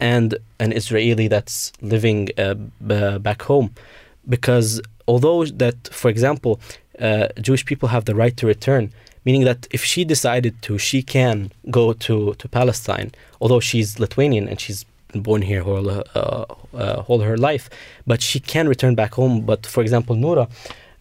and 0.00 0.38
an 0.58 0.72
Israeli 0.72 1.28
that's 1.28 1.72
living 1.80 2.30
uh, 2.38 2.54
b- 2.54 3.18
back 3.18 3.42
home, 3.42 3.74
because 4.28 4.80
although 5.06 5.44
that, 5.44 5.88
for 5.92 6.08
example, 6.10 6.60
uh, 7.00 7.28
Jewish 7.40 7.64
people 7.64 7.88
have 7.88 8.04
the 8.04 8.14
right 8.14 8.36
to 8.36 8.46
return, 8.46 8.92
meaning 9.24 9.44
that 9.44 9.66
if 9.70 9.82
she 9.84 10.04
decided 10.04 10.54
to, 10.62 10.78
she 10.78 11.02
can 11.02 11.50
go 11.70 11.92
to 12.06 12.34
to 12.40 12.48
Palestine, 12.48 13.10
although 13.40 13.60
she's 13.60 13.98
Lithuanian 13.98 14.48
and 14.48 14.58
she's 14.60 14.84
born 15.14 15.42
here 15.42 15.62
all, 15.62 15.88
uh, 15.88 16.02
uh, 16.74 17.04
all 17.08 17.20
her 17.20 17.36
life, 17.36 17.70
but 18.06 18.20
she 18.20 18.38
can 18.40 18.68
return 18.68 18.94
back 18.94 19.14
home. 19.14 19.40
But 19.50 19.64
for 19.66 19.80
example, 19.82 20.14
Noura, 20.16 20.46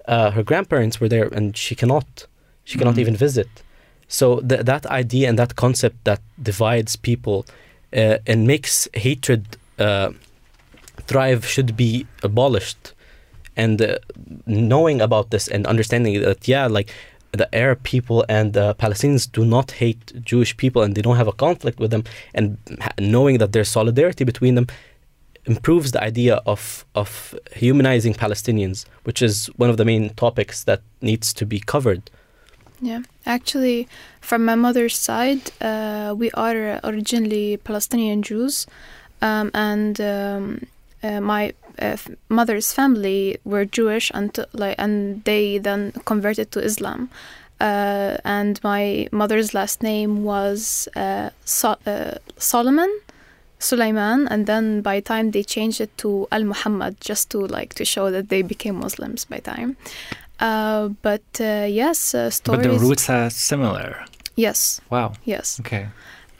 uh, 0.07 0.31
her 0.31 0.43
grandparents 0.43 0.99
were 1.01 1.09
there 1.09 1.27
and 1.37 1.57
she 1.57 1.75
cannot, 1.75 2.07
she 2.63 2.77
cannot 2.77 2.95
Mhm. 2.95 3.01
even 3.03 3.15
visit. 3.17 3.49
So 4.07 4.39
th- 4.39 4.61
that 4.71 4.85
idea 4.85 5.27
and 5.29 5.37
that 5.39 5.55
concept 5.55 5.97
that 6.03 6.21
divides 6.41 6.95
people 6.95 7.45
uh, 8.01 8.17
and 8.27 8.45
makes 8.47 8.87
hatred 8.93 9.43
uh, 9.79 10.09
thrive 11.07 11.45
should 11.45 11.75
be 11.75 12.05
abolished. 12.23 12.93
And 13.55 13.81
uh, 13.81 13.97
knowing 14.45 15.01
about 15.01 15.31
this 15.31 15.47
and 15.47 15.65
understanding 15.67 16.21
that, 16.21 16.47
yeah, 16.47 16.67
like 16.67 16.91
the 17.31 17.53
Arab 17.53 17.83
people 17.83 18.25
and 18.29 18.53
the 18.53 18.75
Palestinians 18.75 19.31
do 19.31 19.45
not 19.45 19.71
hate 19.71 20.13
Jewish 20.23 20.55
people 20.57 20.81
and 20.81 20.95
they 20.95 21.01
don't 21.01 21.17
have 21.17 21.27
a 21.27 21.33
conflict 21.33 21.79
with 21.79 21.91
them, 21.91 22.03
and 22.33 22.57
knowing 22.99 23.37
that 23.39 23.51
there's 23.51 23.69
solidarity 23.69 24.23
between 24.23 24.55
them 24.55 24.67
improves 25.45 25.91
the 25.91 26.03
idea 26.03 26.35
of 26.45 26.85
of 26.95 27.35
humanizing 27.53 28.13
Palestinians, 28.13 28.85
which 29.03 29.21
is 29.21 29.47
one 29.57 29.69
of 29.69 29.77
the 29.77 29.85
main 29.85 30.09
topics 30.15 30.63
that 30.63 30.81
needs 31.01 31.33
to 31.33 31.45
be 31.45 31.59
covered. 31.59 32.01
Yeah, 32.81 33.01
actually, 33.25 33.87
from 34.21 34.43
my 34.45 34.55
mother's 34.55 34.97
side, 34.97 35.51
uh, 35.61 36.13
we 36.17 36.31
are 36.31 36.79
originally 36.83 37.57
Palestinian 37.57 38.21
Jews, 38.21 38.67
um, 39.21 39.51
and 39.53 40.01
um, 40.01 40.67
uh, 41.03 41.21
my 41.21 41.53
uh, 41.79 41.97
mother's 42.29 42.73
family 42.73 43.37
were 43.43 43.65
Jewish, 43.65 44.11
and 44.13 44.37
like, 44.53 44.75
and 44.77 45.23
they 45.23 45.57
then 45.57 45.91
converted 46.05 46.51
to 46.51 46.59
Islam. 46.59 47.09
Uh, 47.61 48.17
and 48.25 48.59
my 48.63 49.07
mother's 49.11 49.53
last 49.53 49.81
name 49.81 50.23
was 50.23 50.87
uh, 50.95 51.29
so- 51.45 51.77
uh, 51.87 52.15
Solomon, 52.37 52.89
Sulaiman, 53.59 54.27
and 54.27 54.45
then 54.45 54.81
by 54.81 54.99
time 54.99 55.31
they 55.31 55.43
changed 55.43 55.79
it 55.79 55.97
to 55.99 56.27
Al 56.31 56.43
Muhammad, 56.43 56.97
just 56.99 57.29
to 57.31 57.39
like 57.47 57.73
to 57.75 57.85
show 57.85 58.11
that 58.11 58.27
they 58.29 58.41
became 58.41 58.75
Muslims 58.79 59.25
by 59.25 59.39
time. 59.39 59.77
Uh, 60.39 60.89
but 61.01 61.23
uh, 61.39 61.65
yes, 61.69 62.13
uh, 62.13 62.29
stories. 62.29 62.63
But 62.67 62.69
the 62.69 62.77
roots 62.79 63.09
are 63.09 63.29
similar. 63.29 64.03
Yes, 64.35 64.81
Wow. 64.89 65.13
yes. 65.23 65.59
Okay. 65.61 65.87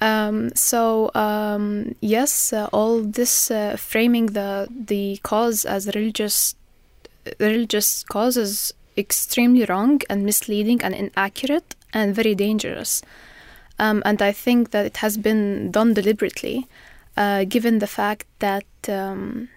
Um, 0.02 0.54
so 0.56 1.12
um, 1.16 1.96
yes, 2.02 2.54
uh, 2.54 2.68
all 2.74 3.02
this 3.02 3.50
uh, 3.50 3.78
framing 3.78 4.28
the 4.28 4.68
the 4.70 5.20
cause 5.24 5.66
as 5.66 5.88
religious 5.88 6.56
religious 7.40 8.04
cause 8.04 8.38
is 8.38 8.74
extremely 8.98 9.66
wrong 9.66 10.02
and 10.10 10.24
misleading 10.24 10.82
and 10.82 10.94
inaccurate 10.94 11.76
and 11.94 12.14
very 12.14 12.36
dangerous. 12.36 13.02
Um, 13.80 14.02
and 14.06 14.22
I 14.22 14.32
think 14.32 14.72
that 14.72 14.86
it 14.86 14.98
has 14.98 15.18
been 15.18 15.72
done 15.72 15.94
deliberately, 15.94 16.68
uh, 17.18 17.44
given 17.46 17.80
the 17.80 17.88
fact 17.88 18.26
that 18.40 18.66
um, 18.88 19.50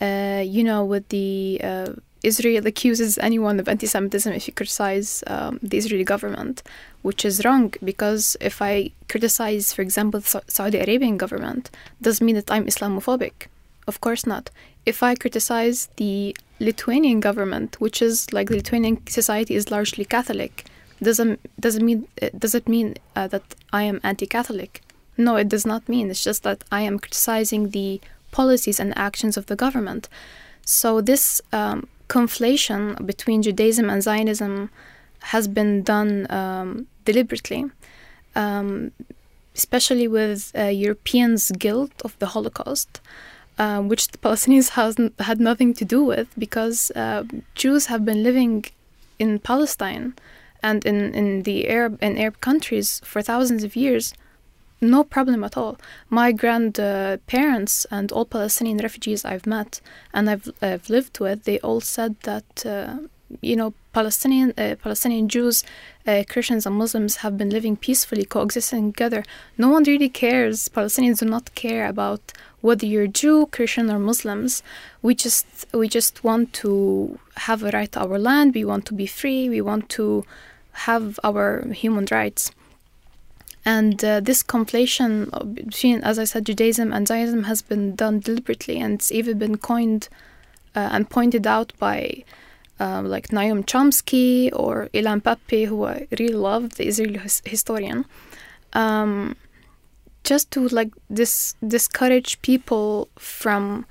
uh, 0.00 0.42
you 0.44 0.62
know 0.64 0.84
with 0.84 1.08
the 1.08 1.60
uh, 1.62 1.92
Israel 2.24 2.66
accuses 2.66 3.18
anyone 3.18 3.60
of 3.60 3.68
anti-Semitism 3.68 4.32
if 4.32 4.46
you 4.48 4.54
criticize 4.54 5.22
um, 5.26 5.58
the 5.62 5.76
Israeli 5.78 6.04
government 6.04 6.62
which 7.04 7.22
is 7.24 7.44
wrong 7.44 7.74
because 7.84 8.34
if 8.40 8.62
I 8.62 8.90
criticize, 9.10 9.74
for 9.74 9.82
example, 9.82 10.20
the 10.20 10.42
Saudi 10.48 10.78
Arabian 10.78 11.18
government, 11.18 11.70
doesn't 12.00 12.24
mean 12.24 12.36
that 12.36 12.50
I'm 12.50 12.66
Islamophobic. 12.66 13.48
Of 13.86 14.00
course 14.00 14.24
not. 14.26 14.48
If 14.86 15.02
I 15.02 15.14
criticize 15.14 15.88
the 15.96 16.34
Lithuanian 16.60 17.20
government, 17.20 17.78
which 17.78 18.00
is 18.00 18.32
like 18.32 18.48
the 18.48 18.56
Lithuanian 18.56 19.06
society 19.06 19.54
is 19.54 19.70
largely 19.70 20.06
Catholic, 20.06 20.64
doesn't 21.02 21.38
doesn't 21.60 21.84
mean 21.84 22.08
uh, 22.22 22.30
does 22.38 22.54
it 22.54 22.66
mean 22.66 22.94
uh, 23.14 23.28
that 23.28 23.46
I 23.70 23.82
am 23.82 24.00
anti-Catholic? 24.02 24.80
No, 25.18 25.36
it 25.36 25.48
does 25.50 25.66
not 25.66 25.86
mean. 25.86 26.10
It's 26.10 26.24
just 26.24 26.42
that 26.44 26.64
I 26.72 26.80
am 26.88 26.98
criticizing 26.98 27.70
the 27.70 28.00
policies 28.30 28.80
and 28.80 28.96
actions 28.96 29.36
of 29.36 29.44
the 29.46 29.56
government. 29.56 30.08
So 30.64 31.02
this 31.02 31.42
um, 31.52 31.86
conflation 32.08 33.04
between 33.06 33.42
Judaism 33.42 33.90
and 33.90 34.02
Zionism 34.02 34.70
has 35.20 35.48
been 35.48 35.82
done 35.82 36.26
um, 36.30 36.86
deliberately, 37.04 37.64
um, 38.34 38.92
especially 39.54 40.08
with 40.08 40.52
uh, 40.56 40.64
Europeans' 40.64 41.50
guilt 41.52 41.92
of 42.04 42.18
the 42.18 42.26
Holocaust, 42.26 43.00
uh, 43.58 43.80
which 43.80 44.08
the 44.08 44.18
Palestinians 44.26 44.70
has 44.70 44.96
had 45.20 45.40
nothing 45.40 45.74
to 45.74 45.84
do 45.84 46.04
with 46.04 46.28
because 46.38 46.90
uh, 46.92 47.24
Jews 47.54 47.86
have 47.86 48.04
been 48.04 48.22
living 48.22 48.64
in 49.18 49.38
Palestine 49.38 50.14
and 50.62 50.84
in, 50.84 51.14
in 51.14 51.42
the 51.42 51.68
Arab 51.68 52.02
in 52.02 52.18
Arab 52.18 52.40
countries 52.40 53.00
for 53.04 53.22
thousands 53.22 53.64
of 53.64 53.76
years. 53.76 54.14
No 54.80 55.04
problem 55.04 55.44
at 55.44 55.56
all. 55.56 55.78
My 56.10 56.32
grandparents 56.32 57.86
and 57.90 58.12
all 58.12 58.24
Palestinian 58.24 58.78
refugees 58.78 59.24
I've 59.24 59.46
met 59.46 59.80
and 60.12 60.28
I've, 60.28 60.50
I've 60.60 60.90
lived 60.90 61.20
with, 61.20 61.44
they 61.44 61.58
all 61.60 61.80
said 61.80 62.16
that 62.22 62.66
uh, 62.66 62.98
you 63.40 63.56
know 63.56 63.72
Palestinian 63.92 64.52
uh, 64.58 64.74
Palestinian 64.82 65.28
Jews, 65.28 65.64
uh, 66.06 66.24
Christians 66.28 66.66
and 66.66 66.76
Muslims 66.76 67.16
have 67.16 67.38
been 67.38 67.50
living 67.50 67.76
peacefully, 67.76 68.24
coexisting 68.24 68.92
together. 68.92 69.24
No 69.56 69.68
one 69.68 69.84
really 69.84 70.08
cares. 70.08 70.68
Palestinians 70.68 71.20
do 71.20 71.26
not 71.26 71.54
care 71.54 71.86
about 71.88 72.32
whether 72.60 72.86
you're 72.86 73.06
Jew, 73.06 73.46
Christian, 73.46 73.90
or 73.90 73.98
Muslims. 73.98 74.62
We 75.02 75.14
just 75.14 75.46
we 75.72 75.88
just 75.88 76.24
want 76.24 76.52
to 76.54 77.18
have 77.36 77.62
a 77.62 77.70
right 77.70 77.90
to 77.92 78.00
our 78.00 78.18
land. 78.18 78.54
We 78.54 78.64
want 78.64 78.86
to 78.86 78.94
be 78.94 79.06
free. 79.06 79.48
We 79.48 79.60
want 79.60 79.88
to 79.90 80.24
have 80.88 81.20
our 81.22 81.66
human 81.68 82.06
rights. 82.10 82.50
And 83.64 84.04
uh, 84.04 84.20
this 84.20 84.42
conflation 84.42 85.54
between, 85.54 86.02
as 86.02 86.18
I 86.18 86.24
said, 86.24 86.44
Judaism 86.46 86.92
and 86.92 87.08
Zionism 87.08 87.44
has 87.44 87.62
been 87.62 87.94
done 87.94 88.20
deliberately, 88.20 88.78
and 88.78 88.94
it's 88.94 89.10
even 89.10 89.38
been 89.38 89.56
coined 89.56 90.08
uh, 90.76 90.90
and 90.92 91.08
pointed 91.08 91.46
out 91.46 91.72
by 91.78 92.24
um, 92.78 93.08
like 93.08 93.28
Noam 93.28 93.64
Chomsky 93.64 94.50
or 94.52 94.90
Ilan 94.92 95.22
Pappé, 95.22 95.66
who 95.66 95.84
I 95.84 96.06
really 96.18 96.34
love, 96.34 96.74
the 96.74 96.86
Israeli 96.86 97.18
his- 97.18 97.42
historian, 97.46 98.04
um, 98.74 99.36
just 100.24 100.50
to 100.50 100.68
like 100.68 100.92
dis- 101.12 101.54
discourage 101.66 102.42
people 102.42 103.08
from 103.18 103.86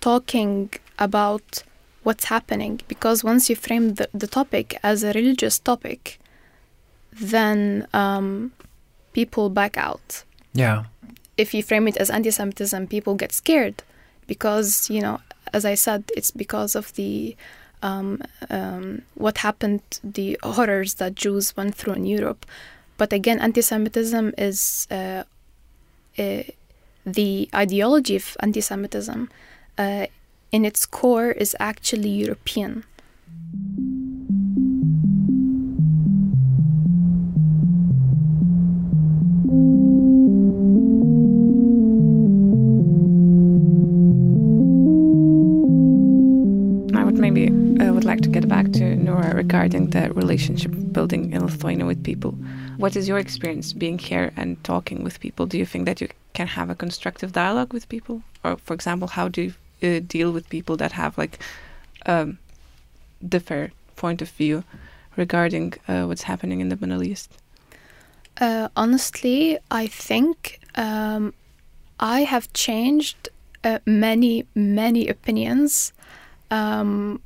talking 0.00 0.70
about 0.98 1.62
what's 2.02 2.24
happening. 2.24 2.80
Because 2.88 3.24
once 3.24 3.48
you 3.48 3.56
frame 3.56 3.94
the, 3.94 4.08
the 4.12 4.26
topic 4.26 4.78
as 4.82 5.02
a 5.02 5.12
religious 5.12 5.58
topic, 5.58 6.18
then 7.12 7.86
um, 7.94 8.52
people 9.14 9.48
back 9.48 9.76
out. 9.76 10.24
Yeah. 10.52 10.84
If 11.36 11.54
you 11.54 11.62
frame 11.62 11.88
it 11.88 11.96
as 11.96 12.10
anti-Semitism, 12.10 12.86
people 12.88 13.14
get 13.14 13.32
scared 13.32 13.82
because 14.26 14.90
you 14.90 15.00
know, 15.00 15.20
as 15.52 15.64
I 15.64 15.74
said, 15.74 16.04
it's 16.16 16.30
because 16.30 16.76
of 16.76 16.94
the 16.94 17.36
um, 17.82 18.22
um, 18.50 19.02
what 19.14 19.38
happened, 19.38 19.82
the 20.02 20.38
horrors 20.42 20.94
that 20.94 21.14
Jews 21.14 21.56
went 21.56 21.74
through 21.74 21.94
in 21.94 22.06
Europe. 22.06 22.46
But 22.96 23.12
again, 23.12 23.40
anti-Semitism 23.40 24.34
is 24.38 24.86
uh, 24.90 25.24
uh, 26.18 26.42
the 27.04 27.48
ideology 27.54 28.16
of 28.16 28.36
anti-Semitism. 28.40 29.28
Uh, 29.76 30.06
in 30.52 30.64
its 30.64 30.86
core, 30.86 31.32
is 31.32 31.56
actually 31.58 32.08
European. 32.08 32.84
Regarding 49.74 49.90
the 49.90 50.14
relationship 50.14 50.72
building 50.92 51.32
in 51.32 51.44
Lithuania 51.44 51.84
with 51.84 52.04
people. 52.04 52.32
What 52.76 52.94
is 52.94 53.08
your 53.08 53.18
experience 53.18 53.72
being 53.72 53.98
here 53.98 54.32
and 54.36 54.62
talking 54.62 55.02
with 55.02 55.18
people? 55.18 55.46
Do 55.46 55.58
you 55.58 55.66
think 55.66 55.86
that 55.86 56.00
you 56.00 56.08
can 56.32 56.46
have 56.46 56.70
a 56.70 56.76
constructive 56.76 57.32
dialogue 57.32 57.72
with 57.72 57.88
people, 57.88 58.22
or 58.44 58.56
for 58.56 58.72
example, 58.72 59.08
how 59.08 59.26
do 59.28 59.42
you 59.42 59.52
uh, 59.82 60.00
deal 60.06 60.30
with 60.30 60.48
people 60.48 60.76
that 60.76 60.92
have 60.92 61.18
like 61.18 61.40
um, 62.06 62.38
different 63.28 63.72
point 63.96 64.22
of 64.22 64.30
view 64.30 64.62
regarding 65.16 65.74
uh, 65.88 66.04
what's 66.04 66.22
happening 66.22 66.60
in 66.60 66.68
the 66.68 66.76
Middle 66.76 67.02
East? 67.02 67.32
Uh, 68.40 68.68
honestly, 68.76 69.58
I 69.72 69.88
think 69.88 70.60
um, 70.76 71.34
I 71.98 72.20
have 72.20 72.52
changed 72.52 73.28
uh, 73.64 73.80
many, 73.86 74.46
many 74.54 75.08
opinions, 75.08 75.92
um, 76.52 77.20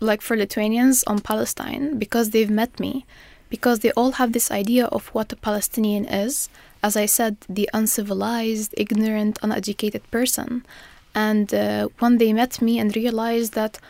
like 0.00 0.22
for 0.22 0.36
Lithuanians 0.36 1.04
on 1.04 1.20
Palestine, 1.20 1.98
because 1.98 2.30
they've 2.30 2.50
met 2.50 2.78
me, 2.78 3.04
because 3.50 3.80
they 3.80 3.92
all 3.92 4.12
have 4.12 4.32
this 4.32 4.50
idea 4.50 4.86
of 4.86 5.08
what 5.08 5.32
a 5.32 5.36
Palestinian 5.36 6.04
is. 6.04 6.48
As 6.82 6.96
I 6.96 7.06
said, 7.06 7.36
the 7.48 7.68
uncivilized, 7.74 8.74
ignorant, 8.76 9.38
uneducated 9.42 10.08
person. 10.10 10.64
And 11.14 11.52
uh, 11.52 11.88
when 11.98 12.18
they 12.18 12.32
met 12.32 12.62
me 12.62 12.78
and 12.78 12.94
realized 12.94 13.54
that 13.54 13.80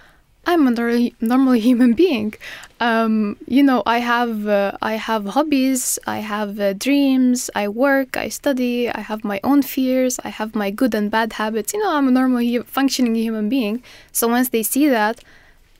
I'm 0.48 0.66
a 0.66 1.10
normal, 1.20 1.52
human 1.68 1.92
being. 1.92 2.32
Um, 2.80 3.36
you 3.46 3.62
know, 3.62 3.82
I 3.84 3.98
have 3.98 4.48
uh, 4.48 4.72
I 4.80 4.94
have 4.94 5.26
hobbies, 5.26 5.98
I 6.06 6.18
have 6.20 6.58
uh, 6.58 6.72
dreams, 6.72 7.50
I 7.54 7.68
work, 7.68 8.16
I 8.16 8.30
study, 8.30 8.88
I 8.88 9.00
have 9.00 9.24
my 9.24 9.40
own 9.44 9.60
fears, 9.60 10.18
I 10.24 10.30
have 10.30 10.54
my 10.54 10.70
good 10.70 10.94
and 10.94 11.10
bad 11.10 11.34
habits. 11.34 11.74
You 11.74 11.80
know, 11.82 11.92
I'm 11.92 12.08
a 12.08 12.10
normal 12.10 12.62
functioning 12.64 13.14
human 13.14 13.50
being. 13.50 13.82
So 14.10 14.26
once 14.26 14.48
they 14.48 14.62
see 14.62 14.88
that, 14.88 15.22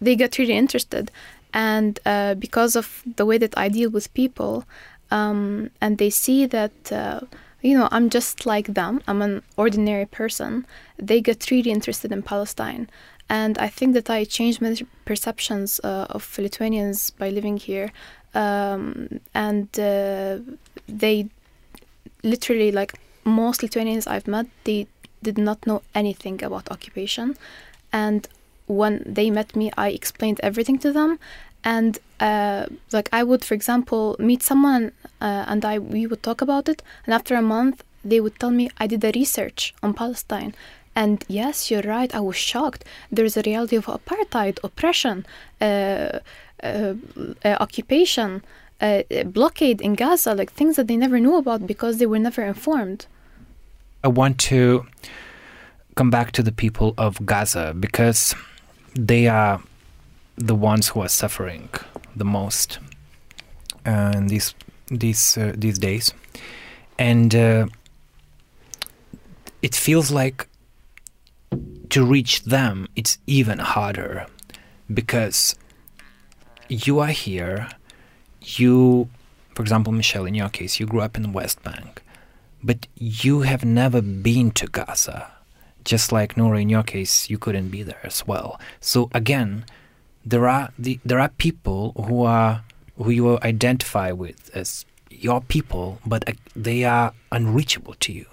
they 0.01 0.17
got 0.17 0.39
really 0.39 0.55
interested, 0.55 1.11
and 1.53 1.99
uh, 2.07 2.35
because 2.35 2.77
of 2.77 3.03
the 3.17 3.27
way 3.27 3.39
that 3.39 3.57
I 3.57 3.69
deal 3.69 3.91
with 3.91 4.13
people, 4.15 4.65
um, 5.11 5.71
and 5.81 5.99
they 5.99 6.11
see 6.11 6.47
that. 6.47 6.93
Uh, 6.93 7.21
you 7.61 7.77
know, 7.77 7.89
I'm 7.91 8.09
just 8.09 8.47
like 8.47 8.75
them. 8.75 9.03
I'm 9.09 9.21
an 9.21 9.43
ordinary 9.57 10.07
person. 10.07 10.65
They 10.97 11.21
get 11.21 11.51
really 11.51 11.73
interested 11.73 12.13
in 12.13 12.23
Palestine 12.23 12.89
and 13.29 13.59
I 13.59 13.69
think 13.69 13.95
that 13.95 14.09
I 14.09 14.25
changed 14.25 14.61
many 14.61 14.87
perceptions 15.05 15.81
uh, 15.85 16.07
of 16.11 16.39
Lithuanians 16.39 17.11
by 17.11 17.29
living 17.31 17.59
here, 17.59 17.93
um, 18.35 19.21
and 19.35 19.69
uh, 19.79 20.39
they 20.89 21.29
literally 22.23 22.73
like 22.73 22.95
most 23.25 23.63
Lithuanians 23.63 24.07
I've 24.07 24.27
met, 24.27 24.47
they 24.65 24.87
did 25.23 25.37
not 25.37 25.67
know 25.67 25.83
anything 25.95 26.43
about 26.43 26.71
occupation, 26.71 27.37
and 27.93 28.27
when 28.69 29.03
they 29.07 29.31
met 29.31 29.57
me, 29.57 29.71
I 29.77 29.91
explained 29.91 30.41
everything 30.43 30.79
to 30.81 30.93
them, 30.93 31.19
and 31.65 31.99
uh, 32.21 32.67
like 32.93 33.09
I 33.13 33.23
would, 33.23 33.45
for 33.45 33.55
example, 33.55 34.17
meet 34.19 34.43
someone 34.43 34.93
uh, 35.21 35.45
and 35.49 35.65
I 35.65 35.79
we 35.79 36.07
would 36.07 36.23
talk 36.23 36.41
about 36.41 36.69
it, 36.69 36.83
and 37.05 37.15
after 37.15 37.35
a 37.35 37.43
month 37.43 37.83
they 38.05 38.21
would 38.21 38.39
tell 38.39 38.51
me 38.51 38.71
I 38.79 38.87
did 38.87 39.05
a 39.05 39.13
research 39.13 39.75
on 39.83 39.93
Palestine 39.93 40.55
and 40.99 41.25
yes, 41.29 41.71
you're 41.71 41.83
right, 41.83 42.13
I 42.13 42.19
was 42.19 42.35
shocked. 42.35 42.85
There's 43.13 43.37
a 43.37 43.43
reality 43.43 43.77
of 43.77 43.87
apartheid, 43.87 44.59
oppression, 44.65 45.25
uh, 45.61 45.65
uh, 45.65 46.95
uh, 47.45 47.57
occupation, 47.61 48.43
uh, 48.81 49.03
blockade 49.27 49.81
in 49.81 49.95
Gaza, 49.95 50.35
like 50.35 50.53
things 50.53 50.75
that 50.75 50.89
they 50.89 50.97
never 50.97 51.21
knew 51.21 51.37
about 51.37 51.69
because 51.69 51.99
they 51.99 52.07
were 52.07 52.19
never 52.19 52.43
informed. 52.43 53.07
I 54.03 54.09
want 54.09 54.41
to 54.51 54.87
come 55.95 56.11
back 56.11 56.33
to 56.33 56.43
the 56.43 56.51
people 56.51 56.95
of 56.99 57.25
Gaza 57.25 57.75
because 57.79 58.35
they 58.99 59.29
are 59.29 59.63
the 60.37 60.55
ones 60.57 60.89
who 60.89 61.01
are 61.01 61.09
suffering 61.09 61.69
the 62.17 62.25
most 62.25 62.79
uh, 63.87 64.21
these 64.27 64.55
these 64.89 65.39
uh, 65.39 65.53
these 65.57 65.79
days, 65.79 66.13
and 66.99 67.35
uh, 67.35 67.67
it 69.63 69.75
feels 69.75 70.11
like 70.11 70.49
to 71.91 72.05
reach 72.05 72.43
them, 72.43 72.89
it's 72.97 73.19
even 73.27 73.59
harder 73.61 74.27
because 74.93 75.55
you 76.69 76.99
are 76.99 77.09
here. 77.09 77.69
You, 78.43 79.09
for 79.55 79.63
example, 79.63 79.93
Michelle, 79.93 80.27
in 80.27 80.35
your 80.35 80.49
case, 80.49 80.79
you 80.79 80.87
grew 80.87 81.01
up 81.01 81.17
in 81.17 81.23
the 81.23 81.31
West 81.31 81.63
Bank, 81.63 82.03
but 82.63 82.87
you 82.97 83.43
have 83.43 83.65
never 83.65 84.03
been 84.03 84.51
to 84.53 84.67
Gaza. 84.67 85.33
Just 85.89 86.13
like 86.13 86.37
Noura, 86.37 86.61
in 86.61 86.69
your 86.69 86.83
case, 86.83 87.31
you 87.31 87.39
couldn't 87.39 87.71
be 87.71 87.83
there 87.83 88.05
as 88.05 88.27
well. 88.27 88.61
So 88.79 89.09
again, 89.15 89.65
there 90.23 90.47
are 90.47 90.69
the, 90.79 91.01
there 91.03 91.19
are 91.19 91.31
people 91.31 91.83
who 92.07 92.25
are 92.25 92.63
who 92.99 93.11
you 93.11 93.39
identify 93.41 94.13
with 94.13 94.51
as 94.55 94.85
your 95.11 95.41
people, 95.41 95.99
but 96.05 96.29
uh, 96.29 96.33
they 96.55 96.85
are 96.85 97.15
unreachable 97.33 97.95
to 98.01 98.13
you. 98.13 98.27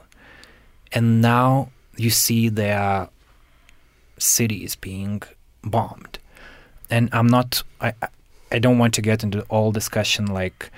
And 0.91 1.21
now 1.21 1.69
you 1.95 2.09
see 2.09 2.49
their 2.49 3.07
cities 4.17 4.75
being 4.75 5.21
bombed. 5.63 6.19
And 6.89 7.09
I'm 7.13 7.27
not 7.27 7.63
I 7.79 7.93
I 8.51 8.59
don't 8.59 8.79
want 8.83 8.93
to 8.95 9.01
get 9.01 9.23
into 9.23 9.41
all 9.43 9.71
discussion 9.71 10.25
like 10.27 10.69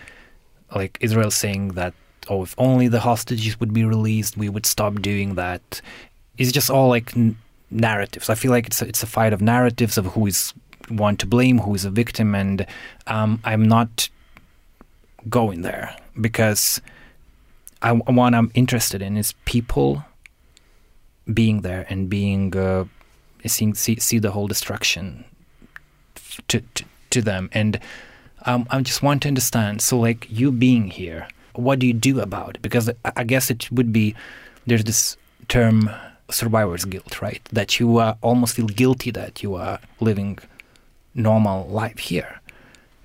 like 0.75 0.97
Israel 1.01 1.31
saying 1.31 1.69
that 1.79 1.93
oh 2.29 2.43
if 2.43 2.53
only 2.57 2.87
the 2.87 2.99
hostages 2.99 3.59
would 3.59 3.73
be 3.73 3.83
released 3.95 4.37
we 4.37 4.49
would 4.49 4.65
stop 4.65 4.93
doing 5.01 5.35
that. 5.35 5.81
It's 6.37 6.51
just 6.51 6.69
all 6.69 6.89
like 6.89 7.15
n- 7.15 7.37
narratives. 7.71 8.29
I 8.29 8.35
feel 8.35 8.51
like 8.51 8.67
it's 8.67 8.81
a, 8.81 8.87
it's 8.87 9.03
a 9.03 9.07
fight 9.07 9.33
of 9.33 9.41
narratives 9.41 9.97
of 9.97 10.07
who 10.07 10.27
is 10.27 10.53
one 10.89 11.17
to 11.17 11.25
blame, 11.25 11.59
who 11.59 11.75
is 11.75 11.85
a 11.85 11.89
victim, 11.89 12.35
and 12.35 12.65
um, 13.07 13.39
I'm 13.43 13.67
not 13.67 14.09
going 15.29 15.61
there 15.61 15.95
because 16.19 16.81
I, 17.81 17.91
what 17.91 18.33
I'm 18.33 18.51
interested 18.53 19.01
in 19.01 19.17
is 19.17 19.33
people 19.45 20.03
being 21.31 21.61
there 21.61 21.85
and 21.89 22.09
being 22.09 22.55
uh, 22.55 22.85
seeing 23.45 23.73
see, 23.75 23.97
see 23.97 24.19
the 24.19 24.31
whole 24.31 24.47
destruction 24.47 25.25
to, 26.47 26.61
to, 26.75 26.85
to 27.09 27.21
them 27.21 27.49
and 27.53 27.79
um, 28.45 28.65
I 28.69 28.81
just 28.81 29.03
want 29.03 29.23
to 29.23 29.27
understand 29.27 29.81
so 29.81 29.99
like 29.99 30.27
you 30.29 30.51
being 30.51 30.89
here 30.89 31.27
what 31.53 31.79
do 31.79 31.87
you 31.87 31.93
do 31.93 32.19
about 32.19 32.55
it 32.55 32.61
because 32.61 32.89
I 33.03 33.23
guess 33.23 33.49
it 33.49 33.71
would 33.71 33.91
be 33.91 34.15
there's 34.65 34.83
this 34.83 35.17
term 35.47 35.89
survivor's 36.29 36.85
guilt 36.85 37.21
right? 37.21 37.41
That 37.51 37.79
you 37.79 37.97
uh, 37.97 38.15
almost 38.21 38.55
feel 38.55 38.67
guilty 38.67 39.11
that 39.11 39.43
you 39.43 39.55
are 39.55 39.79
living 39.99 40.39
normal 41.13 41.67
life 41.67 41.97
here. 41.97 42.41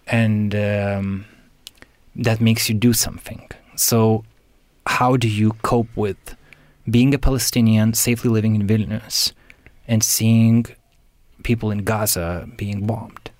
And 0.06 0.54
um, 0.54 1.24
that 2.16 2.40
makes 2.40 2.68
you 2.68 2.74
do 2.74 2.92
something. 2.92 3.50
So 3.76 4.24
how 4.86 5.16
do 5.16 5.28
you 5.28 5.52
cope 5.62 5.88
with 5.96 6.36
being 6.90 7.14
a 7.14 7.18
Palestinian 7.18 7.94
safely 7.94 8.30
living 8.30 8.54
in 8.54 8.66
Vilnius 8.66 9.32
and 9.86 10.02
seeing 10.02 10.66
people 11.42 11.70
in 11.70 11.84
Gaza 11.84 12.48
being 12.56 12.86
bombed? 12.86 13.30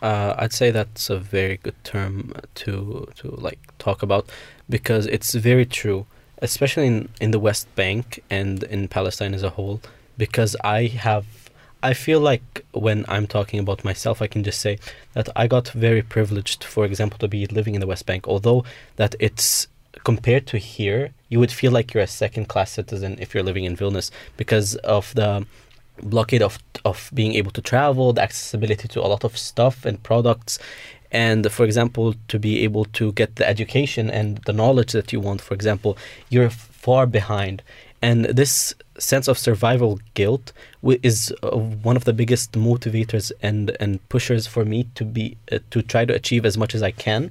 Uh, 0.00 0.34
I'd 0.36 0.52
say 0.52 0.72
that's 0.72 1.10
a 1.10 1.18
very 1.18 1.58
good 1.58 1.76
term 1.84 2.32
to 2.56 3.08
to 3.16 3.28
like 3.36 3.60
talk 3.78 4.02
about 4.02 4.28
because 4.68 5.06
it's 5.06 5.32
very 5.34 5.64
true, 5.64 6.06
especially 6.42 6.86
in 6.86 7.08
in 7.20 7.30
the 7.30 7.38
West 7.38 7.66
Bank 7.74 8.22
and 8.28 8.62
in 8.64 8.88
Palestine 8.88 9.34
as 9.34 9.42
a 9.42 9.50
whole. 9.50 9.80
Because 10.18 10.54
I 10.62 10.86
have, 10.86 11.24
I 11.82 11.94
feel 11.94 12.20
like 12.20 12.66
when 12.72 13.06
I'm 13.08 13.26
talking 13.26 13.58
about 13.58 13.82
myself, 13.82 14.20
I 14.20 14.26
can 14.26 14.42
just 14.44 14.60
say 14.60 14.78
that 15.14 15.28
I 15.34 15.46
got 15.46 15.68
very 15.68 16.02
privileged, 16.02 16.64
for 16.64 16.84
example, 16.84 17.18
to 17.20 17.28
be 17.28 17.46
living 17.46 17.74
in 17.74 17.80
the 17.80 17.86
West 17.86 18.04
Bank. 18.04 18.28
Although 18.28 18.64
that 18.96 19.14
it's 19.18 19.68
compared 20.04 20.46
to 20.48 20.58
here, 20.58 21.12
you 21.28 21.38
would 21.40 21.52
feel 21.52 21.72
like 21.72 21.94
you're 21.94 22.02
a 22.02 22.18
second 22.24 22.48
class 22.48 22.72
citizen 22.72 23.16
if 23.20 23.32
you're 23.32 23.42
living 23.42 23.64
in 23.64 23.76
Vilnius 23.76 24.10
because 24.36 24.74
of 24.76 25.14
the 25.14 25.46
blockade 26.02 26.42
of 26.42 26.58
of 26.84 27.10
being 27.14 27.34
able 27.34 27.52
to 27.52 27.62
travel, 27.62 28.12
the 28.12 28.22
accessibility 28.22 28.88
to 28.88 29.00
a 29.00 29.08
lot 29.08 29.24
of 29.24 29.38
stuff 29.38 29.84
and 29.84 30.02
products, 30.02 30.58
and 31.12 31.52
for 31.52 31.64
example, 31.64 32.14
to 32.28 32.38
be 32.38 32.64
able 32.64 32.86
to 32.86 33.12
get 33.12 33.36
the 33.36 33.46
education 33.46 34.10
and 34.10 34.38
the 34.46 34.52
knowledge 34.52 34.92
that 34.92 35.12
you 35.12 35.20
want. 35.20 35.40
For 35.42 35.54
example, 35.54 35.96
you're 36.30 36.50
far 36.50 37.06
behind, 37.06 37.62
and 38.00 38.24
this 38.24 38.74
sense 38.98 39.28
of 39.28 39.38
survival 39.38 40.00
guilt 40.14 40.52
is 40.82 41.32
uh, 41.42 41.56
one 41.56 41.96
of 41.96 42.04
the 42.04 42.12
biggest 42.12 42.52
motivators 42.52 43.30
and 43.42 43.76
and 43.78 44.06
pushers 44.08 44.46
for 44.46 44.64
me 44.64 44.86
to 44.94 45.04
be 45.04 45.36
uh, 45.50 45.58
to 45.70 45.82
try 45.82 46.04
to 46.04 46.14
achieve 46.14 46.44
as 46.44 46.56
much 46.58 46.74
as 46.74 46.82
I 46.82 46.90
can 46.90 47.30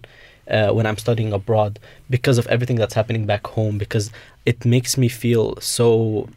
uh, 0.50 0.72
when 0.72 0.86
I'm 0.86 0.98
studying 0.98 1.34
abroad 1.34 1.80
because 2.10 2.38
of 2.38 2.48
everything 2.48 2.78
that's 2.78 2.94
happening 2.94 3.26
back 3.26 3.48
home 3.48 3.78
because 3.78 4.12
it 4.46 4.66
makes 4.66 4.98
me 4.98 5.08
feel 5.08 5.56
so 5.60 6.30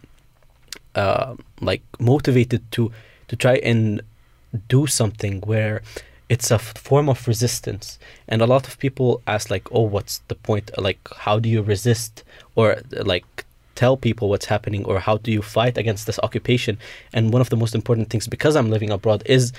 uh, 0.94 1.36
like 1.60 1.82
motivated 1.98 2.70
to 2.72 2.90
to 3.28 3.36
try 3.36 3.56
and 3.56 4.02
do 4.68 4.86
something 4.86 5.40
where 5.42 5.82
it's 6.28 6.50
a 6.50 6.58
form 6.58 7.08
of 7.08 7.28
resistance. 7.28 7.98
And 8.28 8.40
a 8.40 8.46
lot 8.46 8.66
of 8.66 8.78
people 8.78 9.22
ask 9.26 9.50
like 9.50 9.70
oh 9.72 9.82
what's 9.82 10.18
the 10.28 10.34
point? 10.34 10.70
Like 10.78 11.00
how 11.16 11.38
do 11.38 11.48
you 11.48 11.62
resist 11.62 12.24
or 12.54 12.78
like 12.92 13.44
tell 13.74 13.96
people 13.96 14.28
what's 14.28 14.46
happening 14.46 14.84
or 14.84 15.00
how 15.00 15.18
do 15.18 15.32
you 15.32 15.42
fight 15.42 15.76
against 15.76 16.06
this 16.06 16.18
occupation? 16.22 16.78
And 17.12 17.32
one 17.32 17.40
of 17.40 17.50
the 17.50 17.56
most 17.56 17.74
important 17.74 18.10
things 18.10 18.26
because 18.26 18.56
i'm 18.56 18.70
living 18.70 18.90
abroad 18.90 19.22
is 19.26 19.52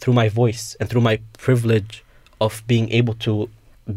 through 0.00 0.14
my 0.14 0.28
voice 0.28 0.76
and 0.80 0.88
through 0.88 1.02
my 1.02 1.20
privilege 1.38 2.02
of 2.40 2.62
being 2.66 2.90
able 2.90 3.14
to 3.14 3.48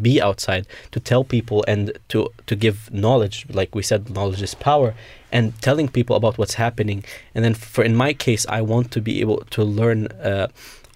be 0.02 0.22
outside 0.22 0.66
to 0.92 1.00
tell 1.00 1.24
people 1.24 1.64
and 1.68 1.92
to 2.10 2.30
to 2.48 2.56
give 2.56 2.92
knowledge. 2.92 3.46
Like 3.50 3.76
we 3.76 3.84
said 3.84 4.10
knowledge 4.10 4.42
is 4.42 4.56
power 4.56 4.96
and 5.32 5.60
telling 5.62 5.88
people 5.88 6.16
about 6.16 6.38
what's 6.38 6.56
happening. 6.56 7.04
And 7.36 7.44
then 7.44 7.54
for 7.54 7.84
in 7.84 7.96
my 7.96 8.14
case 8.14 8.46
i 8.48 8.62
want 8.62 8.92
to 8.92 9.02
be 9.02 9.20
able 9.22 9.44
to 9.52 9.64
learn 9.64 10.08
uh, 10.08 10.48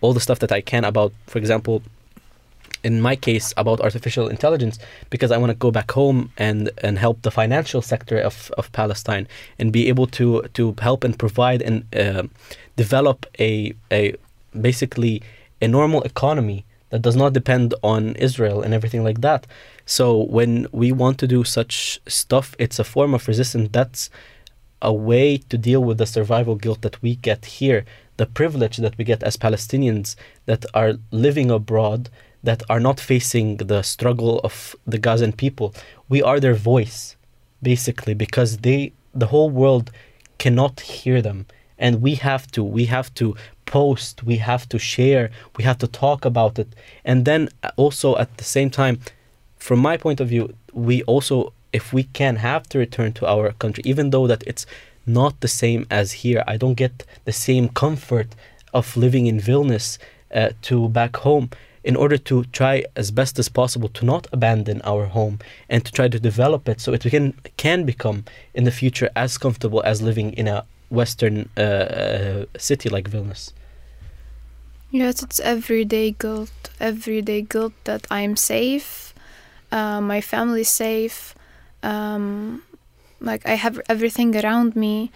all 0.02 0.14
the 0.14 0.20
stuff 0.20 0.40
that 0.40 0.52
i 0.52 0.62
can 0.62 0.84
about 0.84 1.12
for 1.28 1.38
example 1.40 1.82
in 2.84 3.02
my 3.02 3.16
case 3.16 3.54
about 3.58 3.82
artificial 3.82 4.28
intelligence 4.28 4.80
because 5.10 5.32
I 5.32 5.38
want 5.38 5.50
to 5.50 5.56
go 5.56 5.72
back 5.72 5.92
home 5.92 6.32
and 6.38 6.70
and 6.86 6.98
help 6.98 7.22
the 7.22 7.32
financial 7.32 7.82
sector 7.82 8.18
of, 8.20 8.52
of 8.58 8.72
Palestine 8.72 9.28
and 9.60 9.72
be 9.72 9.90
able 9.90 10.08
to 10.20 10.44
to 10.54 10.76
help 10.80 11.04
and 11.04 11.18
provide 11.18 11.62
and 11.62 11.76
uh, 11.96 12.24
develop 12.76 13.26
a 13.40 13.74
a 13.92 14.16
basically 14.70 15.22
a 15.62 15.68
normal 15.68 16.02
economy 16.04 16.66
that 16.90 17.02
does 17.02 17.16
not 17.16 17.34
depend 17.34 17.74
on 17.84 18.16
Israel 18.16 18.62
and 18.62 18.74
everything 18.74 19.04
like 19.04 19.22
that. 19.22 19.46
So 19.86 20.24
when 20.38 20.68
we 20.72 20.92
want 20.92 21.18
to 21.20 21.28
do 21.28 21.44
such 21.44 22.00
stuff, 22.08 22.56
it's 22.60 22.80
a 22.80 22.84
form 22.84 23.14
of 23.14 23.28
resistance. 23.28 23.70
That's 23.72 24.10
a 24.82 24.94
way 24.94 25.38
to 25.50 25.58
deal 25.58 25.84
with 25.84 25.98
the 25.98 26.06
survival 26.06 26.56
guilt 26.56 26.82
that 26.84 27.02
we 27.02 27.16
get 27.16 27.46
here, 27.46 27.84
the 28.18 28.26
privilege 28.26 28.78
that 28.78 28.98
we 28.98 29.04
get 29.04 29.24
as 29.24 29.38
Palestinians 29.38 30.16
that 30.46 30.66
are 30.74 30.94
living 31.12 31.50
abroad, 31.50 32.10
that 32.44 32.64
are 32.70 32.80
not 32.80 33.00
facing 33.00 33.58
the 33.58 33.82
struggle 33.82 34.40
of 34.44 34.76
the 34.86 34.98
Gazan 34.98 35.34
people. 35.34 35.74
We 36.10 36.22
are 36.22 36.40
their 36.40 36.54
voice, 36.54 37.16
basically, 37.62 38.14
because 38.14 38.58
they, 38.58 38.94
the 39.14 39.28
whole 39.28 39.50
world, 39.50 39.92
cannot 40.38 40.80
hear 40.82 41.22
them, 41.22 41.48
and 41.80 42.02
we 42.02 42.16
have 42.16 42.46
to. 42.52 42.64
We 42.64 42.86
have 42.86 43.14
to 43.16 43.36
post. 43.66 44.24
We 44.24 44.38
have 44.38 44.70
to 44.70 44.80
share. 44.80 45.32
We 45.58 45.64
have 45.64 45.80
to 45.80 45.88
talk 45.88 46.26
about 46.26 46.60
it, 46.60 46.68
and 47.04 47.26
then 47.26 47.50
uh, 47.64 47.72
also 47.76 48.18
at 48.18 48.38
the 48.38 48.44
same 48.44 48.70
time, 48.70 49.00
from 49.58 49.80
my 49.80 49.98
point 49.98 50.20
of 50.20 50.30
view, 50.30 50.54
we 50.74 51.02
also 51.04 51.54
if 51.74 51.94
we 51.94 52.04
can 52.04 52.38
have 52.38 52.64
to 52.70 52.80
return 52.80 53.14
to 53.14 53.28
our 53.28 53.52
country, 53.54 53.84
even 53.86 54.12
though 54.12 54.28
that 54.28 54.44
it's 54.48 54.66
not 55.08 55.40
the 55.42 55.48
same 55.48 55.88
as 55.90 56.12
here. 56.24 56.44
I 56.48 56.58
don't 56.58 56.76
get 56.76 57.06
the 57.26 57.34
same 57.34 57.70
comfort 57.70 58.28
of 58.74 58.96
living 58.98 59.26
in 59.28 59.40
Vilnius 59.40 59.98
uh, 60.34 60.50
to 60.64 60.90
back 60.90 61.18
home. 61.18 61.50
In 61.84 61.96
order 61.96 62.18
to 62.18 62.44
try 62.46 62.84
as 62.98 63.12
best 63.12 63.40
as 63.40 63.48
possible 63.48 63.88
to 63.90 64.04
not 64.04 64.28
abandon 64.34 64.82
our 64.82 65.06
home 65.06 65.40
and 65.70 65.86
to 65.86 65.92
try 65.92 66.10
to 66.10 66.20
develop 66.20 66.68
it 66.68 66.82
so 66.82 66.92
it 66.92 67.04
can 67.04 67.34
can 67.56 67.86
become 67.86 68.26
in 68.54 68.66
the 68.66 68.72
future 68.72 69.10
as 69.16 69.38
comfortable 69.38 69.82
as 69.86 70.02
living 70.02 70.34
in 70.34 70.50
a 70.50 70.66
Western 70.90 71.48
uh, 71.56 71.62
uh, 71.62 72.46
city 72.58 72.90
like 72.90 73.10
Vilnius. 73.10 73.54
Yes, 74.92 75.24
it's 75.24 75.40
everyday 75.40 76.12
guilt. 76.12 76.52
Everyday 76.80 77.42
guilt 77.42 77.74
that 77.84 78.06
I'm 78.10 78.36
safe, 78.36 79.14
uh, 79.72 80.00
my 80.00 80.22
family's 80.22 80.70
safe, 80.70 81.36
um, 81.84 82.64
like 83.20 83.48
I 83.48 83.56
have 83.56 83.80
everything 83.90 84.36
around 84.36 84.76
me, 84.76 85.12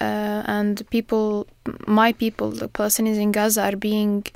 uh, 0.00 0.42
and 0.46 0.88
people, 0.90 1.46
my 1.86 2.12
people, 2.12 2.50
the 2.50 2.68
Palestinians 2.68 3.18
in 3.18 3.32
Gaza, 3.32 3.62
are 3.62 3.76
being 3.76 4.26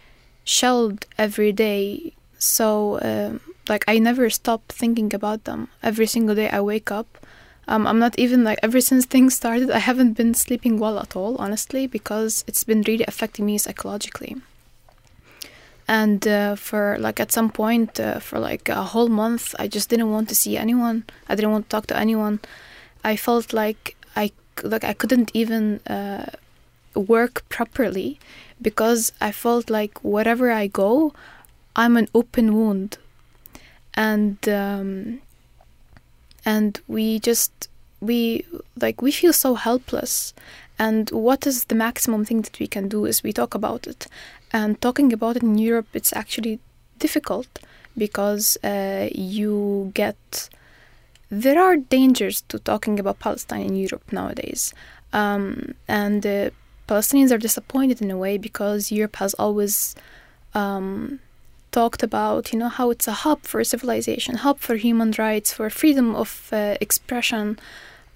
shelled 0.45 1.07
every 1.19 1.53
day. 1.53 2.13
So, 2.39 2.95
uh, 2.97 3.39
like, 3.69 3.85
I 3.87 3.99
never 3.99 4.31
stop 4.31 4.63
thinking 4.69 5.13
about 5.15 5.45
them. 5.45 5.69
Every 5.83 6.07
single 6.07 6.35
day 6.35 6.49
I 6.49 6.61
wake 6.61 6.91
up. 6.91 7.19
Um, 7.69 7.87
I'm 7.87 7.99
not 7.99 8.19
even 8.19 8.43
like 8.43 8.59
ever 8.63 8.81
since 8.81 9.05
things 9.05 9.37
started. 9.37 9.71
I 9.71 9.79
haven't 9.79 10.15
been 10.15 10.35
sleeping 10.35 10.79
well 10.79 10.99
at 10.99 11.15
all, 11.15 11.37
honestly, 11.37 11.87
because 11.87 12.45
it's 12.49 12.65
been 12.65 12.83
really 12.83 13.05
affecting 13.07 13.47
me 13.47 13.59
psychologically 13.59 14.37
and 15.91 16.27
uh, 16.29 16.55
for 16.55 16.97
like 17.01 17.19
at 17.19 17.33
some 17.33 17.51
point 17.51 17.99
uh, 17.99 18.21
for 18.21 18.39
like 18.39 18.69
a 18.69 18.85
whole 18.93 19.09
month 19.09 19.57
i 19.59 19.67
just 19.67 19.89
didn't 19.91 20.11
want 20.13 20.29
to 20.29 20.37
see 20.37 20.57
anyone 20.57 21.05
i 21.29 21.35
didn't 21.35 21.51
want 21.51 21.69
to 21.69 21.69
talk 21.69 21.87
to 21.89 21.97
anyone 21.97 22.39
i 23.05 23.17
felt 23.17 23.53
like 23.53 23.97
i 24.17 24.31
like 24.63 24.85
i 24.85 24.93
couldn't 24.93 25.31
even 25.35 25.81
uh, 25.87 26.27
work 26.95 27.49
properly 27.49 28.19
because 28.61 29.13
i 29.21 29.33
felt 29.33 29.71
like 29.71 29.99
wherever 30.03 30.51
i 30.51 30.67
go 30.67 31.13
i'm 31.77 31.97
an 31.97 32.09
open 32.15 32.55
wound. 32.55 32.99
And 33.95 34.39
um, 34.49 35.21
and 36.45 36.81
we 36.89 37.19
just 37.19 37.69
we 38.01 38.45
like 38.81 39.03
we 39.03 39.13
feel 39.13 39.33
so 39.33 39.55
helpless. 39.55 40.33
And 40.79 41.11
what 41.11 41.47
is 41.47 41.65
the 41.65 41.75
maximum 41.75 42.25
thing 42.25 42.41
that 42.43 42.59
we 42.59 42.67
can 42.67 42.89
do 42.89 43.05
is 43.05 43.23
we 43.23 43.33
talk 43.33 43.55
about 43.55 43.87
it. 43.87 44.07
And 44.53 44.81
talking 44.81 45.13
about 45.13 45.37
it 45.37 45.43
in 45.43 45.59
Europe, 45.59 45.89
it's 45.93 46.13
actually 46.15 46.59
difficult 46.99 47.59
because 47.97 48.57
uh, 48.65 49.09
you 49.13 49.91
get 49.95 50.49
there 51.31 51.63
are 51.63 51.77
dangers 51.77 52.43
to 52.49 52.59
talking 52.59 52.99
about 52.99 53.21
Palestine 53.21 53.63
in 53.63 53.77
Europe 53.77 54.13
nowadays, 54.13 54.75
um, 55.13 55.75
and 55.87 56.27
uh, 56.27 56.51
Palestinians 56.89 57.31
are 57.31 57.39
disappointed 57.39 58.03
in 58.03 58.11
a 58.11 58.19
way 58.19 58.37
because 58.37 58.91
Europe 58.91 59.17
has 59.17 59.35
always 59.35 59.95
um, 60.55 61.21
talked 61.71 62.03
about 62.03 62.53
you 62.53 62.59
know 62.59 62.69
how 62.69 62.91
it's 62.91 63.07
a 63.07 63.13
hub 63.13 63.43
for 63.43 63.63
civilization, 63.63 64.37
hub 64.37 64.59
for 64.59 64.77
human 64.77 65.13
rights, 65.19 65.53
for 65.53 65.71
freedom 65.71 66.17
of 66.17 66.49
uh, 66.53 66.77
expression, 66.81 67.59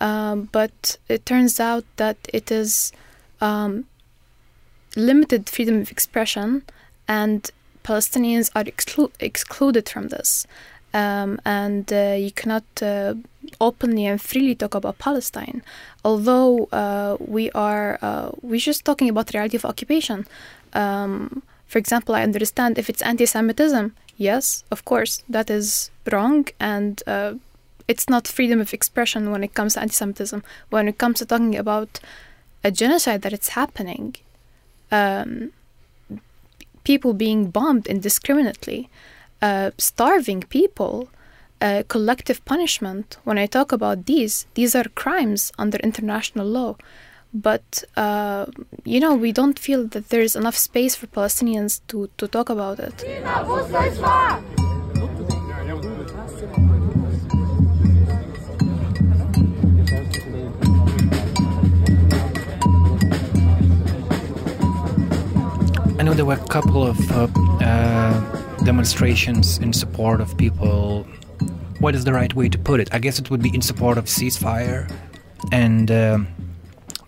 um, 0.01 0.49
but 0.51 0.99
it 1.09 1.25
turns 1.25 1.61
out 1.61 1.85
that 1.97 2.17
it 2.33 2.51
is 2.51 2.93
um, 3.41 3.85
limited 4.97 5.49
freedom 5.49 5.81
of 5.81 5.91
expression, 5.91 6.65
and 7.07 7.51
Palestinians 7.85 8.51
are 8.57 8.65
exclu- 8.65 9.13
excluded 9.21 9.89
from 9.89 10.09
this. 10.09 10.47
Um, 10.95 11.41
and 11.45 11.93
uh, 11.93 12.15
you 12.17 12.31
cannot 12.31 12.65
uh, 12.81 13.15
openly 13.61 14.07
and 14.07 14.23
freely 14.23 14.55
talk 14.55 14.75
about 14.77 14.99
Palestine. 14.99 15.63
Although 16.05 16.67
uh, 16.67 17.17
we 17.19 17.51
are, 17.51 17.99
uh, 18.01 18.31
we're 18.43 18.61
just 18.61 18.85
talking 18.85 19.09
about 19.09 19.35
reality 19.35 19.57
of 19.57 19.65
occupation. 19.65 20.25
Um, 20.73 21.43
for 21.67 21.79
example, 21.79 22.15
I 22.15 22.23
understand 22.23 22.79
if 22.79 22.89
it's 22.89 23.03
anti-Semitism, 23.03 23.93
yes, 24.17 24.63
of 24.71 24.85
course, 24.85 25.23
that 25.29 25.51
is 25.51 25.91
wrong, 26.13 26.47
and 26.61 27.03
uh, 27.09 27.35
it's 27.89 28.09
not 28.09 28.29
freedom 28.29 28.61
of 28.61 28.73
expression 28.73 29.33
when 29.33 29.43
it 29.43 29.55
comes 29.55 29.75
to 29.75 29.81
anti-Semitism. 29.81 30.45
When 30.71 30.87
it 30.87 30.99
comes 30.99 31.19
to 31.19 31.27
talking 31.27 31.57
about 31.57 31.99
a 32.63 32.71
genocide 32.71 33.23
that 33.23 33.33
it's 33.33 33.51
happening, 33.51 34.15
um, 34.93 35.51
people 36.85 37.13
being 37.15 37.51
bombed 37.51 37.89
indiscriminately, 37.89 38.89
uh, 39.45 39.71
starving 39.77 40.41
people, 40.49 41.09
uh, 41.61 41.83
collective 41.89 42.43
punishment. 42.45 43.19
When 43.25 43.37
I 43.37 43.47
talk 43.47 43.73
about 43.73 44.07
these, 44.07 44.47
these 44.55 44.75
are 44.75 44.89
crimes 44.95 45.53
under 45.59 45.79
international 45.79 46.47
law. 46.47 46.77
But, 47.35 47.85
uh, 47.97 48.47
you 48.85 49.01
know, 49.01 49.15
we 49.15 49.33
don't 49.33 49.59
feel 49.59 49.87
that 49.89 50.09
there 50.09 50.23
is 50.23 50.35
enough 50.37 50.57
space 50.57 50.95
for 50.95 51.09
Palestinians 51.09 51.81
to, 51.89 52.09
to 52.17 52.29
talk 52.29 52.49
about 52.49 52.79
it. 52.79 53.05
I 65.99 66.03
know 66.03 66.15
there 66.15 66.25
were 66.25 66.35
a 66.35 66.49
couple 66.49 66.83
of 66.87 66.99
uh, 67.11 67.29
uh, 67.61 68.44
demonstrations 68.65 69.59
in 69.59 69.73
support 69.73 70.21
of 70.21 70.37
people. 70.37 71.07
What 71.81 71.95
is 71.95 72.05
the 72.05 72.13
right 72.13 72.35
way 72.35 72.49
to 72.49 72.59
put 72.59 72.81
it? 72.81 72.89
I 72.93 72.99
guess 72.99 73.19
it 73.19 73.31
would 73.31 73.43
be 73.43 73.55
in 73.55 73.61
support 73.61 73.99
of 73.99 74.07
ceasefire, 74.07 74.91
and 75.53 75.91
uh, 75.91 76.19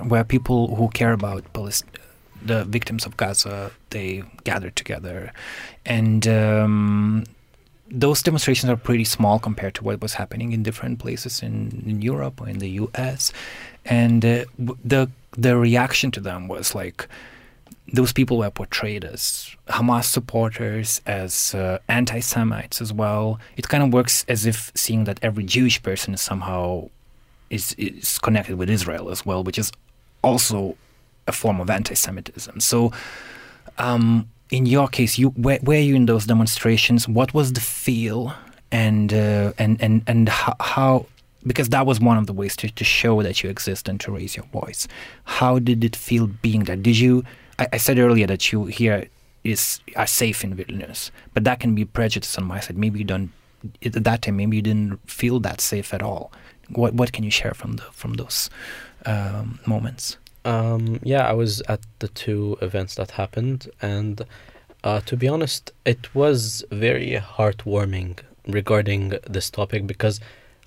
where 0.07 0.25
people 0.25 0.77
who 0.77 0.89
care 0.89 1.13
about 1.13 1.45
the 2.45 2.65
victims 2.65 3.07
of 3.07 3.17
Gaza 3.17 3.73
they 3.91 4.23
gather 4.45 4.71
together, 4.71 5.33
and 5.85 6.27
um, 6.29 7.25
those 7.91 8.23
demonstrations 8.23 8.71
are 8.71 8.77
pretty 8.77 9.05
small 9.05 9.39
compared 9.39 9.75
to 9.77 9.85
what 9.85 10.01
was 10.01 10.15
happening 10.15 10.53
in 10.53 10.63
different 10.63 10.99
places 10.99 11.43
in, 11.43 11.85
in 11.87 12.03
Europe 12.03 12.41
or 12.41 12.49
in 12.49 12.59
the 12.59 12.71
U.S. 12.71 13.33
And 13.85 14.25
uh, 14.25 14.45
the 14.85 15.09
the 15.33 15.57
reaction 15.57 16.11
to 16.13 16.21
them 16.21 16.49
was 16.49 16.75
like 16.75 17.09
those 17.93 18.12
people 18.12 18.39
were 18.39 18.51
portrayed 18.51 19.05
as 19.05 19.55
Hamas 19.68 20.05
supporters, 20.05 21.01
as 21.07 21.55
uh, 21.55 21.78
anti 21.89 22.20
Semites 22.20 22.80
as 22.80 22.93
well. 22.93 23.39
It 23.57 23.68
kind 23.68 23.82
of 23.82 23.93
works 23.93 24.24
as 24.28 24.47
if 24.47 24.72
seeing 24.74 25.05
that 25.05 25.18
every 25.22 25.45
Jewish 25.45 25.82
person 25.82 26.14
is 26.14 26.20
somehow 26.20 26.91
is, 27.51 27.74
is 27.78 28.18
connected 28.18 28.57
with 28.57 28.68
Israel 28.68 29.11
as 29.11 29.24
well, 29.24 29.45
which 29.45 29.59
is 29.59 29.70
also 30.22 30.76
a 31.28 31.32
form 31.32 31.61
of 31.61 31.70
anti 31.70 31.95
Semitism. 31.95 32.61
So, 32.61 32.93
um, 33.78 34.28
in 34.51 34.66
your 34.66 34.89
case, 34.89 35.18
you 35.18 35.32
were, 35.37 35.59
were 35.62 35.74
you 35.74 35.95
in 35.95 36.07
those 36.07 36.26
demonstrations? 36.26 37.09
What 37.09 37.34
was 37.34 37.53
the 37.53 37.61
feel, 37.61 38.34
and 38.72 39.12
uh, 39.12 39.53
and 39.59 39.80
and 39.80 40.03
and 40.07 40.28
how, 40.28 40.57
how 40.61 41.07
because 41.47 41.68
that 41.68 41.87
was 41.87 42.01
one 42.01 42.18
of 42.18 42.26
the 42.26 42.32
ways 42.32 42.57
to, 42.57 42.68
to 42.68 42.84
show 42.84 43.22
that 43.22 43.43
you 43.43 43.49
exist 43.49 43.89
and 43.89 44.01
to 44.01 44.11
raise 44.11 44.37
your 44.37 44.47
voice. 44.47 44.89
How 45.24 45.61
did 45.61 45.84
it 45.84 45.95
feel 45.95 46.26
being 46.26 46.64
there? 46.64 46.74
Did 46.74 46.99
you 46.99 47.24
I, 47.59 47.69
I 47.73 47.79
said 47.79 47.99
earlier 47.99 48.27
that 48.27 48.53
you 48.53 48.67
here 48.67 49.09
is 49.45 49.81
are 49.95 50.07
safe 50.07 50.45
in 50.45 50.57
Vilnius, 50.57 51.11
but 51.35 51.45
that 51.45 51.61
can 51.61 51.75
be 51.75 51.85
prejudice 51.85 52.39
on 52.39 52.45
my 52.45 52.61
side. 52.61 52.77
Maybe 52.77 52.99
you 52.99 53.05
don't 53.05 53.31
at 53.85 54.05
that 54.05 54.23
time. 54.23 54.37
Maybe 54.37 54.57
you 54.57 54.63
didn't 54.63 54.99
feel 55.11 55.41
that 55.41 55.61
safe 55.61 55.95
at 55.95 56.03
all. 56.03 56.31
What 56.71 56.95
what 56.95 57.13
can 57.13 57.25
you 57.25 57.31
share 57.31 57.55
from 57.55 57.77
the 57.77 57.85
from 57.93 58.15
those 58.15 58.51
um, 59.05 59.59
moments? 59.67 60.19
Um, 60.45 61.01
yeah, 61.03 61.29
I 61.29 61.33
was 61.33 61.63
at 61.69 61.81
the 61.99 62.09
two 62.09 62.57
events 62.61 62.95
that 62.95 63.13
happened, 63.13 63.69
and 63.81 64.23
Uh, 64.85 65.01
to 65.01 65.17
be 65.17 65.27
honest, 65.27 65.73
it 65.85 66.15
was 66.15 66.65
very 66.71 67.19
heartwarming 67.37 68.19
regarding 68.47 69.19
this 69.35 69.51
topic 69.51 69.85
because, 69.87 70.21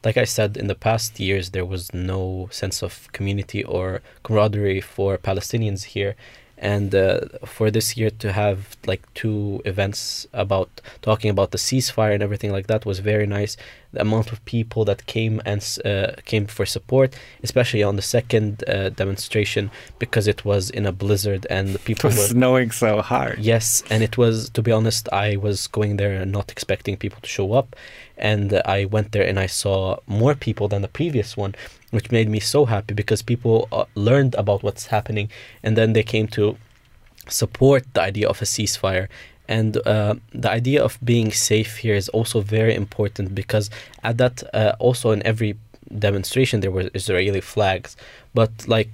like 0.04 0.18
I 0.18 0.26
said, 0.26 0.58
in 0.58 0.68
the 0.68 0.76
past 0.76 1.20
years, 1.20 1.52
there 1.52 1.66
was 1.66 1.94
no 1.94 2.50
sense 2.52 2.84
of 2.84 3.08
community 3.14 3.64
or 3.64 4.02
camaraderie 4.24 4.82
for 4.82 5.18
Palestinians 5.18 5.84
here. 5.96 6.16
And 6.62 6.94
uh, 6.94 7.22
for 7.46 7.72
this 7.72 7.96
year 7.96 8.10
to 8.20 8.34
have 8.34 8.76
like 8.86 9.02
two 9.14 9.62
events 9.64 10.28
about 10.34 10.82
talking 11.02 11.32
about 11.32 11.52
the 11.52 11.58
ceasefire 11.58 12.14
and 12.14 12.22
everything 12.22 12.52
like 12.52 12.68
that 12.68 12.86
was 12.86 13.00
very 13.00 13.26
nice. 13.26 13.56
The 13.94 14.02
amount 14.02 14.32
of 14.32 14.44
people 14.46 14.84
that 14.86 15.06
came 15.06 15.42
and 15.46 15.66
uh, 15.86 16.12
came 16.26 16.46
for 16.48 16.66
support, 16.66 17.16
especially 17.42 17.82
on 17.82 17.96
the 17.96 18.02
second 18.02 18.64
uh, 18.68 18.90
demonstration, 18.90 19.72
because 19.98 20.28
it 20.28 20.44
was 20.44 20.70
in 20.70 20.86
a 20.86 20.92
blizzard 20.92 21.48
and 21.50 21.70
the 21.70 21.80
It 21.80 21.86
people 21.86 22.10
was 22.10 22.18
were 22.18 22.28
snowing 22.28 22.72
so 22.72 23.02
hard. 23.02 23.40
Yes, 23.40 23.82
and 23.90 24.04
it 24.04 24.18
was 24.18 24.50
to 24.50 24.62
be 24.62 24.72
honest, 24.72 25.08
I 25.14 25.38
was 25.38 25.68
going 25.68 25.96
there 25.98 26.14
and 26.22 26.32
not 26.32 26.52
expecting 26.52 26.98
people 26.98 27.20
to 27.22 27.30
show 27.30 27.54
up, 27.54 27.76
and 28.20 28.62
I 28.66 28.86
went 28.86 29.12
there 29.12 29.28
and 29.28 29.40
I 29.40 29.48
saw 29.48 29.98
more 30.08 30.36
people 30.36 30.68
than 30.68 30.82
the 30.82 30.88
previous 30.88 31.36
one, 31.36 31.56
which 31.92 32.12
made 32.12 32.30
me 32.30 32.40
so 32.40 32.66
happy 32.66 32.94
because 32.94 33.22
people 33.22 33.68
uh, 33.72 33.86
learned 33.96 34.36
about 34.36 34.64
what's 34.64 34.88
happening, 34.88 35.30
and 35.64 35.78
then 35.78 35.94
they 35.94 36.04
came 36.04 36.28
to 36.30 36.58
support 37.28 37.86
the 37.94 38.02
idea 38.02 38.28
of 38.28 38.42
a 38.42 38.46
ceasefire. 38.46 39.08
And 39.48 39.78
uh, 39.88 40.16
the 40.32 40.52
idea 40.52 40.84
of 40.84 41.00
being 41.04 41.32
safe 41.32 41.78
here 41.78 41.96
is 41.96 42.08
also 42.10 42.42
very 42.42 42.76
important 42.76 43.34
because 43.34 43.72
at 44.04 44.18
that, 44.20 44.44
uh, 44.54 44.74
also 44.78 45.10
in 45.12 45.26
every 45.26 45.58
demonstration 45.98 46.60
there 46.60 46.70
were 46.72 46.90
Israeli 46.94 47.42
flags, 47.42 47.98
but 48.34 48.52
like 48.68 48.90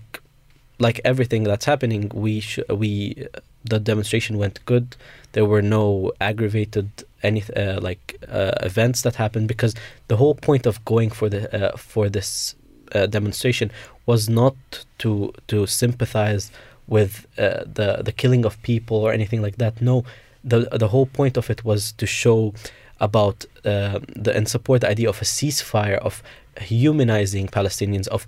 like 0.79 0.99
everything 1.05 1.43
that's 1.43 1.65
happening, 1.65 2.11
we 2.13 2.39
sh- 2.39 2.59
we 2.69 3.27
the 3.63 3.79
demonstration 3.79 4.37
went 4.37 4.63
good. 4.65 4.95
There 5.33 5.45
were 5.45 5.61
no 5.61 6.11
aggravated 6.21 6.89
any 7.25 7.43
uh, 7.55 7.79
like 7.81 8.03
uh, 8.29 8.51
events 8.61 9.01
that 9.01 9.15
happened 9.15 9.47
because 9.47 9.73
the 10.07 10.17
whole 10.17 10.35
point 10.35 10.65
of 10.65 10.83
going 10.85 11.09
for 11.09 11.27
the 11.29 11.41
uh, 11.57 11.77
for 11.77 12.09
this 12.09 12.55
uh, 12.93 13.05
demonstration 13.07 13.71
was 14.05 14.29
not 14.29 14.55
to 14.99 15.33
to 15.47 15.65
sympathize 15.65 16.51
with 16.87 17.25
uh, 17.37 17.63
the 17.65 18.01
the 18.03 18.11
killing 18.11 18.45
of 18.45 18.61
people 18.61 18.97
or 18.97 19.11
anything 19.11 19.41
like 19.41 19.57
that. 19.57 19.81
No, 19.81 20.03
the 20.43 20.59
the 20.71 20.89
whole 20.89 21.07
point 21.07 21.37
of 21.37 21.49
it 21.49 21.65
was 21.65 21.91
to 21.93 22.05
show 22.05 22.53
about 22.99 23.45
uh, 23.65 23.99
the 24.15 24.31
and 24.35 24.47
support 24.47 24.81
the 24.81 24.89
idea 24.89 25.09
of 25.09 25.21
a 25.21 25.25
ceasefire 25.25 25.97
of 25.97 26.23
humanizing 26.61 27.47
Palestinians 27.47 28.07
of 28.07 28.25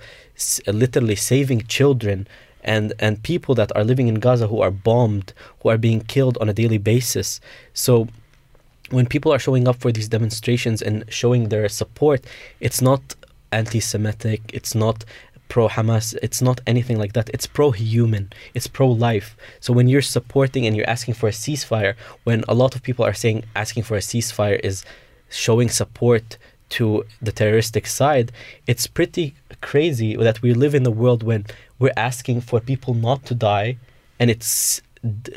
literally 0.67 1.15
saving 1.15 1.61
children 1.61 2.27
and 2.63 2.93
and 2.99 3.23
people 3.23 3.55
that 3.55 3.71
are 3.75 3.85
living 3.85 4.07
in 4.07 4.15
Gaza 4.15 4.47
who 4.47 4.61
are 4.61 4.71
bombed 4.71 5.33
who 5.61 5.69
are 5.69 5.77
being 5.77 6.01
killed 6.01 6.37
on 6.41 6.49
a 6.49 6.53
daily 6.53 6.77
basis 6.77 7.39
so 7.73 8.07
when 8.89 9.05
people 9.05 9.33
are 9.33 9.39
showing 9.39 9.67
up 9.67 9.77
for 9.77 9.91
these 9.91 10.07
demonstrations 10.07 10.81
and 10.81 11.03
showing 11.09 11.49
their 11.49 11.67
support 11.69 12.23
it's 12.59 12.81
not 12.81 13.15
anti-semitic 13.51 14.41
it's 14.53 14.75
not 14.75 15.05
pro 15.49 15.67
Hamas 15.69 16.15
it's 16.21 16.41
not 16.41 16.59
anything 16.67 16.97
like 16.97 17.13
that. 17.13 17.29
It's 17.29 17.47
pro 17.47 17.71
human 17.71 18.31
it's 18.53 18.67
pro 18.67 18.89
life 18.89 19.35
so 19.59 19.73
when 19.73 19.88
you're 19.88 20.01
supporting 20.01 20.65
and 20.65 20.75
you're 20.75 20.89
asking 20.89 21.13
for 21.13 21.27
a 21.29 21.31
ceasefire 21.31 21.95
when 22.23 22.43
a 22.47 22.53
lot 22.53 22.75
of 22.75 22.83
people 22.83 23.05
are 23.05 23.13
saying 23.13 23.43
asking 23.55 23.83
for 23.83 23.95
a 23.95 24.01
ceasefire 24.01 24.59
is 24.59 24.83
showing 25.29 25.69
support 25.69 26.38
to 26.69 27.05
the 27.21 27.31
terroristic 27.31 27.88
side 27.88 28.31
it's 28.65 28.88
pretty 28.88 29.35
crazy 29.61 30.15
that 30.17 30.41
we 30.41 30.53
live 30.53 30.75
in 30.75 30.85
a 30.85 30.91
world 30.91 31.23
when 31.23 31.45
we're 31.79 31.93
asking 31.95 32.41
for 32.41 32.59
people 32.59 32.93
not 32.93 33.25
to 33.25 33.33
die 33.33 33.77
and 34.19 34.29
it's 34.29 34.81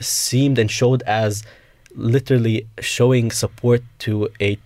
seemed 0.01 0.59
and 0.59 0.71
showed 0.71 1.03
as 1.03 1.45
literally 1.95 2.67
showing 2.81 3.31
support 3.31 3.83
to 3.99 4.29
a 4.41 4.59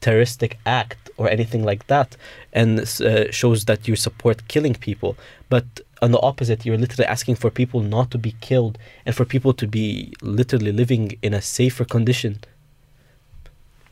terroristic 0.00 0.58
act 0.66 1.10
or 1.16 1.28
anything 1.28 1.64
like 1.64 1.86
that 1.86 2.16
and 2.52 2.80
uh, 2.80 3.30
shows 3.30 3.66
that 3.66 3.86
you 3.86 3.94
support 3.94 4.48
killing 4.48 4.74
people 4.74 5.16
but 5.48 5.64
on 6.00 6.10
the 6.10 6.20
opposite 6.20 6.66
you're 6.66 6.78
literally 6.78 7.06
asking 7.06 7.36
for 7.36 7.50
people 7.50 7.80
not 7.80 8.10
to 8.10 8.18
be 8.18 8.34
killed 8.40 8.78
and 9.06 9.14
for 9.14 9.24
people 9.24 9.52
to 9.52 9.66
be 9.66 10.12
literally 10.20 10.72
living 10.72 11.16
in 11.22 11.32
a 11.32 11.40
safer 11.40 11.84
condition 11.84 12.38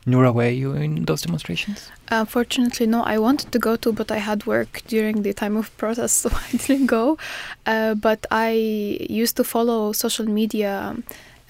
Noura, 0.05 0.31
were 0.31 0.49
you 0.49 0.73
in 0.73 1.05
those 1.05 1.21
demonstrations? 1.21 1.91
Unfortunately, 2.09 2.87
no. 2.87 3.03
I 3.03 3.19
wanted 3.19 3.51
to 3.51 3.59
go 3.59 3.75
to, 3.75 3.93
but 3.93 4.11
I 4.11 4.17
had 4.17 4.47
work 4.47 4.81
during 4.87 5.21
the 5.21 5.31
time 5.31 5.55
of 5.55 5.75
protest, 5.77 6.17
so 6.21 6.31
I 6.31 6.57
didn't 6.57 6.87
go. 6.87 7.17
Uh, 7.67 7.93
but 7.93 8.25
I 8.31 8.51
used 9.09 9.37
to 9.37 9.43
follow 9.43 9.91
social 9.91 10.25
media, 10.25 10.95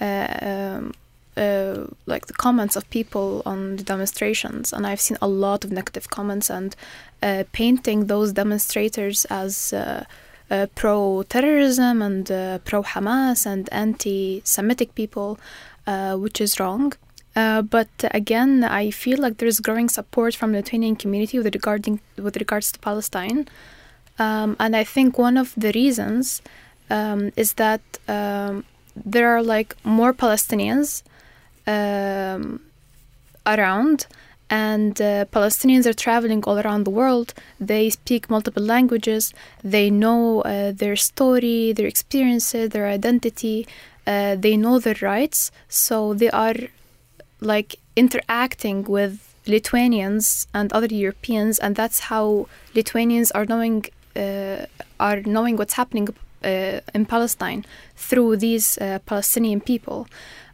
uh, 0.02 0.26
um, 0.42 0.92
uh, 1.36 1.86
like 2.06 2.26
the 2.26 2.34
comments 2.34 2.76
of 2.76 2.88
people 2.90 3.42
on 3.46 3.76
the 3.76 3.82
demonstrations, 3.82 4.72
and 4.72 4.86
I've 4.86 5.00
seen 5.00 5.16
a 5.22 5.28
lot 5.28 5.64
of 5.64 5.72
negative 5.72 6.10
comments 6.10 6.50
and 6.50 6.76
uh, 7.22 7.44
painting 7.52 8.06
those 8.06 8.32
demonstrators 8.32 9.24
as. 9.26 9.72
Uh, 9.72 10.04
uh, 10.50 10.66
pro 10.74 11.22
terrorism 11.30 12.02
and 12.02 12.30
uh, 12.30 12.58
pro 12.58 12.82
Hamas 12.82 13.46
and 13.46 13.70
anti 13.72 14.42
Semitic 14.44 14.94
people, 14.94 15.38
which 16.18 16.42
is 16.42 16.60
wrong. 16.60 16.92
But 17.34 17.88
again, 18.10 18.62
I 18.62 18.90
feel 18.90 19.18
like 19.18 19.38
there's 19.38 19.60
growing 19.60 19.88
support 19.88 20.34
from 20.34 20.52
the 20.52 20.58
Lithuanian 20.58 20.96
community 20.96 21.38
with 21.38 21.54
regarding 21.54 22.00
with 22.18 22.36
regards 22.36 22.70
to 22.72 22.78
Palestine, 22.80 23.48
um, 24.18 24.56
and 24.60 24.76
I 24.76 24.84
think 24.84 25.16
one 25.16 25.38
of 25.38 25.54
the 25.56 25.72
reasons 25.72 26.42
um, 26.90 27.32
is 27.34 27.54
that 27.54 27.80
um, 28.06 28.64
there 28.96 29.28
are 29.28 29.42
like 29.42 29.76
more 29.84 30.12
Palestinians 30.12 31.02
um, 31.66 32.60
around, 33.46 34.06
and 34.50 35.00
uh, 35.00 35.24
Palestinians 35.26 35.86
are 35.86 35.94
traveling 35.94 36.44
all 36.44 36.58
around 36.58 36.84
the 36.84 36.90
world. 36.90 37.32
They 37.58 37.90
speak 37.90 38.28
multiple 38.28 38.62
languages. 38.62 39.32
They 39.64 39.90
know 39.90 40.42
uh, 40.42 40.72
their 40.72 40.96
story, 40.96 41.72
their 41.72 41.86
experiences, 41.86 42.70
their 42.70 42.86
identity. 42.86 43.66
Uh, 44.06 44.34
they 44.36 44.56
know 44.56 44.78
their 44.78 44.96
rights, 45.00 45.52
so 45.68 46.12
they 46.12 46.30
are 46.30 46.56
like 47.40 47.76
interacting 47.96 48.84
with 48.84 49.34
Lithuanians 49.46 50.46
and 50.52 50.72
other 50.72 50.86
Europeans, 50.86 51.58
and 51.58 51.76
that's 51.76 52.00
how 52.00 52.48
Lithuanians 52.74 53.30
are 53.32 53.46
knowing 53.46 53.86
uh, 54.16 54.66
are 55.00 55.20
knowing 55.22 55.56
what's 55.56 55.74
happening 55.74 56.08
in 56.42 57.06
Palestine 57.06 57.64
through 57.96 58.36
these 58.36 58.78
uh, 58.78 58.98
Palestinian 59.06 59.60
people, 59.60 60.06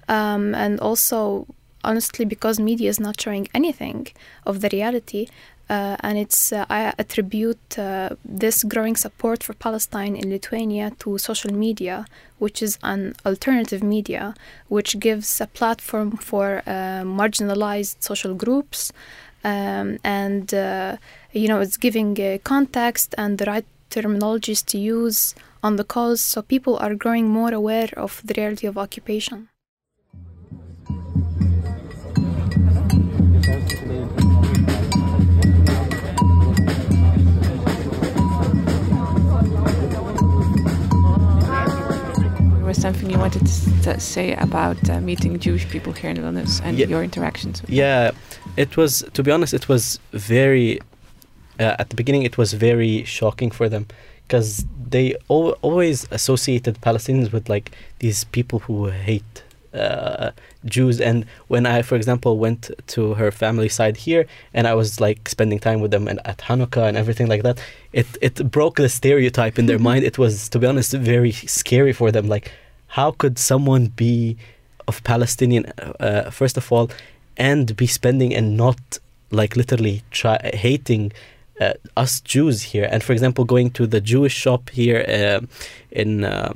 um, 0.09 0.55
and 0.55 0.81
also 0.81 1.47
honestly 1.85 2.25
because 2.25 2.59
media 2.61 2.91
is 2.91 3.01
not 3.01 3.21
showing 3.21 3.49
anything 3.55 4.09
of 4.45 4.61
the 4.61 4.69
reality. 4.73 5.27
Uh, 5.71 5.97
and 6.01 6.17
it's 6.17 6.51
uh, 6.51 6.65
I 6.71 6.95
attribute 6.99 7.79
uh, 7.79 8.11
this 8.25 8.65
growing 8.65 8.97
support 8.97 9.43
for 9.43 9.53
Palestine 9.53 10.17
in 10.17 10.31
Lithuania 10.31 10.93
to 11.01 11.19
social 11.19 11.53
media, 11.53 12.07
which 12.39 12.63
is 12.63 12.79
an 12.83 13.15
alternative 13.27 13.83
media, 13.83 14.35
which 14.69 14.99
gives 14.99 15.43
a 15.43 15.47
platform 15.47 16.17
for 16.17 16.63
uh, 16.67 17.03
marginalized 17.05 17.97
social 18.01 18.33
groups, 18.33 18.93
um, 19.45 19.99
and 20.05 20.55
uh, 20.55 20.97
you 21.33 21.49
know 21.49 21.61
it's 21.61 21.77
giving 21.77 22.19
uh, 22.19 22.39
context 22.45 23.15
and 23.19 23.37
the 23.37 23.45
right 23.45 23.67
terminologies 23.91 24.65
to 24.67 24.79
use 24.79 25.35
on 25.63 25.77
the 25.77 25.85
cause, 25.85 26.21
so 26.21 26.43
people 26.43 26.77
are 26.79 26.95
growing 26.95 27.29
more 27.29 27.53
aware 27.53 27.91
of 27.97 28.21
the 28.25 28.35
reality 28.37 28.67
of 28.67 28.79
occupation. 28.79 29.49
There 41.39 42.65
was 42.67 42.81
something 42.81 43.11
you 43.11 43.19
wanted 43.19 43.47
to 43.85 43.99
say 44.01 44.35
about 44.35 44.91
uh, 44.91 45.01
meeting 45.01 45.39
Jewish 45.39 45.69
people 45.69 45.93
here 45.93 46.11
in 46.11 46.17
Vilnius 46.19 46.61
and 46.63 46.79
Yeah. 46.79 46.87
your 46.87 47.03
interactions 47.03 47.63
with 47.63 47.71
them. 47.71 47.77
Yeah, 47.79 48.11
it 48.57 48.77
was. 48.77 49.05
To 49.15 49.23
be 49.23 49.31
honest, 49.31 49.55
it 49.55 49.69
was 49.69 49.99
very. 50.13 50.81
Uh, 51.59 51.77
at 51.79 51.91
the 51.91 51.97
beginning, 51.97 52.23
it 52.23 52.39
was 52.39 52.53
very 52.53 53.05
shocking 53.05 53.51
for 53.51 53.69
them 53.69 53.87
because 54.27 54.65
they 54.91 55.15
al- 55.31 55.57
always 55.63 56.07
associated 56.11 56.81
Palestinians 56.81 57.33
with 57.33 57.49
like 57.49 57.73
these 57.99 58.25
people 58.25 58.61
who 58.61 58.87
hate 58.87 59.43
uh, 59.75 60.31
Jews. 60.65 61.01
And 61.01 61.25
when 61.49 61.67
I, 61.67 61.83
for 61.83 61.97
example, 61.97 62.39
went 62.39 62.71
to 62.89 63.15
her 63.15 63.31
family 63.31 63.69
side 63.69 63.97
here, 63.97 64.27
and 64.55 64.67
I 64.67 64.75
was 64.75 65.01
like 65.01 65.29
spending 65.29 65.59
time 65.59 65.81
with 65.81 65.91
them 65.91 66.09
and 66.09 66.21
at 66.25 66.39
Hanukkah 66.39 66.89
and 66.89 66.97
everything 66.97 67.27
like 67.27 67.43
that, 67.43 67.59
it 67.93 68.07
it 68.21 68.51
broke 68.51 68.77
the 68.77 68.89
stereotype 68.89 69.59
in 69.59 69.67
their 69.67 69.79
mind. 69.89 70.05
It 70.05 70.19
was, 70.19 70.49
to 70.51 70.59
be 70.59 70.67
honest, 70.67 70.93
very 70.93 71.33
scary 71.33 71.93
for 71.93 72.11
them. 72.11 72.29
Like, 72.29 72.53
how 72.89 73.13
could 73.13 73.39
someone 73.39 73.87
be 73.87 74.37
of 74.87 75.05
Palestinian, 75.05 75.67
uh, 76.01 76.31
first 76.31 76.57
of 76.57 76.73
all, 76.73 76.91
and 77.37 77.77
be 77.77 77.87
spending 77.87 78.35
and 78.35 78.57
not 78.57 78.99
like 79.31 79.55
literally 79.57 80.03
try 80.11 80.39
hating 80.55 81.13
uh, 81.61 81.75
us 81.97 82.21
Jews 82.21 82.63
here. 82.63 82.89
And 82.91 83.03
for 83.03 83.13
example, 83.13 83.45
going 83.45 83.71
to 83.73 83.87
the 83.87 84.01
Jewish 84.01 84.35
shop 84.35 84.71
here 84.71 85.05
uh, 85.09 85.47
in 85.91 86.25
uh, 86.25 86.53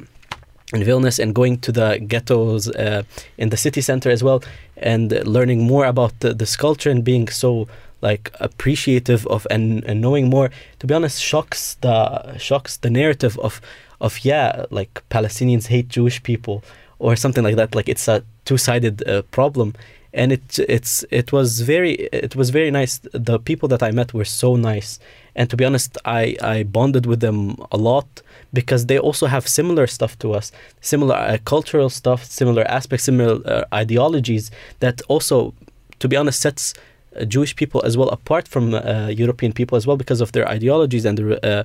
in 0.73 0.83
Vilnius 0.83 1.19
and 1.19 1.35
going 1.35 1.59
to 1.59 1.73
the 1.73 1.99
ghettos 1.99 2.69
uh, 2.69 3.03
in 3.37 3.51
the 3.51 3.57
city 3.57 3.81
center 3.81 4.11
as 4.11 4.23
well, 4.23 4.43
and 4.77 5.11
learning 5.27 5.65
more 5.65 5.85
about 5.85 6.19
the, 6.21 6.33
this 6.33 6.57
culture 6.57 6.91
and 6.91 7.05
being 7.05 7.29
so 7.29 7.69
like 8.01 8.33
appreciative 8.41 9.27
of 9.29 9.47
and, 9.51 9.85
and 9.85 10.01
knowing 10.01 10.29
more. 10.29 10.51
To 10.81 10.87
be 10.87 10.95
honest, 10.95 11.23
shocks 11.23 11.77
the 11.81 12.39
shocks 12.39 12.77
the 12.79 12.91
narrative 12.91 13.39
of 13.39 13.61
of 14.01 14.25
yeah, 14.25 14.67
like 14.71 15.03
Palestinians 15.11 15.69
hate 15.69 15.89
Jewish 15.89 16.23
people 16.23 16.65
or 16.99 17.17
something 17.17 17.45
like 17.45 17.57
that. 17.57 17.75
Like 17.75 17.89
it's 17.89 18.09
a 18.09 18.23
two 18.45 18.59
sided 18.59 19.07
uh, 19.09 19.23
problem. 19.31 19.75
And 20.15 20.33
it 20.33 20.59
it's 20.59 21.05
it 21.11 21.33
was 21.33 21.61
very 21.61 21.93
it 22.13 22.37
was 22.37 22.51
very 22.51 22.71
nice. 22.71 23.01
The 23.13 23.39
people 23.39 23.69
that 23.69 23.83
I 23.83 23.91
met 23.93 24.13
were 24.13 24.27
so 24.27 24.57
nice, 24.57 24.99
and 25.35 25.49
to 25.49 25.57
be 25.57 25.65
honest, 25.65 25.97
I 26.05 26.37
I 26.43 26.65
bonded 26.65 27.07
with 27.07 27.21
them 27.21 27.57
a 27.71 27.79
lot 27.79 28.23
because 28.53 28.87
they 28.87 28.99
also 28.99 29.27
have 29.27 29.49
similar 29.49 29.87
stuff 29.87 30.19
to 30.19 30.35
us, 30.35 30.53
similar 30.81 31.17
uh, 31.17 31.39
cultural 31.45 31.89
stuff, 31.89 32.25
similar 32.25 32.65
aspects, 32.65 33.05
similar 33.05 33.41
uh, 33.47 33.65
ideologies 33.73 34.51
that 34.81 35.01
also, 35.09 35.55
to 35.99 36.09
be 36.09 36.17
honest, 36.17 36.41
sets 36.41 36.75
uh, 37.17 37.25
Jewish 37.25 37.57
people 37.57 37.83
as 37.83 37.97
well 37.97 38.11
apart 38.11 38.47
from 38.49 38.75
uh, 38.75 39.09
European 39.09 39.53
people 39.53 39.77
as 39.77 39.87
well 39.87 39.97
because 39.97 40.21
of 40.21 40.33
their 40.33 40.47
ideologies 40.47 41.07
and 41.07 41.17
their 41.17 41.39
uh, 41.43 41.63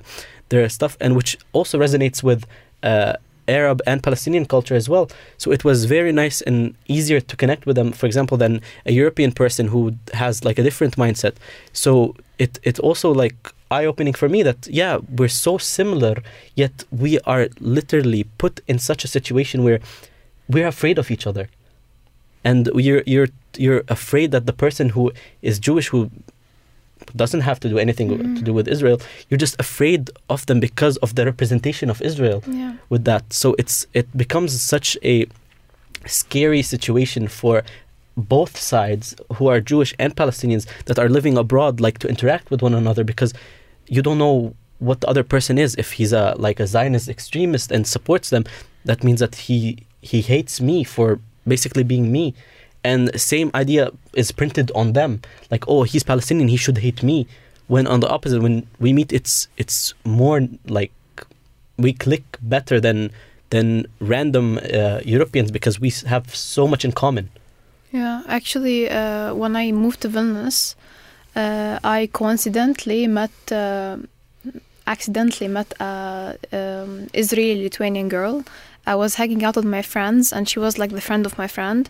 their 0.48 0.68
stuff, 0.70 0.96
and 1.00 1.14
which 1.16 1.38
also 1.52 1.78
resonates 1.78 2.22
with. 2.22 2.46
Uh, 2.82 3.14
Arab 3.48 3.80
and 3.86 4.02
Palestinian 4.02 4.46
culture 4.46 4.74
as 4.74 4.88
well. 4.88 5.10
So 5.38 5.50
it 5.50 5.64
was 5.64 5.86
very 5.86 6.12
nice 6.12 6.40
and 6.42 6.74
easier 6.86 7.20
to 7.20 7.36
connect 7.36 7.66
with 7.66 7.76
them, 7.76 7.92
for 7.92 8.06
example, 8.06 8.36
than 8.36 8.60
a 8.86 8.92
European 8.92 9.32
person 9.32 9.68
who 9.68 9.94
has 10.14 10.44
like 10.44 10.58
a 10.58 10.62
different 10.62 10.96
mindset. 10.96 11.34
So 11.72 12.14
it 12.38 12.58
it 12.62 12.78
also 12.78 13.12
like 13.12 13.36
eye 13.70 13.84
opening 13.84 14.14
for 14.14 14.28
me 14.28 14.42
that 14.42 14.66
yeah 14.66 14.98
we're 15.18 15.28
so 15.46 15.58
similar 15.58 16.16
yet 16.54 16.84
we 16.90 17.20
are 17.20 17.48
literally 17.60 18.24
put 18.38 18.60
in 18.66 18.78
such 18.78 19.04
a 19.04 19.08
situation 19.08 19.62
where 19.62 19.80
we're 20.48 20.66
afraid 20.66 20.98
of 20.98 21.10
each 21.10 21.26
other 21.26 21.48
and 22.44 22.70
you're 22.74 23.02
you're 23.06 23.28
you're 23.56 23.82
afraid 23.88 24.30
that 24.30 24.46
the 24.46 24.52
person 24.52 24.90
who 24.90 25.12
is 25.42 25.58
Jewish 25.58 25.88
who 25.88 26.10
doesn't 27.16 27.40
have 27.40 27.58
to 27.60 27.68
do 27.68 27.78
anything 27.78 28.08
mm. 28.08 28.36
to 28.36 28.42
do 28.42 28.52
with 28.52 28.68
Israel 28.68 29.00
you're 29.28 29.38
just 29.38 29.58
afraid 29.58 30.10
of 30.28 30.46
them 30.46 30.60
because 30.60 30.96
of 30.98 31.14
the 31.14 31.24
representation 31.24 31.90
of 31.90 32.00
Israel 32.02 32.42
yeah. 32.46 32.74
with 32.88 33.04
that 33.04 33.32
so 33.32 33.54
it's 33.58 33.86
it 33.94 34.06
becomes 34.16 34.60
such 34.60 34.96
a 35.02 35.26
scary 36.06 36.62
situation 36.62 37.28
for 37.28 37.62
both 38.16 38.58
sides 38.58 39.14
who 39.36 39.46
are 39.46 39.60
Jewish 39.60 39.94
and 39.98 40.14
Palestinians 40.14 40.66
that 40.86 40.98
are 40.98 41.08
living 41.08 41.38
abroad 41.38 41.80
like 41.80 41.98
to 41.98 42.08
interact 42.08 42.50
with 42.50 42.62
one 42.62 42.74
another 42.74 43.04
because 43.04 43.32
you 43.86 44.02
don't 44.02 44.18
know 44.18 44.54
what 44.80 45.00
the 45.00 45.08
other 45.08 45.22
person 45.22 45.58
is. 45.58 45.74
If 45.76 45.92
he's 45.92 46.12
a 46.12 46.34
like 46.38 46.60
a 46.60 46.66
Zionist 46.66 47.08
extremist 47.08 47.70
and 47.70 47.86
supports 47.86 48.30
them, 48.30 48.44
that 48.84 49.04
means 49.04 49.20
that 49.20 49.34
he 49.36 49.86
he 50.02 50.20
hates 50.20 50.60
me 50.60 50.84
for 50.84 51.20
basically 51.46 51.84
being 51.84 52.10
me. 52.12 52.34
And 52.90 53.00
same 53.20 53.48
idea 53.62 53.82
is 54.22 54.28
printed 54.40 54.68
on 54.80 54.86
them. 54.98 55.12
Like, 55.52 55.64
oh, 55.72 55.82
he's 55.90 56.04
Palestinian, 56.12 56.48
he 56.48 56.56
should 56.64 56.78
hate 56.86 57.02
me. 57.10 57.16
When 57.74 57.86
on 57.86 58.00
the 58.00 58.08
opposite, 58.16 58.40
when 58.46 58.56
we 58.84 58.90
meet, 58.98 59.10
it's 59.18 59.34
it's 59.62 59.78
more 60.04 60.38
like 60.78 60.92
we 61.84 61.90
click 62.04 62.24
better 62.54 62.76
than 62.86 62.98
than 63.50 63.68
random 64.14 64.46
uh, 64.58 65.00
Europeans 65.04 65.50
because 65.50 65.76
we 65.84 65.90
have 66.14 66.24
so 66.34 66.62
much 66.72 66.82
in 66.86 66.92
common. 66.92 67.28
Yeah, 67.92 68.22
actually, 68.28 68.90
uh, 68.90 69.34
when 69.34 69.56
I 69.56 69.72
moved 69.72 70.00
to 70.02 70.08
Vilnius, 70.08 70.74
uh, 71.34 71.78
I 71.82 72.08
coincidentally 72.12 73.06
met, 73.06 73.30
uh, 73.50 73.96
accidentally 74.86 75.48
met 75.48 75.72
a 75.80 76.36
um, 76.52 77.08
Israeli 77.14 77.62
Lithuanian 77.62 78.08
girl. 78.08 78.44
I 78.86 78.94
was 78.94 79.14
hanging 79.14 79.44
out 79.44 79.56
with 79.56 79.64
my 79.64 79.82
friends, 79.82 80.32
and 80.32 80.48
she 80.48 80.58
was 80.58 80.78
like 80.78 80.90
the 80.90 81.00
friend 81.00 81.24
of 81.26 81.38
my 81.38 81.46
friend. 81.46 81.88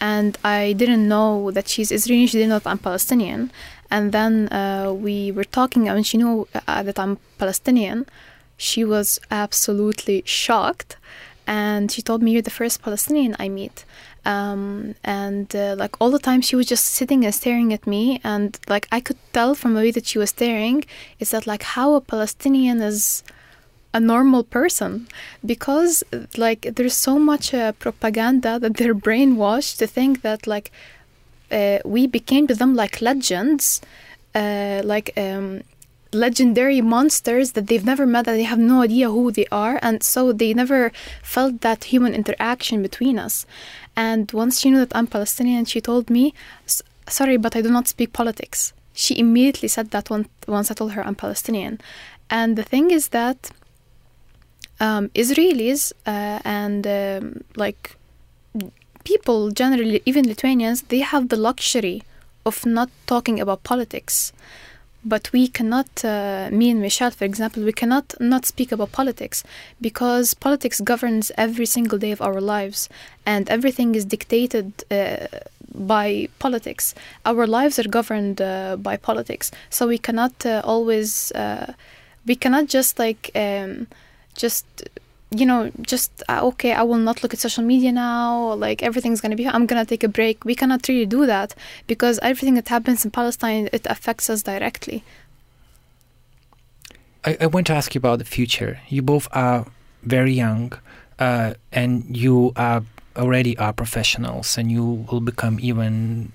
And 0.00 0.38
I 0.42 0.72
didn't 0.72 1.06
know 1.06 1.50
that 1.50 1.68
she's 1.68 1.92
Israeli. 1.92 2.26
She 2.26 2.38
didn't 2.38 2.50
know 2.50 2.58
that 2.58 2.70
I'm 2.70 2.78
Palestinian. 2.78 3.50
And 3.90 4.12
then 4.12 4.48
uh, 4.52 4.92
we 4.92 5.32
were 5.32 5.44
talking, 5.44 5.88
and 5.88 6.06
she 6.06 6.16
knew 6.16 6.48
uh, 6.66 6.82
that 6.82 6.98
I'm 6.98 7.18
Palestinian. 7.38 8.06
She 8.56 8.84
was 8.84 9.20
absolutely 9.30 10.22
shocked, 10.24 10.96
and 11.46 11.90
she 11.90 12.00
told 12.02 12.22
me, 12.22 12.32
"You're 12.32 12.42
the 12.50 12.58
first 12.62 12.82
Palestinian 12.82 13.34
I 13.38 13.48
meet." 13.48 13.84
um, 14.24 14.94
and 15.02 15.54
uh, 15.54 15.74
like 15.78 16.00
all 16.00 16.10
the 16.10 16.18
time 16.18 16.40
she 16.40 16.56
was 16.56 16.66
just 16.66 16.84
sitting 16.86 17.24
and 17.24 17.34
staring 17.34 17.72
at 17.72 17.86
me 17.86 18.20
and 18.22 18.58
like 18.68 18.86
i 18.92 19.00
could 19.00 19.16
tell 19.32 19.54
from 19.54 19.74
the 19.74 19.80
way 19.80 19.90
that 19.90 20.06
she 20.06 20.18
was 20.18 20.30
staring 20.30 20.84
is 21.18 21.30
that 21.30 21.46
like 21.46 21.62
how 21.62 21.94
a 21.94 22.00
palestinian 22.00 22.80
is 22.80 23.22
a 23.92 24.00
normal 24.00 24.44
person 24.44 25.08
because 25.44 26.04
like 26.36 26.62
there's 26.76 26.96
so 26.96 27.18
much 27.18 27.52
uh, 27.52 27.72
propaganda 27.72 28.58
that 28.58 28.76
they're 28.76 28.94
brainwashed 29.08 29.78
to 29.78 29.86
think 29.86 30.22
that 30.22 30.46
like 30.46 30.70
uh, 31.50 31.78
we 31.84 32.06
became 32.06 32.46
to 32.46 32.54
them 32.54 32.74
like 32.74 33.00
legends 33.00 33.80
uh, 34.34 34.80
like 34.84 35.12
um, 35.16 35.62
legendary 36.12 36.80
monsters 36.80 37.52
that 37.52 37.66
they've 37.66 37.84
never 37.84 38.06
met 38.06 38.24
that 38.24 38.32
they 38.32 38.44
have 38.44 38.58
no 38.58 38.82
idea 38.82 39.10
who 39.10 39.32
they 39.32 39.46
are 39.50 39.78
and 39.82 40.02
so 40.02 40.32
they 40.32 40.54
never 40.54 40.92
felt 41.22 41.60
that 41.60 41.84
human 41.84 42.14
interaction 42.14 42.82
between 42.82 43.18
us 43.18 43.46
and 43.96 44.30
once 44.32 44.60
she 44.60 44.70
knew 44.70 44.78
that 44.78 44.96
I'm 44.96 45.06
Palestinian, 45.06 45.64
she 45.64 45.80
told 45.80 46.10
me, 46.10 46.34
Sorry, 47.08 47.36
but 47.36 47.56
I 47.56 47.60
do 47.60 47.70
not 47.70 47.88
speak 47.88 48.12
politics. 48.12 48.72
She 48.92 49.18
immediately 49.18 49.68
said 49.68 49.90
that 49.90 50.08
once 50.10 50.70
I 50.70 50.74
told 50.74 50.92
her 50.92 51.04
I'm 51.04 51.14
Palestinian. 51.14 51.80
And 52.28 52.56
the 52.56 52.62
thing 52.62 52.90
is 52.90 53.08
that 53.08 53.50
um, 54.80 55.08
Israelis 55.14 55.92
uh, 56.06 56.40
and 56.44 56.86
um, 56.86 57.44
like 57.56 57.96
people 59.04 59.50
generally, 59.50 60.02
even 60.06 60.26
Lithuanians, 60.26 60.82
they 60.82 61.00
have 61.00 61.28
the 61.28 61.36
luxury 61.36 62.02
of 62.44 62.66
not 62.66 62.90
talking 63.06 63.38
about 63.40 63.62
politics. 63.62 64.32
But 65.02 65.30
we 65.32 65.48
cannot 65.48 66.04
uh, 66.04 66.50
me 66.52 66.68
and 66.70 66.82
michelle 66.82 67.10
for 67.10 67.24
example 67.24 67.62
we 67.62 67.72
cannot 67.72 68.06
not 68.20 68.44
speak 68.44 68.70
about 68.70 68.92
politics 68.92 69.42
because 69.80 70.34
politics 70.34 70.78
governs 70.92 71.32
every 71.38 71.64
single 71.64 71.98
day 71.98 72.12
of 72.12 72.20
our 72.20 72.38
lives 72.38 72.90
and 73.24 73.48
everything 73.48 73.94
is 73.94 74.04
dictated 74.04 74.66
uh, 74.90 75.26
by 75.74 76.28
politics. 76.38 76.94
Our 77.24 77.46
lives 77.46 77.78
are 77.78 77.88
governed 77.88 78.42
uh, 78.42 78.76
by 78.76 78.98
politics. 78.98 79.50
So 79.70 79.86
we 79.86 79.96
cannot 79.96 80.44
uh, 80.44 80.60
always 80.64 81.32
uh, 81.32 81.72
we 82.26 82.36
cannot 82.36 82.66
just 82.66 82.98
like 82.98 83.30
um, 83.34 83.86
just 84.36 84.66
you 85.30 85.46
know, 85.46 85.70
just 85.82 86.22
uh, 86.28 86.40
okay, 86.42 86.72
I 86.72 86.82
will 86.82 86.98
not 86.98 87.22
look 87.22 87.32
at 87.32 87.38
social 87.38 87.62
media 87.62 87.92
now. 87.92 88.54
Like 88.54 88.82
everything's 88.82 89.20
gonna 89.20 89.36
be, 89.36 89.46
I'm 89.46 89.66
gonna 89.66 89.84
take 89.84 90.02
a 90.02 90.08
break. 90.08 90.44
We 90.44 90.54
cannot 90.54 90.88
really 90.88 91.06
do 91.06 91.24
that 91.26 91.54
because 91.86 92.18
everything 92.20 92.54
that 92.54 92.68
happens 92.68 93.04
in 93.04 93.10
Palestine 93.10 93.68
it 93.72 93.86
affects 93.88 94.28
us 94.28 94.42
directly. 94.42 95.04
I, 97.24 97.36
I 97.42 97.46
want 97.46 97.66
to 97.68 97.74
ask 97.74 97.94
you 97.94 98.00
about 98.00 98.18
the 98.18 98.24
future. 98.24 98.80
You 98.88 99.02
both 99.02 99.28
are 99.32 99.66
very 100.02 100.32
young, 100.32 100.72
uh, 101.18 101.54
and 101.72 102.16
you 102.16 102.52
are 102.56 102.82
already 103.16 103.56
are 103.58 103.72
professionals, 103.72 104.58
and 104.58 104.72
you 104.72 105.06
will 105.10 105.20
become 105.20 105.58
even 105.60 106.32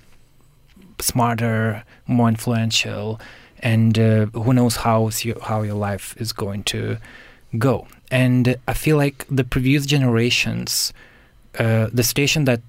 smarter, 1.00 1.84
more 2.08 2.30
influential, 2.30 3.20
and 3.60 4.00
uh, 4.00 4.28
who 4.28 4.54
knows 4.54 4.78
how 4.78 5.10
how 5.42 5.64
your 5.64 5.76
life 5.76 6.16
is 6.18 6.32
going 6.32 6.64
to 6.66 6.98
go. 7.58 7.88
And 8.12 8.58
I 8.68 8.74
feel 8.74 8.98
like 8.98 9.26
the 9.30 9.44
previous 9.44 9.86
generations, 9.86 10.94
uh, 11.58 11.88
the 11.92 12.04
station 12.04 12.46
that 12.46 12.62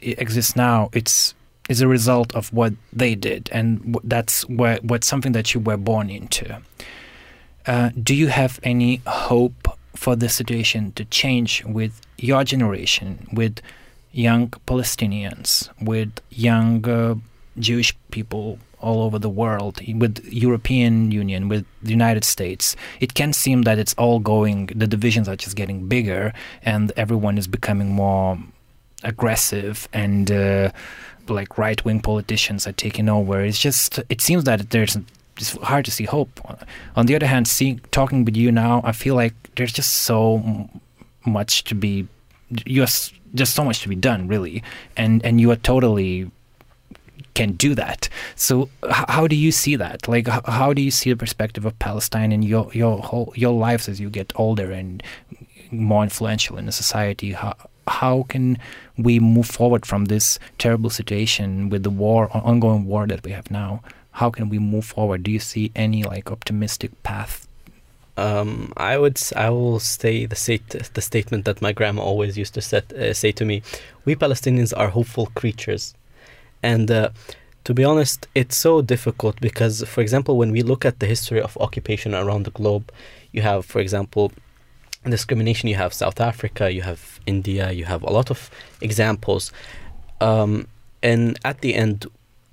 exists 0.00 0.56
now, 0.56 0.90
it's 0.92 1.34
is 1.68 1.80
a 1.80 1.88
result 1.88 2.34
of 2.34 2.52
what 2.52 2.74
they 2.92 3.14
did, 3.14 3.48
and 3.52 3.96
that's 4.04 4.46
what 4.48 4.84
what's 4.84 5.06
something 5.06 5.32
that 5.32 5.54
you 5.54 5.60
were 5.60 5.76
born 5.76 6.10
into. 6.10 6.60
Uh, 7.66 7.90
do 8.02 8.14
you 8.14 8.26
have 8.26 8.58
any 8.62 9.00
hope 9.06 9.78
for 9.94 10.16
the 10.16 10.28
situation 10.28 10.92
to 10.92 11.04
change 11.04 11.64
with 11.64 12.00
your 12.18 12.42
generation, 12.42 13.28
with 13.32 13.60
young 14.10 14.48
Palestinians, 14.66 15.68
with 15.80 16.20
young 16.30 16.88
uh, 16.88 17.14
Jewish 17.58 17.96
people 18.10 18.58
all 18.82 19.02
over 19.02 19.18
the 19.18 19.28
world 19.28 19.80
with 19.98 20.24
European 20.32 21.10
Union, 21.10 21.48
with 21.48 21.64
the 21.82 21.90
United 21.90 22.24
States, 22.24 22.76
it 23.00 23.14
can 23.14 23.32
seem 23.32 23.62
that 23.62 23.78
it's 23.78 23.94
all 23.94 24.18
going. 24.18 24.66
The 24.66 24.86
divisions 24.86 25.28
are 25.28 25.36
just 25.36 25.56
getting 25.56 25.88
bigger, 25.88 26.32
and 26.62 26.92
everyone 26.96 27.38
is 27.38 27.46
becoming 27.46 27.92
more 27.92 28.38
aggressive 29.02 29.88
and. 29.92 30.30
Uh, 30.30 30.70
like 31.28 31.56
right 31.56 31.84
wing 31.84 32.00
politicians 32.00 32.66
are 32.66 32.72
taking 32.72 33.08
over. 33.08 33.40
It's 33.40 33.58
just 33.58 34.00
it 34.08 34.20
seems 34.20 34.42
that 34.44 34.70
there's 34.70 34.98
it's 35.36 35.56
hard 35.58 35.84
to 35.84 35.90
see 35.90 36.04
hope. 36.04 36.40
On 36.96 37.06
the 37.06 37.14
other 37.14 37.26
hand, 37.26 37.48
seeing 37.48 37.80
talking 37.90 38.24
with 38.24 38.36
you 38.36 38.52
now, 38.52 38.80
I 38.84 38.92
feel 38.92 39.14
like 39.14 39.34
there's 39.56 39.72
just 39.72 39.92
so 39.92 40.68
much 41.24 41.64
to 41.64 41.74
be. 41.74 42.06
You 42.66 42.84
just 43.34 43.54
so 43.54 43.64
much 43.64 43.80
to 43.82 43.88
be 43.88 43.96
done, 43.96 44.28
really, 44.28 44.62
and 44.96 45.24
and 45.24 45.40
you 45.40 45.50
are 45.50 45.56
totally 45.56 46.30
can 47.34 47.52
do 47.52 47.74
that. 47.74 48.08
So 48.36 48.68
how 48.90 49.26
do 49.26 49.36
you 49.36 49.52
see 49.52 49.76
that? 49.76 50.08
Like 50.08 50.28
how 50.28 50.72
do 50.72 50.82
you 50.82 50.90
see 50.90 51.10
the 51.10 51.16
perspective 51.16 51.64
of 51.64 51.78
Palestine 51.78 52.32
in 52.32 52.42
your 52.42 52.70
your 52.72 52.98
whole 52.98 53.32
your 53.36 53.52
lives 53.52 53.88
as 53.88 54.00
you 54.00 54.10
get 54.10 54.32
older 54.36 54.70
and 54.70 55.02
more 55.72 56.02
influential 56.04 56.58
in 56.58 56.66
the 56.66 56.72
society. 56.72 57.32
How, 57.32 57.56
how 57.88 58.24
can 58.28 58.58
we 58.96 59.18
move 59.18 59.46
forward 59.46 59.84
from 59.86 60.06
this 60.06 60.38
terrible 60.58 60.90
situation 60.90 61.68
with 61.70 61.82
the 61.82 61.90
war, 61.90 62.28
ongoing 62.36 62.84
war 62.84 63.06
that 63.06 63.24
we 63.24 63.32
have 63.32 63.50
now? 63.50 63.82
How 64.12 64.30
can 64.30 64.48
we 64.48 64.58
move 64.58 64.84
forward? 64.84 65.22
Do 65.22 65.30
you 65.30 65.38
see 65.38 65.72
any 65.74 66.04
like 66.04 66.30
optimistic 66.30 67.02
path? 67.02 67.48
Um, 68.18 68.74
I 68.76 68.98
would 68.98 69.18
I 69.34 69.48
will 69.48 69.80
say 69.80 70.26
the 70.26 70.36
state 70.36 70.68
the 70.68 71.00
statement 71.00 71.46
that 71.46 71.62
my 71.62 71.72
grandma 71.72 72.02
always 72.02 72.36
used 72.36 72.52
to 72.54 72.60
set, 72.60 72.92
uh, 72.92 73.14
say 73.14 73.32
to 73.32 73.44
me: 73.46 73.62
"We 74.04 74.14
Palestinians 74.14 74.74
are 74.76 74.88
hopeful 74.88 75.32
creatures," 75.34 75.94
and 76.62 76.90
uh, 76.90 77.10
to 77.64 77.74
be 77.74 77.84
honest, 77.84 78.26
it's 78.34 78.56
so 78.56 78.82
difficult 78.82 79.40
because, 79.40 79.84
for 79.84 80.00
example, 80.00 80.36
when 80.36 80.50
we 80.50 80.62
look 80.62 80.84
at 80.84 80.98
the 80.98 81.06
history 81.06 81.40
of 81.40 81.56
occupation 81.58 82.14
around 82.14 82.44
the 82.44 82.50
globe, 82.50 82.90
you 83.30 83.42
have, 83.42 83.64
for 83.64 83.80
example, 83.80 84.32
discrimination. 85.08 85.68
You 85.68 85.76
have 85.76 85.94
South 85.94 86.20
Africa, 86.20 86.72
you 86.72 86.82
have 86.82 87.20
India, 87.26 87.70
you 87.70 87.84
have 87.84 88.02
a 88.02 88.10
lot 88.10 88.30
of 88.30 88.50
examples. 88.80 89.52
Um, 90.20 90.66
and 91.02 91.38
at 91.44 91.60
the 91.60 91.74
end, 91.74 92.06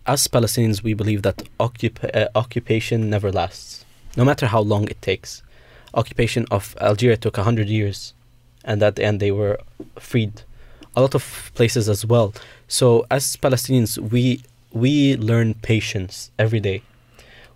us 0.06 0.28
Palestinians, 0.28 0.84
we 0.84 0.94
believe 0.94 1.22
that 1.24 1.44
occup- 1.60 2.16
uh, 2.16 2.28
occupation 2.36 3.10
never 3.10 3.32
lasts, 3.32 3.86
no 4.18 4.26
matter 4.26 4.48
how 4.48 4.62
long 4.62 4.88
it 4.88 5.02
takes. 5.02 5.44
Occupation 5.94 6.46
of 6.52 6.76
Algeria 6.82 7.18
took 7.18 7.38
100 7.38 7.68
years, 7.68 8.14
and 8.64 8.82
at 8.84 8.96
the 8.96 9.04
end, 9.04 9.20
they 9.20 9.32
were 9.32 9.60
freed. 10.00 10.42
A 10.96 11.02
lot 11.02 11.16
of 11.16 11.52
places 11.56 11.88
as 11.88 12.06
well. 12.06 12.34
So, 12.70 13.08
as 13.10 13.36
Palestinians, 13.36 13.98
we 13.98 14.44
we 14.72 15.18
learn 15.18 15.56
patience 15.56 16.30
every 16.38 16.60
day. 16.60 16.84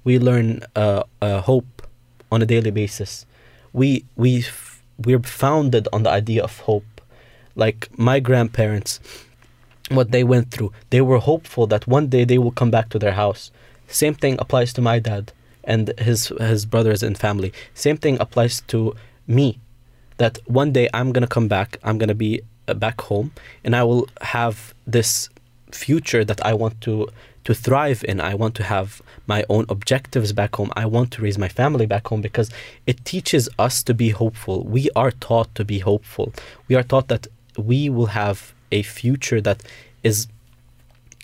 We 0.03 0.17
learn 0.17 0.61
uh, 0.75 1.03
uh, 1.21 1.41
hope 1.41 1.87
on 2.31 2.41
a 2.41 2.47
daily 2.47 2.71
basis. 2.71 3.27
We 3.73 4.05
we 4.15 4.43
we're 4.97 5.21
founded 5.21 5.87
on 5.93 6.01
the 6.01 6.09
idea 6.09 6.43
of 6.43 6.57
hope. 6.61 6.99
Like 7.55 7.87
my 7.95 8.19
grandparents, 8.19 8.99
what 9.89 10.09
they 10.09 10.23
went 10.23 10.49
through, 10.49 10.71
they 10.89 11.01
were 11.01 11.19
hopeful 11.19 11.67
that 11.67 11.85
one 11.85 12.07
day 12.07 12.23
they 12.25 12.39
will 12.39 12.51
come 12.51 12.71
back 12.71 12.89
to 12.89 12.97
their 12.97 13.13
house. 13.13 13.51
Same 13.87 14.15
thing 14.15 14.37
applies 14.39 14.73
to 14.73 14.81
my 14.81 14.97
dad 14.97 15.31
and 15.63 15.93
his 15.99 16.33
his 16.39 16.65
brothers 16.65 17.03
and 17.03 17.15
family. 17.15 17.53
Same 17.75 17.97
thing 17.97 18.17
applies 18.19 18.61
to 18.61 18.95
me. 19.27 19.59
That 20.17 20.39
one 20.47 20.71
day 20.71 20.89
I'm 20.91 21.11
gonna 21.11 21.27
come 21.27 21.47
back. 21.47 21.77
I'm 21.83 21.99
gonna 21.99 22.15
be 22.15 22.41
Uh, 22.65 22.73
back 22.73 23.01
home, 23.01 23.31
and 23.65 23.75
I 23.75 23.83
will 23.83 24.07
have 24.21 24.73
this 24.87 25.27
future 25.71 26.23
that 26.23 26.45
I 26.45 26.53
want 26.53 26.79
to 26.81 27.09
to 27.43 27.53
thrive 27.53 28.05
in. 28.07 28.21
I 28.21 28.35
want 28.35 28.55
to 28.55 28.63
have 28.63 29.01
my 29.27 29.43
own 29.49 29.65
objectives 29.67 30.31
back 30.31 30.55
home. 30.55 30.71
I 30.75 30.85
want 30.85 31.11
to 31.11 31.21
raise 31.21 31.37
my 31.37 31.49
family 31.49 31.85
back 31.85 32.07
home 32.07 32.21
because 32.21 32.49
it 32.87 33.03
teaches 33.03 33.49
us 33.59 33.83
to 33.83 33.93
be 33.93 34.09
hopeful. 34.11 34.63
We 34.63 34.89
are 34.95 35.11
taught 35.11 35.53
to 35.55 35.65
be 35.65 35.79
hopeful. 35.79 36.31
We 36.69 36.75
are 36.75 36.83
taught 36.83 37.09
that 37.09 37.27
we 37.57 37.89
will 37.89 38.11
have 38.21 38.53
a 38.71 38.81
future 38.83 39.41
that 39.41 39.61
is 40.03 40.27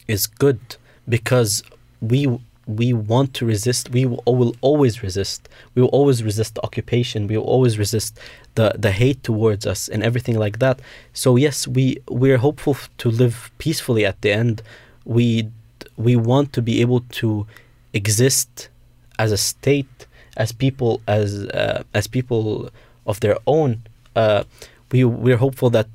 is 0.08 0.28
good 0.28 0.60
because 1.08 1.64
we 2.02 2.28
we 2.70 2.94
want 2.94 3.34
to 3.34 3.46
resist 3.46 3.90
we 3.90 4.06
will, 4.06 4.22
will 4.26 4.56
always 4.62 5.02
resist 5.02 5.50
we 5.74 5.82
will 5.82 5.90
always 5.90 6.24
resist 6.24 6.56
the 6.56 6.64
occupation 6.64 7.26
we 7.26 7.36
will 7.36 7.52
always 7.56 7.80
resist 7.80 8.20
the 8.60 8.74
the 8.78 8.92
hate 8.92 9.24
towards 9.24 9.66
us 9.66 9.88
and 9.88 10.04
everything 10.04 10.38
like 10.38 10.60
that. 10.60 10.82
So 11.14 11.30
yes 11.46 11.68
we 11.68 11.86
we're 12.22 12.42
hopeful 12.48 12.76
to 12.98 13.08
live 13.10 13.36
peacefully 13.58 14.06
at 14.06 14.22
the 14.24 14.32
end. 14.44 14.62
We 15.06 15.28
we 15.98 16.16
want 16.16 16.48
to 16.54 16.62
be 16.62 16.82
able 16.82 17.02
to 17.22 17.48
exist 17.94 18.70
as 19.18 19.32
a 19.32 19.38
state 19.38 19.96
as 20.38 20.52
people 20.52 21.02
as 21.08 21.30
uh, 21.62 21.84
as 21.94 22.08
people 22.08 22.70
of 23.06 23.20
their 23.24 23.38
own. 23.48 23.82
Uh, 24.16 24.44
we 24.92 25.00
we're 25.06 25.42
hopeful 25.46 25.70
that 25.78 25.90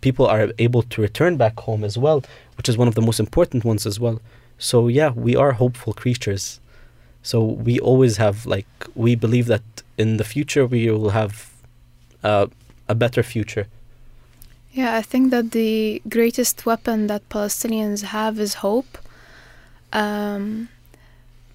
people 0.00 0.26
are 0.26 0.44
able 0.58 0.82
to 0.82 1.02
return 1.08 1.36
back 1.36 1.56
home 1.68 1.82
as 1.90 1.96
well 1.98 2.22
which 2.56 2.68
is 2.68 2.76
one 2.82 2.88
of 2.88 2.94
the 2.94 3.02
most 3.02 3.18
important 3.18 3.64
ones 3.64 3.84
as 3.84 3.98
well 3.98 4.20
so 4.58 4.88
yeah 4.88 5.10
we 5.10 5.34
are 5.36 5.52
hopeful 5.52 5.92
creatures 5.92 6.60
so 7.22 7.42
we 7.42 7.78
always 7.80 8.16
have 8.16 8.46
like 8.46 8.68
we 8.94 9.14
believe 9.14 9.46
that 9.46 9.62
in 9.96 10.16
the 10.16 10.24
future 10.24 10.66
we 10.66 10.90
will 10.90 11.10
have 11.10 11.50
uh, 12.22 12.46
a 12.88 12.94
better 12.94 13.22
future 13.22 13.66
Yeah, 14.72 14.96
I 14.96 15.02
think 15.02 15.30
that 15.30 15.50
the 15.52 16.00
greatest 16.08 16.66
weapon 16.66 17.06
that 17.06 17.28
Palestinians 17.30 18.02
have 18.02 18.38
is 18.38 18.54
hope. 18.54 18.98
Um, 19.92 20.68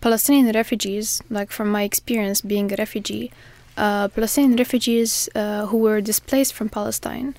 Palestinian 0.02 0.52
refugees, 0.54 1.22
like 1.30 1.52
from 1.52 1.70
my 1.70 1.84
experience 1.84 2.42
being 2.42 2.72
a 2.74 2.76
refugee, 2.76 3.32
uh, 3.78 4.08
Palestinian 4.10 4.58
refugees 4.58 5.30
uh, 5.36 5.68
who 5.68 5.78
were 5.78 6.02
displaced 6.02 6.54
from 6.54 6.70
Palestine, 6.70 7.36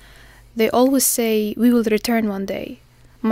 they 0.55 0.69
always 0.69 1.05
say, 1.05 1.53
We 1.57 1.71
will 1.71 1.83
return 1.83 2.29
one 2.29 2.45
day. 2.45 2.79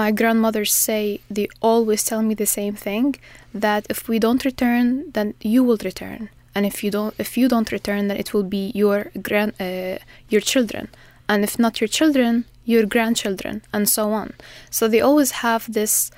My 0.02 0.10
grandmothers 0.20 0.74
say, 0.74 1.04
they 1.30 1.48
always 1.62 2.02
tell 2.04 2.24
me 2.30 2.34
the 2.34 2.52
same 2.60 2.76
thing 2.88 3.16
that 3.66 3.86
if 3.94 4.00
we 4.10 4.18
don't 4.26 4.44
return, 4.44 4.88
then 5.16 5.28
you 5.54 5.64
will 5.64 5.82
return. 5.92 6.22
And 6.56 6.66
if 6.66 6.84
you 6.84 6.90
don't, 6.96 7.14
if 7.26 7.38
you 7.38 7.48
don't 7.54 7.72
return, 7.72 8.02
then 8.08 8.18
it 8.18 8.34
will 8.34 8.48
be 8.58 8.72
your 8.82 9.00
grand, 9.28 9.54
uh, 9.60 9.98
your 10.34 10.42
children 10.42 10.86
and 11.28 11.44
if 11.44 11.58
not 11.58 11.80
your 11.82 11.88
children, 11.88 12.46
your 12.66 12.86
grandchildren, 12.86 13.62
and 13.74 13.90
so 13.90 14.12
on. 14.12 14.34
So 14.70 14.88
they 14.88 15.02
always 15.02 15.32
have 15.46 15.72
this 15.72 16.12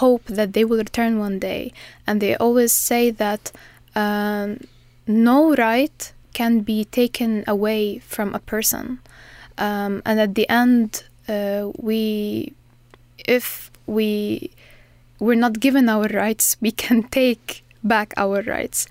hope 0.00 0.24
that 0.24 0.52
they 0.52 0.64
will 0.64 0.78
return 0.78 1.18
one 1.18 1.38
day, 1.38 1.72
and 2.06 2.20
they 2.20 2.36
always 2.36 2.72
say 2.72 3.10
that 3.10 3.52
um, 3.94 4.60
no 5.06 5.54
right 5.54 6.12
can 6.32 6.60
be 6.60 6.84
taken 6.84 7.44
away 7.46 7.98
from 7.98 8.34
a 8.34 8.38
person, 8.38 9.00
um, 9.58 10.02
and 10.06 10.20
at 10.20 10.34
the 10.34 10.48
end, 10.48 11.04
uh, 11.28 11.70
we, 11.76 12.52
if 13.26 13.70
we, 13.86 14.50
we're 15.18 15.34
not 15.36 15.60
given 15.60 15.88
our 15.88 16.06
rights, 16.08 16.56
we 16.60 16.70
can 16.70 17.02
take 17.10 17.64
back 17.82 18.14
our 18.16 18.42
rights. 18.42 18.86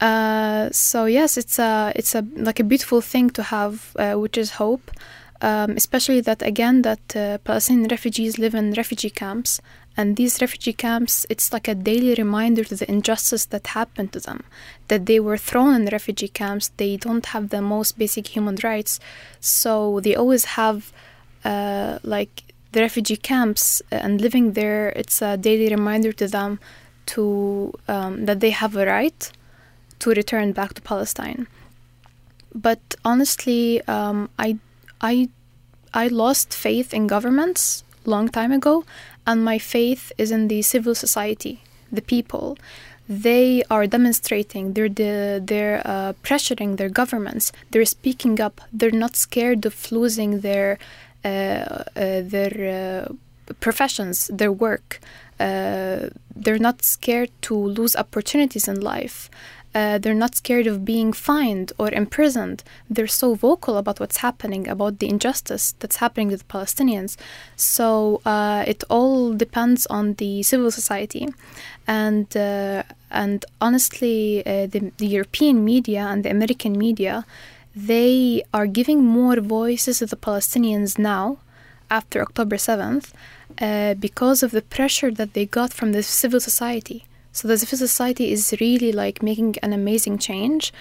Uh, 0.00 0.70
so 0.70 1.04
yes, 1.04 1.36
it's 1.36 1.58
a 1.58 1.92
it's 1.94 2.14
a 2.14 2.24
like 2.34 2.58
a 2.58 2.64
beautiful 2.64 3.00
thing 3.00 3.28
to 3.30 3.42
have, 3.42 3.94
uh, 3.96 4.14
which 4.14 4.38
is 4.38 4.52
hope. 4.52 4.90
Um, 5.42 5.70
especially 5.70 6.20
that 6.20 6.42
again 6.42 6.82
that 6.82 7.16
uh, 7.16 7.38
Palestinian 7.38 7.88
refugees 7.88 8.38
live 8.38 8.54
in 8.54 8.72
refugee 8.72 9.10
camps, 9.10 9.60
and 9.96 10.16
these 10.16 10.40
refugee 10.40 10.74
camps 10.74 11.26
it's 11.28 11.52
like 11.52 11.66
a 11.68 11.74
daily 11.74 12.14
reminder 12.14 12.64
to 12.64 12.76
the 12.76 12.90
injustice 12.90 13.46
that 13.46 13.68
happened 13.68 14.12
to 14.12 14.20
them, 14.20 14.44
that 14.88 15.06
they 15.06 15.20
were 15.20 15.38
thrown 15.38 15.74
in 15.74 15.86
refugee 15.86 16.28
camps. 16.28 16.68
They 16.76 16.96
don't 16.96 17.26
have 17.26 17.50
the 17.50 17.62
most 17.62 17.98
basic 17.98 18.28
human 18.28 18.56
rights, 18.62 19.00
so 19.40 20.00
they 20.00 20.14
always 20.14 20.44
have 20.56 20.92
uh, 21.44 21.98
like 22.02 22.49
the 22.72 22.80
refugee 22.80 23.16
camps 23.16 23.82
and 23.90 24.20
living 24.20 24.52
there. 24.52 24.90
It's 24.90 25.22
a 25.22 25.36
daily 25.36 25.68
reminder 25.68 26.12
to 26.12 26.26
them 26.28 26.60
to 27.06 27.72
um, 27.88 28.26
that 28.26 28.40
they 28.40 28.50
have 28.50 28.76
a 28.76 28.86
right 28.86 29.32
to 30.00 30.10
return 30.10 30.52
back 30.52 30.74
to 30.74 30.82
Palestine. 30.82 31.46
But 32.54 32.80
honestly, 33.04 33.82
um, 33.86 34.30
I, 34.38 34.58
I, 35.00 35.28
I 35.94 36.08
lost 36.08 36.52
faith 36.54 36.92
in 36.92 37.06
governments 37.06 37.84
long 38.04 38.28
time 38.28 38.52
ago, 38.52 38.84
and 39.26 39.44
my 39.44 39.58
faith 39.58 40.12
is 40.18 40.30
in 40.30 40.48
the 40.48 40.62
civil 40.62 40.94
society, 40.94 41.62
the 41.92 42.02
people. 42.02 42.58
They 43.08 43.64
are 43.70 43.86
demonstrating. 43.86 44.74
They're 44.74 44.88
the, 44.88 45.42
they're 45.44 45.82
uh, 45.84 46.12
pressuring 46.22 46.76
their 46.76 46.88
governments. 46.88 47.50
They're 47.70 47.84
speaking 47.84 48.40
up. 48.40 48.60
They're 48.72 48.90
not 48.92 49.16
scared 49.16 49.66
of 49.66 49.90
losing 49.90 50.40
their 50.40 50.78
their 51.22 53.06
uh, 53.08 53.54
professions, 53.60 54.28
their 54.32 54.52
work. 54.52 55.00
Uh, 55.38 56.10
they're 56.36 56.58
not 56.58 56.82
scared 56.84 57.30
to 57.42 57.54
lose 57.54 57.96
opportunities 57.96 58.68
in 58.68 58.80
life. 58.80 59.30
Uh, 59.72 59.98
they're 59.98 60.14
not 60.14 60.34
scared 60.34 60.66
of 60.66 60.84
being 60.84 61.12
fined 61.12 61.72
or 61.78 61.90
imprisoned. 61.92 62.64
They're 62.88 63.06
so 63.06 63.34
vocal 63.34 63.76
about 63.76 64.00
what's 64.00 64.16
happening, 64.18 64.66
about 64.68 64.98
the 64.98 65.08
injustice 65.08 65.74
that's 65.78 65.96
happening 65.96 66.30
to 66.30 66.36
the 66.36 66.44
Palestinians. 66.44 67.16
So 67.54 68.20
uh, 68.26 68.64
it 68.66 68.82
all 68.90 69.32
depends 69.32 69.86
on 69.86 70.14
the 70.14 70.42
civil 70.42 70.72
society, 70.72 71.28
and 71.86 72.36
uh, 72.36 72.82
and 73.12 73.44
honestly, 73.60 74.44
uh, 74.44 74.66
the, 74.66 74.92
the 74.98 75.06
European 75.06 75.64
media 75.64 76.00
and 76.00 76.24
the 76.24 76.30
American 76.30 76.76
media, 76.76 77.24
they 77.74 78.42
are 78.52 78.66
giving 78.66 79.04
more 79.04 79.40
voices 79.40 79.98
to 79.98 80.06
the 80.06 80.16
Palestinians 80.16 80.98
now, 80.98 81.38
after 81.90 82.22
October 82.22 82.56
seventh, 82.56 83.12
uh, 83.60 83.94
because 83.94 84.42
of 84.42 84.50
the 84.52 84.62
pressure 84.62 85.10
that 85.10 85.34
they 85.34 85.46
got 85.46 85.72
from 85.72 85.92
the 85.92 86.02
civil 86.02 86.40
society. 86.40 87.04
So 87.32 87.48
the 87.48 87.58
civil 87.58 87.78
society 87.78 88.32
is 88.32 88.54
really 88.60 88.92
like 88.92 89.22
making 89.22 89.56
an 89.62 89.72
amazing 89.72 90.18
change, 90.18 90.72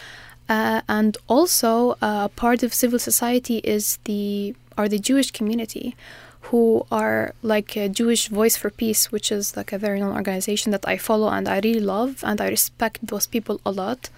uh, 0.47 0.81
and 0.87 1.17
also 1.27 1.97
uh, 2.01 2.27
part 2.29 2.63
of 2.63 2.73
civil 2.73 2.99
society 2.99 3.57
is 3.59 3.99
the 4.05 4.55
are 4.77 4.87
the 4.87 4.99
Jewish 4.99 5.31
community, 5.31 5.95
who 6.41 6.85
are 6.91 7.33
like 7.43 7.75
a 7.75 7.89
Jewish 7.89 8.29
Voice 8.29 8.55
for 8.57 8.69
Peace, 8.69 9.11
which 9.11 9.31
is 9.31 9.57
like 9.57 9.73
a 9.73 9.77
very 9.77 9.99
known 9.99 10.15
organization 10.15 10.71
that 10.71 10.87
I 10.87 10.97
follow 10.97 11.29
and 11.29 11.47
I 11.47 11.59
really 11.59 11.81
love, 11.81 12.23
and 12.23 12.39
I 12.41 12.47
respect 12.47 13.05
those 13.05 13.27
people 13.27 13.59
a 13.65 13.71
lot. 13.71 14.09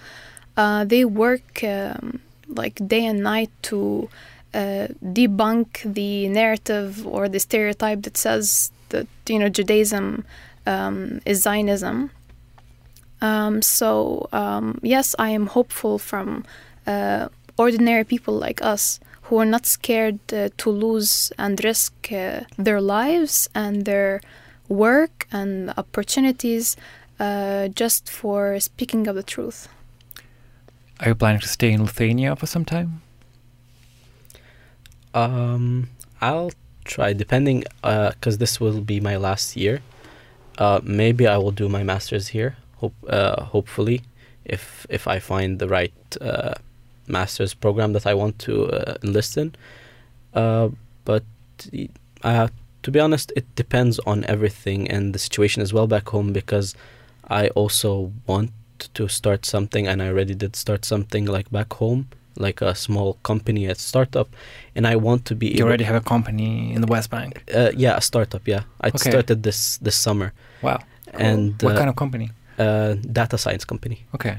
Uh, 0.55 0.85
they 0.85 1.03
work 1.03 1.63
um, 1.63 2.21
like 2.55 2.75
day 2.87 3.05
and 3.05 3.21
night 3.21 3.51
to 3.63 4.09
uh, 4.53 4.87
debunk 5.03 5.93
the 5.93 6.27
narrative 6.27 7.05
or 7.07 7.29
the 7.29 7.39
stereotype 7.39 8.01
that 8.03 8.17
says 8.17 8.71
that 8.89 9.07
you 9.27 9.39
know 9.39 9.49
Judaism 9.49 10.25
um, 10.65 11.21
is 11.25 11.41
Zionism. 11.41 12.11
Um, 13.21 13.61
so 13.61 14.27
um, 14.33 14.79
yes, 14.81 15.15
I 15.19 15.29
am 15.29 15.47
hopeful 15.47 15.99
from 15.99 16.43
uh, 16.87 17.29
ordinary 17.57 18.03
people 18.03 18.33
like 18.33 18.61
us 18.61 18.99
who 19.23 19.37
are 19.37 19.45
not 19.45 19.65
scared 19.65 20.19
uh, 20.33 20.49
to 20.57 20.69
lose 20.69 21.31
and 21.37 21.63
risk 21.63 22.11
uh, 22.11 22.41
their 22.57 22.81
lives 22.81 23.47
and 23.55 23.85
their 23.85 24.21
work 24.67 25.27
and 25.31 25.73
opportunities 25.77 26.75
uh, 27.19 27.67
just 27.69 28.09
for 28.09 28.59
speaking 28.59 29.07
of 29.07 29.15
the 29.15 29.23
truth. 29.23 29.69
Are 31.01 31.09
you 31.09 31.15
planning 31.15 31.41
to 31.41 31.47
stay 31.47 31.71
in 31.71 31.83
Lithuania 31.83 32.35
for 32.35 32.45
some 32.45 32.63
time? 32.63 33.01
Um, 35.15 35.89
I'll 36.21 36.51
try, 36.85 37.11
depending, 37.13 37.63
because 37.81 38.37
this 38.37 38.59
will 38.59 38.81
be 38.81 38.99
my 38.99 39.17
last 39.17 39.57
year. 39.57 39.81
Uh, 40.59 40.79
maybe 40.83 41.25
I 41.25 41.37
will 41.37 41.51
do 41.51 41.67
my 41.67 41.81
master's 41.81 42.27
here. 42.27 42.55
Hope, 42.77 42.93
uh, 43.09 43.45
hopefully, 43.45 44.03
if 44.45 44.85
if 44.89 45.07
I 45.07 45.17
find 45.17 45.57
the 45.57 45.67
right 45.67 45.93
uh, 46.21 46.53
master's 47.07 47.55
program 47.55 47.93
that 47.93 48.05
I 48.05 48.13
want 48.13 48.37
to 48.39 48.67
uh, 48.67 48.95
enlist 49.03 49.37
in. 49.37 49.55
Uh, 50.35 50.69
but 51.03 51.23
uh, 52.23 52.47
to 52.83 52.91
be 52.91 52.99
honest, 52.99 53.31
it 53.35 53.55
depends 53.55 53.97
on 54.05 54.23
everything 54.25 54.87
and 54.89 55.15
the 55.15 55.19
situation 55.19 55.63
as 55.63 55.73
well 55.73 55.87
back 55.87 56.09
home 56.09 56.31
because 56.31 56.75
I 57.27 57.49
also 57.49 58.11
want 58.27 58.51
to 58.93 59.07
start 59.07 59.45
something, 59.45 59.87
and 59.87 60.01
I 60.01 60.07
already 60.07 60.35
did 60.35 60.55
start 60.55 60.85
something 60.85 61.25
like 61.25 61.49
back 61.51 61.73
home 61.73 62.05
like 62.37 62.61
a 62.61 62.73
small 62.75 63.17
company, 63.23 63.65
a 63.65 63.75
startup, 63.75 64.29
and 64.75 64.87
I 64.87 64.95
want 64.95 65.25
to 65.25 65.35
be. 65.35 65.47
You 65.47 65.65
already 65.65 65.83
have 65.83 65.95
a 65.95 66.01
company 66.01 66.73
in 66.73 66.81
the 66.81 66.87
West 66.87 67.09
Bank. 67.09 67.43
Uh, 67.53 67.71
yeah, 67.75 67.97
a 67.97 68.01
startup. 68.01 68.47
Yeah, 68.47 68.63
I 68.81 68.87
Okay. 68.87 69.09
started 69.09 69.43
this 69.43 69.77
this 69.77 69.95
summer. 69.95 70.31
Wow. 70.61 70.79
And 71.13 71.61
what 71.61 71.75
uh, 71.75 71.77
kind 71.77 71.89
of 71.89 71.95
company? 71.95 72.31
uh, 72.57 72.93
data 73.11 73.37
science 73.37 73.65
company. 73.65 74.05
Okay. 74.15 74.37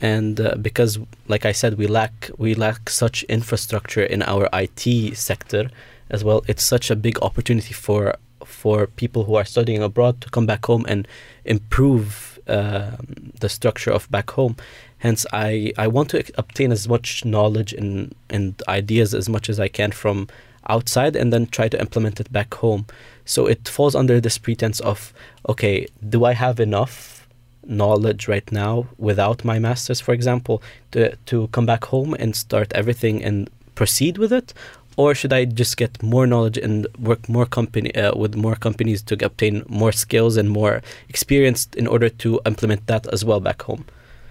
And 0.00 0.40
uh, 0.40 0.56
because, 0.60 0.98
like 1.28 1.44
I 1.44 1.52
said, 1.52 1.78
we 1.78 1.86
lack 1.86 2.30
we 2.38 2.54
lack 2.54 2.90
such 2.90 3.24
infrastructure 3.28 4.02
in 4.02 4.22
our 4.22 4.48
IT 4.52 5.16
sector 5.16 5.70
as 6.10 6.24
well. 6.24 6.42
It's 6.48 6.64
such 6.64 6.90
a 6.90 6.96
big 6.96 7.18
opportunity 7.22 7.74
for 7.74 8.14
for 8.44 8.86
people 8.86 9.24
who 9.24 9.34
are 9.36 9.44
studying 9.44 9.82
abroad 9.82 10.20
to 10.22 10.28
come 10.30 10.46
back 10.46 10.66
home 10.66 10.84
and 10.88 11.06
improve 11.44 12.31
um, 12.48 13.32
the 13.40 13.48
structure 13.48 13.90
of 13.90 14.10
back 14.10 14.30
home. 14.30 14.56
Hence, 14.98 15.26
I, 15.32 15.72
I 15.76 15.88
want 15.88 16.10
to 16.10 16.24
obtain 16.36 16.72
as 16.72 16.88
much 16.88 17.24
knowledge 17.24 17.72
and, 17.72 18.14
and 18.30 18.60
ideas 18.68 19.14
as 19.14 19.28
much 19.28 19.48
as 19.48 19.58
I 19.58 19.68
can 19.68 19.90
from 19.90 20.28
outside 20.68 21.16
and 21.16 21.32
then 21.32 21.46
try 21.46 21.68
to 21.68 21.80
implement 21.80 22.20
it 22.20 22.32
back 22.32 22.54
home. 22.54 22.86
So 23.24 23.46
it 23.46 23.68
falls 23.68 23.94
under 23.94 24.20
this 24.20 24.38
pretense 24.38 24.80
of, 24.80 25.12
okay, 25.48 25.86
do 26.08 26.24
I 26.24 26.34
have 26.34 26.60
enough 26.60 27.26
knowledge 27.64 28.28
right 28.28 28.50
now 28.50 28.88
without 28.98 29.44
my 29.44 29.58
master's, 29.58 30.00
for 30.00 30.12
example, 30.12 30.62
to, 30.92 31.16
to 31.26 31.48
come 31.48 31.66
back 31.66 31.84
home 31.86 32.14
and 32.14 32.34
start 32.34 32.72
everything 32.74 33.22
and 33.22 33.50
proceed 33.74 34.18
with 34.18 34.32
it? 34.32 34.54
Or 34.96 35.14
should 35.14 35.32
I 35.32 35.44
just 35.46 35.76
get 35.76 36.02
more 36.02 36.26
knowledge 36.26 36.58
and 36.58 36.86
work 36.98 37.28
more 37.28 37.46
company 37.46 37.94
uh, 37.94 38.14
with 38.16 38.34
more 38.36 38.54
companies 38.56 39.02
to 39.04 39.14
obtain 39.24 39.62
more 39.68 39.92
skills 39.92 40.36
and 40.36 40.50
more 40.50 40.82
experience 41.08 41.68
in 41.76 41.86
order 41.86 42.08
to 42.10 42.40
implement 42.46 42.86
that 42.88 43.06
as 43.12 43.24
well 43.24 43.40
back 43.40 43.62
home? 43.62 43.84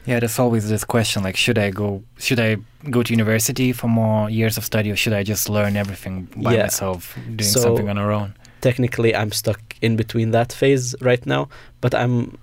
Yeah, 0.06 0.20
there's 0.20 0.40
always 0.40 0.68
this 0.70 0.84
question 0.84 1.24
like 1.24 1.38
should 1.38 1.58
I 1.60 1.70
go 1.70 2.02
should 2.18 2.40
I 2.40 2.58
go 2.90 3.04
to 3.04 3.14
university 3.14 3.72
for 3.72 3.88
more 3.88 4.30
years 4.32 4.58
of 4.58 4.64
study 4.66 4.90
or 4.92 4.96
should 4.96 5.14
I 5.14 5.24
just 5.24 5.48
learn 5.50 5.76
everything 5.78 6.28
by 6.38 6.54
Yeah. 6.56 6.64
myself 6.64 7.16
doing 7.36 7.50
So- 7.52 7.60
something 7.62 7.90
on 7.90 7.98
our 7.98 8.12
own? 8.12 8.34
technically 8.62 9.16
I'm 9.16 9.32
stuck 9.32 9.60
in 9.82 9.96
between 9.96 10.30
that 10.32 10.54
phase 10.54 10.94
right 11.02 11.26
now, 11.26 11.50
but 11.82 11.96
I'm 11.96 12.38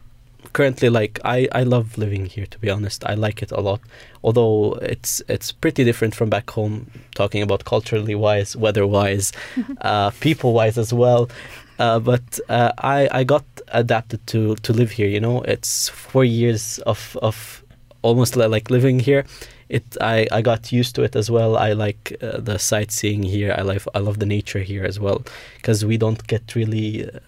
currently 0.59 0.89
like 0.89 1.21
I, 1.25 1.47
I 1.53 1.63
love 1.63 1.97
living 1.97 2.27
here 2.27 2.47
to 2.47 2.59
be 2.59 2.69
honest. 2.69 3.05
I 3.07 3.15
like 3.15 3.43
it 3.45 3.53
a 3.53 3.61
lot. 3.61 3.81
Although 4.25 4.73
it's 4.95 5.23
it's 5.29 5.53
pretty 5.53 5.85
different 5.85 6.17
from 6.17 6.29
back 6.31 6.51
home 6.51 6.91
talking 7.15 7.43
about 7.43 7.65
culturally 7.65 8.17
wise, 8.17 8.57
weather 8.57 8.85
wise, 8.85 9.31
uh, 9.83 10.11
people 10.19 10.53
wise 10.53 10.77
as 10.77 10.93
well. 10.93 11.31
Uh, 11.79 12.01
but 12.01 12.41
uh, 12.49 12.73
I 12.79 13.09
I 13.21 13.23
got 13.23 13.45
adapted 13.69 14.27
to 14.33 14.57
to 14.57 14.73
live 14.73 14.91
here, 14.91 15.07
you 15.07 15.21
know. 15.21 15.43
It's 15.43 15.91
4 15.91 16.25
years 16.25 16.81
of 16.87 17.17
of 17.23 17.63
almost 18.03 18.35
like 18.35 18.69
living 18.69 18.99
here. 18.99 19.25
It 19.69 19.85
I, 20.01 20.27
I 20.39 20.43
got 20.43 20.73
used 20.73 20.95
to 20.97 21.03
it 21.05 21.15
as 21.15 21.31
well. 21.31 21.57
I 21.57 21.75
like 21.75 22.17
uh, 22.21 22.41
the 22.41 22.59
sightseeing 22.59 23.23
here. 23.23 23.55
I 23.59 23.63
like 23.63 23.83
I 23.95 24.01
love 24.01 24.19
the 24.19 24.27
nature 24.27 24.63
here 24.65 24.85
as 24.89 24.99
well 24.99 25.23
because 25.57 25.87
we 25.87 25.97
don't 25.99 26.27
get 26.27 26.55
really 26.57 27.05
uh, 27.05 27.21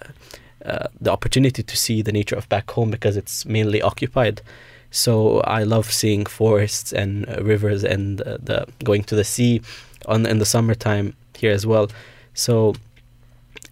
uh, 0.65 0.89
the 1.01 1.11
opportunity 1.11 1.63
to 1.63 1.77
see 1.77 2.03
the 2.03 2.13
nature 2.13 2.37
of 2.37 2.49
back 2.49 2.71
home 2.71 2.91
because 2.91 3.17
it's 3.17 3.47
mainly 3.47 3.81
occupied. 3.81 4.43
So 4.91 5.41
I 5.41 5.63
love 5.63 5.91
seeing 5.91 6.27
forests 6.27 6.93
and 6.93 7.29
uh, 7.29 7.43
rivers 7.43 7.85
and 7.85 8.21
uh, 8.21 8.39
the 8.43 8.67
going 8.85 9.05
to 9.05 9.15
the 9.15 9.25
sea 9.25 9.63
on 10.07 10.27
in 10.27 10.39
the 10.39 10.47
summertime 10.47 11.15
here 11.37 11.53
as 11.53 11.67
well. 11.67 11.89
So 12.35 12.75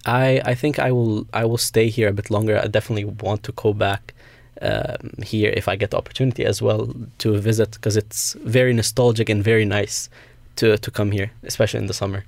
I 0.07 0.41
I 0.45 0.55
think 0.55 0.79
I 0.79 0.93
will 0.93 1.27
I 1.33 1.45
will 1.45 1.59
stay 1.59 1.89
here 1.89 2.09
a 2.09 2.13
bit 2.13 2.31
longer. 2.31 2.59
I 2.59 2.69
definitely 2.69 3.05
want 3.05 3.43
to 3.45 3.53
go 3.53 3.73
back 3.73 4.15
um, 4.63 5.13
here 5.23 5.53
if 5.57 5.69
I 5.69 5.77
get 5.77 5.91
the 5.91 5.99
opportunity 5.99 6.45
as 6.45 6.63
well 6.63 6.95
to 7.19 7.39
visit 7.39 7.73
because 7.73 7.97
it's 7.97 8.35
very 8.45 8.73
nostalgic 8.73 9.29
and 9.29 9.43
very 9.43 9.65
nice 9.65 10.09
to 10.57 10.79
to 10.79 10.91
come 10.91 11.11
here, 11.11 11.33
especially 11.43 11.81
in 11.81 11.87
the 11.87 11.95
summer. 11.95 12.25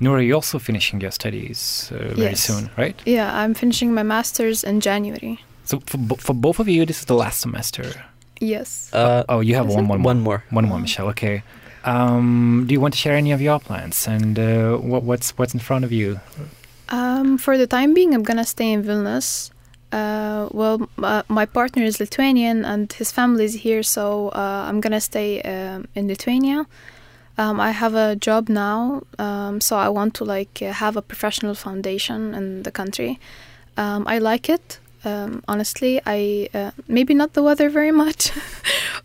Noura, 0.00 0.22
you're 0.22 0.36
also 0.36 0.58
finishing 0.58 1.00
your 1.00 1.10
studies 1.10 1.90
uh, 1.92 2.14
very 2.14 2.30
Yes. 2.30 2.40
soon, 2.40 2.70
right? 2.76 2.94
Yeah, 3.06 3.34
I'm 3.34 3.54
finishing 3.54 3.92
my 3.94 4.02
master's 4.02 4.62
in 4.64 4.80
January. 4.80 5.38
So 5.64 5.80
for, 5.86 5.98
bo- 5.98 6.16
for 6.16 6.34
both 6.34 6.60
of 6.60 6.68
you, 6.68 6.86
this 6.86 6.98
is 7.00 7.04
the 7.06 7.14
last 7.14 7.40
semester. 7.40 7.84
Yes. 8.40 8.90
Uh, 8.92 9.24
oh, 9.28 9.40
you 9.40 9.54
have 9.56 9.68
is 9.68 9.74
one, 9.74 9.84
it? 9.84 9.88
one, 9.88 10.00
more. 10.00 10.14
one 10.14 10.20
more. 10.20 10.44
One 10.50 10.68
more, 10.68 10.78
Michelle. 10.78 11.08
Okay. 11.08 11.42
Um, 11.84 12.64
do 12.66 12.72
you 12.74 12.80
want 12.80 12.94
to 12.94 12.98
share 12.98 13.16
any 13.16 13.32
of 13.32 13.40
your 13.40 13.58
plans 13.60 14.06
and 14.06 14.38
uh, 14.38 14.76
what, 14.76 15.02
what's 15.04 15.30
what's 15.38 15.54
in 15.54 15.60
front 15.60 15.84
of 15.84 15.92
you? 15.92 16.20
Um, 16.90 17.38
for 17.38 17.56
the 17.58 17.66
time 17.66 17.94
being, 17.94 18.14
I'm 18.14 18.22
gonna 18.22 18.44
stay 18.44 18.72
in 18.72 18.82
Vilnius. 18.82 19.50
Uh, 19.90 20.48
well, 20.52 20.88
uh, 21.02 21.22
my 21.28 21.46
partner 21.46 21.82
is 21.82 21.98
Lithuanian 21.98 22.64
and 22.64 22.92
his 22.92 23.10
family 23.10 23.44
is 23.44 23.54
here, 23.54 23.82
so 23.82 24.28
uh, 24.30 24.66
I'm 24.68 24.80
gonna 24.80 25.00
stay 25.00 25.40
um, 25.42 25.86
in 25.94 26.08
Lithuania. 26.08 26.66
Um, 27.38 27.60
I 27.60 27.70
have 27.70 27.94
a 27.94 28.16
job 28.16 28.48
now, 28.48 29.02
um, 29.18 29.60
so 29.60 29.76
I 29.76 29.88
want 29.88 30.14
to 30.14 30.24
like 30.24 30.60
uh, 30.60 30.72
have 30.72 30.96
a 30.96 31.02
professional 31.02 31.54
foundation 31.54 32.34
in 32.34 32.64
the 32.64 32.72
country. 32.72 33.20
Um, 33.76 34.04
I 34.08 34.18
like 34.18 34.48
it. 34.48 34.80
Um, 35.04 35.44
honestly, 35.46 36.00
I 36.04 36.48
uh, 36.52 36.72
maybe 36.88 37.14
not 37.14 37.34
the 37.34 37.42
weather 37.44 37.70
very 37.70 37.92
much, 38.04 38.32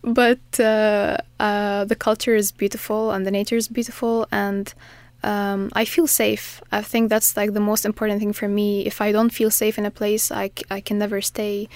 but 0.02 0.40
uh, 0.58 1.18
uh, 1.38 1.84
the 1.84 1.94
culture 1.94 2.34
is 2.34 2.50
beautiful 2.50 3.12
and 3.12 3.24
the 3.24 3.30
nature 3.30 3.56
is 3.56 3.68
beautiful, 3.68 4.26
and 4.32 4.74
um, 5.22 5.70
I 5.74 5.84
feel 5.84 6.08
safe. 6.08 6.60
I 6.72 6.82
think 6.82 7.10
that's 7.10 7.36
like 7.36 7.52
the 7.52 7.60
most 7.60 7.84
important 7.84 8.18
thing 8.20 8.32
for 8.32 8.48
me. 8.48 8.84
If 8.84 9.00
I 9.00 9.12
don't 9.12 9.30
feel 9.30 9.50
safe 9.52 9.78
in 9.78 9.86
a 9.86 9.90
place, 9.92 10.32
I, 10.32 10.48
c- 10.48 10.64
I 10.70 10.80
can 10.80 10.98
never 10.98 11.20
stay 11.20 11.68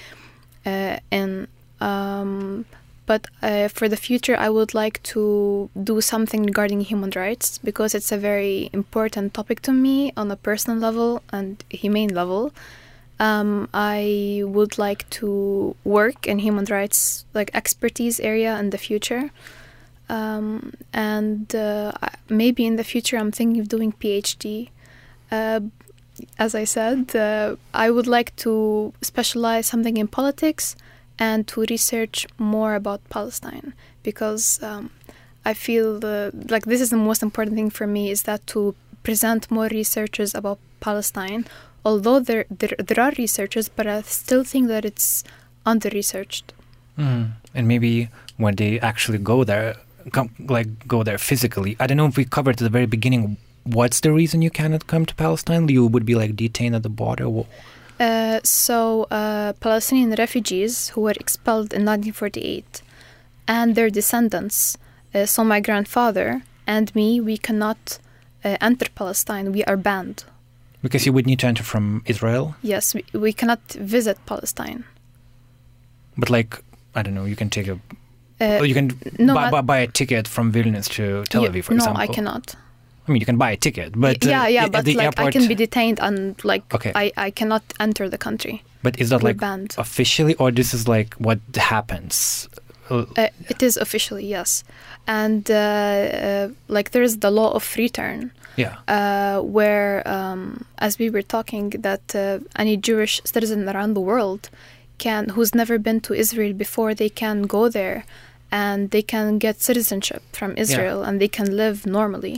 uh, 0.65 0.97
in. 1.09 1.47
Um, 1.79 2.65
but 3.09 3.25
uh, 3.41 3.69
for 3.69 3.89
the 3.89 3.97
future, 3.97 4.37
I 4.37 4.49
would 4.49 4.75
like 4.75 5.01
to 5.13 5.67
do 5.83 5.99
something 5.99 6.43
regarding 6.43 6.81
human 6.81 7.09
rights 7.15 7.57
because 7.57 7.95
it's 7.95 8.11
a 8.11 8.19
very 8.19 8.69
important 8.71 9.33
topic 9.33 9.63
to 9.63 9.71
me 9.73 10.13
on 10.15 10.29
a 10.29 10.35
personal 10.35 10.77
level 10.77 11.23
and 11.33 11.63
humane 11.71 12.13
level. 12.13 12.53
Um, 13.19 13.67
I 13.73 14.43
would 14.45 14.77
like 14.77 15.09
to 15.21 15.75
work 15.83 16.27
in 16.27 16.37
human 16.37 16.65
rights 16.65 17.25
like 17.33 17.49
expertise 17.55 18.19
area 18.19 18.59
in 18.59 18.69
the 18.69 18.77
future. 18.77 19.31
Um, 20.07 20.73
and 20.93 21.55
uh, 21.55 21.93
maybe 22.29 22.67
in 22.67 22.75
the 22.75 22.83
future, 22.83 23.17
I'm 23.17 23.31
thinking 23.31 23.59
of 23.59 23.69
doing 23.69 23.91
PhD. 23.91 24.69
Uh, 25.31 25.61
as 26.37 26.53
I 26.53 26.65
said, 26.65 27.15
uh, 27.15 27.55
I 27.73 27.89
would 27.89 28.05
like 28.05 28.35
to 28.45 28.93
specialize 29.01 29.65
something 29.65 29.97
in 29.97 30.07
politics 30.07 30.75
and 31.19 31.47
to 31.49 31.65
research 31.69 32.25
more 32.37 32.75
about 32.75 33.01
Palestine 33.09 33.73
because 34.03 34.63
um, 34.63 34.89
I 35.45 35.53
feel 35.53 35.99
like 36.49 36.65
this 36.65 36.81
is 36.81 36.89
the 36.89 36.97
most 36.97 37.21
important 37.21 37.55
thing 37.55 37.69
for 37.69 37.85
me 37.85 38.09
is 38.09 38.23
that 38.23 38.47
to 38.47 38.73
present 39.03 39.51
more 39.51 39.67
researchers 39.67 40.33
about 40.33 40.59
Palestine. 40.79 41.45
Although 41.85 42.19
there 42.19 42.45
there, 42.49 42.75
there 42.77 43.03
are 43.03 43.13
researchers, 43.17 43.69
but 43.69 43.85
I 43.87 44.01
still 44.01 44.43
think 44.43 44.67
that 44.69 44.85
it's 44.85 45.23
under 45.65 45.89
researched. 45.89 46.53
Mm. 46.97 47.31
And 47.53 47.67
maybe 47.67 48.09
when 48.37 48.55
they 48.55 48.79
actually 48.79 49.17
go 49.17 49.43
there, 49.43 49.75
come, 50.11 50.29
like 50.39 50.87
go 50.87 51.03
there 51.03 51.17
physically. 51.17 51.75
I 51.79 51.87
don't 51.87 51.97
know 51.97 52.07
if 52.07 52.17
we 52.17 52.25
covered 52.25 52.55
at 52.55 52.63
the 52.63 52.69
very 52.69 52.85
beginning. 52.85 53.37
What's 53.63 53.99
the 53.99 54.11
reason 54.11 54.41
you 54.41 54.49
cannot 54.49 54.87
come 54.87 55.05
to 55.05 55.15
Palestine? 55.15 55.67
You 55.67 55.85
would 55.85 56.05
be 56.05 56.15
like 56.15 56.35
detained 56.35 56.75
at 56.75 56.83
the 56.83 56.89
border. 56.89 57.27
Uh, 57.99 58.39
so, 58.43 59.03
uh, 59.11 59.53
Palestinian 59.59 60.11
refugees 60.17 60.89
who 60.89 61.01
were 61.01 61.15
expelled 61.19 61.73
in 61.73 61.83
1948 61.85 62.81
and 63.47 63.75
their 63.75 63.89
descendants, 63.89 64.77
uh, 65.13 65.25
so 65.25 65.43
my 65.43 65.59
grandfather 65.59 66.43
and 66.65 66.93
me, 66.95 67.19
we 67.19 67.37
cannot 67.37 67.99
uh, 68.45 68.55
enter 68.61 68.87
Palestine. 68.95 69.51
We 69.51 69.63
are 69.65 69.75
banned. 69.77 70.23
Because 70.81 71.05
you 71.05 71.11
would 71.11 71.25
need 71.25 71.39
to 71.39 71.47
enter 71.47 71.63
from 71.63 72.03
Israel, 72.05 72.55
Yes, 72.61 72.93
we, 72.95 73.03
we 73.13 73.33
cannot 73.33 73.59
visit 73.73 74.17
Palestine. 74.25 74.85
but 76.17 76.29
like 76.29 76.63
I 76.95 77.01
don't 77.03 77.13
know, 77.13 77.25
you 77.25 77.35
can 77.35 77.49
take 77.49 77.67
a 77.67 77.79
Uh, 78.41 78.63
you 78.63 78.73
can 78.73 78.87
no, 79.19 79.33
buy, 79.35 79.51
buy, 79.51 79.61
buy 79.61 79.79
a 79.79 79.87
ticket 79.87 80.25
from 80.25 80.51
Vilnius 80.53 80.87
to 80.95 81.25
Tel 81.25 81.43
Aviv, 81.43 81.65
for 81.65 81.73
no, 81.73 81.77
example. 81.77 81.93
No, 81.93 81.99
I 81.99 82.07
cannot. 82.07 82.55
I 83.09 83.11
mean, 83.11 83.19
you 83.19 83.25
can 83.25 83.37
buy 83.37 83.51
a 83.51 83.57
ticket, 83.57 83.99
but 83.99 84.25
uh, 84.25 84.29
yeah, 84.29 84.47
yeah, 84.47 84.65
at 84.65 84.71
but 84.71 84.85
the 84.85 84.93
like 84.93 85.05
airport, 85.05 85.27
I 85.27 85.31
can 85.31 85.47
be 85.47 85.55
detained 85.55 85.99
and 85.99 86.21
like 86.43 86.63
Okay. 86.73 86.91
I, 86.95 87.11
I 87.17 87.31
cannot 87.31 87.63
enter 87.79 88.07
the 88.07 88.17
country. 88.17 88.55
But 88.83 88.99
is 89.01 89.09
that 89.09 89.21
We're 89.23 89.29
like 89.29 89.37
banned. 89.39 89.75
officially, 89.77 90.35
or 90.35 90.51
this 90.51 90.73
is 90.73 90.87
like 90.87 91.11
what 91.15 91.39
happens? 91.55 92.47
Uh, 92.89 93.05
Uh, 93.17 93.27
it 93.53 93.61
is 93.67 93.77
officially 93.85 94.25
yes, 94.37 94.63
and 95.21 95.41
uh, 95.51 95.55
uh, 95.55 96.47
like 96.75 96.87
there 96.93 97.03
is 97.09 97.13
the 97.25 97.31
law 97.39 97.49
of 97.59 97.63
return, 97.83 98.31
yeah, 98.63 98.75
uh, 98.97 99.37
where 99.57 99.93
um, 100.15 100.65
as 100.87 100.91
we 101.01 101.07
were 101.09 101.21
talking 101.37 101.65
that 101.87 102.05
uh, 102.15 102.39
any 102.63 102.75
Jewish 102.77 103.13
citizen 103.33 103.67
around 103.73 103.91
the 103.93 104.05
world 104.11 104.43
can 104.97 105.29
who's 105.35 105.53
never 105.61 105.77
been 105.87 105.99
to 106.07 106.13
Israel 106.23 106.53
before 106.65 106.91
they 107.01 107.09
can 107.09 107.37
go 107.55 107.69
there 107.79 107.99
and 108.51 108.79
they 108.93 109.03
can 109.13 109.37
get 109.45 109.61
citizenship 109.61 110.23
from 110.39 110.51
Israel 110.63 110.99
and 111.03 111.13
they 111.21 111.27
can 111.37 111.47
live 111.63 111.77
normally. 111.99 112.35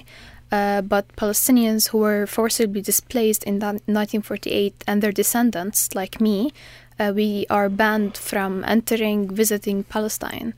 Uh, 0.51 0.81
but 0.81 1.07
Palestinians 1.15 1.89
who 1.89 1.99
were 1.99 2.27
forcibly 2.27 2.81
displaced 2.81 3.43
in 3.45 3.59
that 3.59 3.75
1948 3.87 4.83
and 4.85 5.01
their 5.01 5.11
descendants, 5.13 5.95
like 5.95 6.19
me, 6.19 6.51
uh, 6.99 7.13
we 7.15 7.45
are 7.49 7.69
banned 7.69 8.17
from 8.17 8.63
entering, 8.65 9.33
visiting 9.33 9.83
Palestine. 9.85 10.53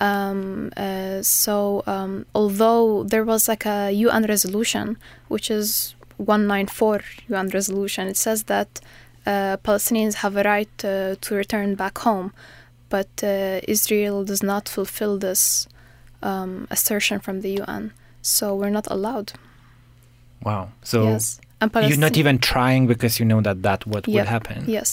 Um, 0.00 0.70
uh, 0.76 1.22
so, 1.22 1.82
um, 1.86 2.26
although 2.34 3.04
there 3.04 3.24
was 3.24 3.48
like 3.48 3.66
a 3.66 3.90
UN 3.90 4.26
resolution, 4.26 4.96
which 5.28 5.50
is 5.50 5.94
194 6.18 7.00
UN 7.28 7.48
resolution, 7.48 8.06
it 8.06 8.16
says 8.16 8.44
that 8.44 8.80
uh, 9.26 9.56
Palestinians 9.64 10.14
have 10.14 10.36
a 10.36 10.42
right 10.42 10.84
uh, 10.84 11.16
to 11.20 11.34
return 11.34 11.74
back 11.74 11.98
home, 11.98 12.32
but 12.88 13.08
uh, 13.22 13.60
Israel 13.66 14.24
does 14.24 14.42
not 14.42 14.68
fulfill 14.68 15.18
this 15.18 15.68
um, 16.22 16.66
assertion 16.70 17.18
from 17.18 17.40
the 17.40 17.60
UN. 17.62 17.92
So 18.36 18.44
we're 18.60 18.70
not 18.78 18.86
allowed. 18.96 19.28
wow. 20.48 20.64
So 20.90 20.98
yes, 21.10 21.40
and 21.60 21.70
you're 21.88 22.04
not 22.08 22.16
even 22.22 22.36
trying 22.38 22.86
because 22.86 23.18
you 23.20 23.26
know 23.30 23.40
that 23.48 23.58
that 23.68 23.80
what 23.92 24.02
Yeah, 24.06 24.14
would 24.16 24.28
happen. 24.36 24.58
Yes. 24.78 24.90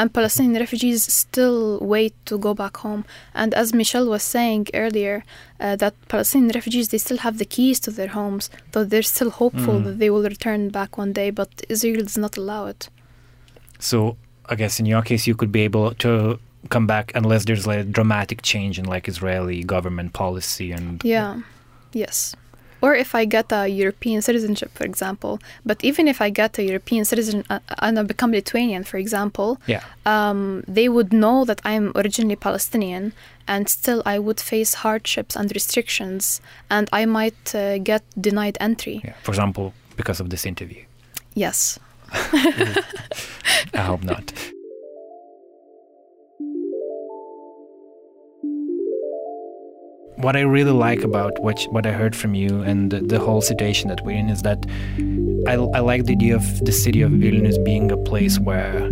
And 0.00 0.06
Palestinian 0.18 0.58
refugees 0.64 1.00
still 1.22 1.78
wait 1.94 2.14
to 2.30 2.34
go 2.46 2.52
back 2.62 2.74
home. 2.78 3.02
And 3.40 3.50
as 3.62 3.66
Michelle 3.80 4.08
was 4.14 4.22
saying 4.22 4.62
earlier, 4.84 5.16
uh, 5.60 5.76
that 5.82 5.94
Palestinian 6.08 6.50
refugees 6.58 6.86
they 6.88 6.98
still 7.06 7.18
have 7.26 7.36
the 7.42 7.44
keys 7.54 7.78
to 7.80 7.90
their 7.98 8.08
homes, 8.18 8.44
though 8.72 8.84
they're 8.90 9.10
still 9.16 9.30
hopeful 9.42 9.76
Mm. 9.80 9.84
that 9.84 9.96
they 10.00 10.10
will 10.14 10.26
return 10.36 10.60
back 10.78 10.90
one 11.02 11.12
day. 11.20 11.28
But 11.40 11.50
Israel 11.74 12.02
does 12.08 12.18
not 12.24 12.34
allow 12.42 12.62
it. 12.72 12.88
So 13.78 14.16
I 14.52 14.54
guess 14.60 14.74
in 14.80 14.86
your 14.86 15.02
case, 15.02 15.22
you 15.28 15.34
could 15.40 15.52
be 15.58 15.62
able 15.70 15.88
to 16.04 16.10
come 16.74 16.86
back 16.94 17.06
unless 17.20 17.44
there's 17.46 17.66
like 17.70 17.80
a 17.86 17.88
dramatic 17.98 18.38
change 18.52 18.74
in 18.80 18.86
like 18.94 19.04
Israeli 19.14 19.62
government 19.74 20.10
policy 20.22 20.68
and 20.72 21.02
Yeah. 21.04 21.32
Yes. 21.92 22.34
Or 22.82 22.94
if 22.94 23.14
I 23.14 23.24
get 23.24 23.52
a 23.52 23.68
European 23.68 24.20
citizenship, 24.22 24.70
for 24.74 24.84
example. 24.84 25.38
But 25.64 25.82
even 25.84 26.08
if 26.08 26.20
I 26.20 26.30
get 26.30 26.58
a 26.58 26.64
European 26.64 27.04
citizen 27.04 27.44
uh, 27.48 27.60
and 27.78 27.98
I 27.98 28.02
become 28.02 28.32
Lithuanian, 28.32 28.84
for 28.84 28.96
example, 28.96 29.60
yeah. 29.66 29.82
um, 30.04 30.64
they 30.66 30.88
would 30.88 31.12
know 31.12 31.44
that 31.44 31.60
I'm 31.64 31.92
originally 31.94 32.36
Palestinian, 32.36 33.12
and 33.46 33.68
still 33.68 34.02
I 34.04 34.18
would 34.18 34.40
face 34.40 34.74
hardships 34.74 35.36
and 35.36 35.50
restrictions, 35.54 36.40
and 36.68 36.88
I 36.92 37.06
might 37.06 37.54
uh, 37.54 37.78
get 37.78 38.02
denied 38.20 38.58
entry. 38.60 39.00
Yeah. 39.04 39.14
For 39.22 39.30
example, 39.30 39.72
because 39.96 40.18
of 40.20 40.30
this 40.30 40.44
interview. 40.44 40.84
Yes. 41.34 41.78
I 42.12 42.82
hope 43.74 44.02
not. 44.02 44.32
What 50.16 50.36
I 50.36 50.40
really 50.40 50.72
like 50.72 51.02
about 51.02 51.40
what 51.42 51.60
what 51.70 51.86
I 51.86 51.92
heard 51.92 52.14
from 52.14 52.34
you 52.34 52.62
and 52.62 52.90
the, 52.90 53.00
the 53.00 53.18
whole 53.18 53.40
situation 53.42 53.88
that 53.88 54.04
we're 54.04 54.16
in 54.16 54.28
is 54.28 54.42
that 54.42 54.64
I, 55.48 55.54
I 55.54 55.80
like 55.80 56.04
the 56.04 56.12
idea 56.12 56.36
of 56.36 56.44
the 56.64 56.72
city 56.72 57.02
of 57.02 57.10
Vilnius 57.10 57.62
being 57.64 57.90
a 57.90 57.96
place 57.96 58.38
where 58.38 58.88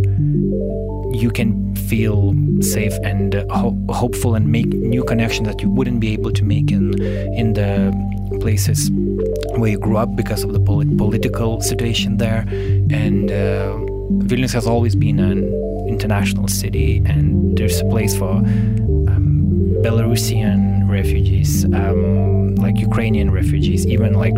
you 1.13 1.31
can 1.33 1.75
feel 1.75 2.33
safe 2.61 2.93
and 3.03 3.35
uh, 3.35 3.45
ho- 3.49 3.77
hopeful 3.89 4.35
and 4.35 4.47
make 4.51 4.67
new 4.67 5.03
connections 5.03 5.47
that 5.47 5.61
you 5.61 5.69
wouldn't 5.69 5.99
be 5.99 6.13
able 6.13 6.31
to 6.31 6.43
make 6.43 6.71
in 6.71 7.01
in 7.33 7.53
the 7.53 7.91
places 8.39 8.89
where 9.57 9.69
you 9.71 9.77
grew 9.79 9.97
up 9.97 10.15
because 10.15 10.43
of 10.43 10.53
the 10.53 10.59
polit- 10.59 10.97
political 10.97 11.61
situation 11.61 12.17
there. 12.17 12.45
And 12.89 13.31
uh, 13.31 13.75
Vilnius 14.27 14.53
has 14.53 14.67
always 14.67 14.95
been 14.95 15.19
an 15.19 15.39
international 15.87 16.47
city 16.47 17.01
and 17.05 17.57
there's 17.57 17.79
a 17.81 17.85
place 17.85 18.17
for 18.17 18.41
Belarusian 19.83 20.89
refugees 20.89 21.65
um, 21.65 22.55
like 22.55 22.77
Ukrainian 22.79 23.31
refugees 23.31 23.87
even 23.87 24.13
like 24.13 24.35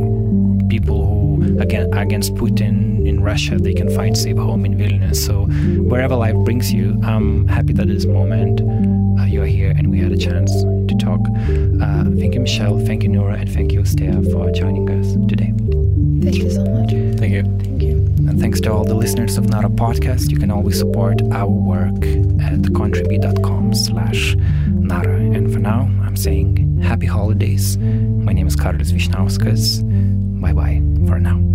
people 0.69 1.05
who 1.05 1.59
again 1.59 1.93
against 1.93 2.33
Putin 2.35 3.05
in 3.05 3.21
Russia 3.21 3.57
they 3.57 3.73
can 3.73 3.89
find 3.93 4.17
safe 4.17 4.37
home 4.37 4.65
in 4.65 4.75
Vilnius. 4.77 5.17
So 5.17 5.45
wherever 5.89 6.15
life 6.15 6.35
brings 6.47 6.71
you 6.71 6.99
I'm 7.03 7.47
happy 7.47 7.73
that 7.73 7.87
this 7.87 8.05
moment 8.05 8.61
uh, 9.19 9.25
you're 9.25 9.45
here 9.45 9.71
and 9.77 9.89
we 9.91 9.99
had 9.99 10.11
a 10.11 10.17
chance 10.17 10.51
to 10.89 10.95
talk. 10.99 11.21
Uh, 11.83 12.03
thank 12.19 12.33
you 12.35 12.39
Michelle. 12.39 12.79
Thank 12.79 13.03
you 13.03 13.09
Noura. 13.09 13.35
And 13.35 13.51
thank 13.51 13.71
you 13.71 13.83
Stea 13.85 14.11
for 14.31 14.49
joining 14.51 14.89
us 14.89 15.13
today 15.27 15.53
Thank 16.23 16.35
you 16.37 16.49
so 16.49 16.63
much. 16.65 16.89
Thank 17.19 17.33
you. 17.33 17.43
Thank 17.59 17.81
you. 17.81 17.97
and 18.29 18.39
thanks 18.39 18.61
to 18.61 18.71
all 18.71 18.85
the 18.85 18.93
listeners 18.95 19.37
of 19.37 19.49
NARA 19.49 19.69
Podcast. 19.69 20.31
You 20.31 20.37
can 20.37 20.49
always 20.51 20.77
support 20.77 21.21
our 21.31 21.47
work 21.49 21.95
at 22.47 22.61
contribee.com 22.71 23.73
slash 23.73 24.35
NARA. 24.67 25.17
And 25.19 25.51
for 25.51 25.59
now, 25.59 25.81
I'm 26.01 26.15
saying 26.15 26.79
happy 26.81 27.05
holidays. 27.07 27.77
My 27.77 28.31
name 28.31 28.47
is 28.47 28.55
Karolis 28.55 28.91
Vyšniauskas. 28.91 29.81
Bye 30.41 30.53
bye 30.53 30.81
for 31.07 31.19
now. 31.19 31.52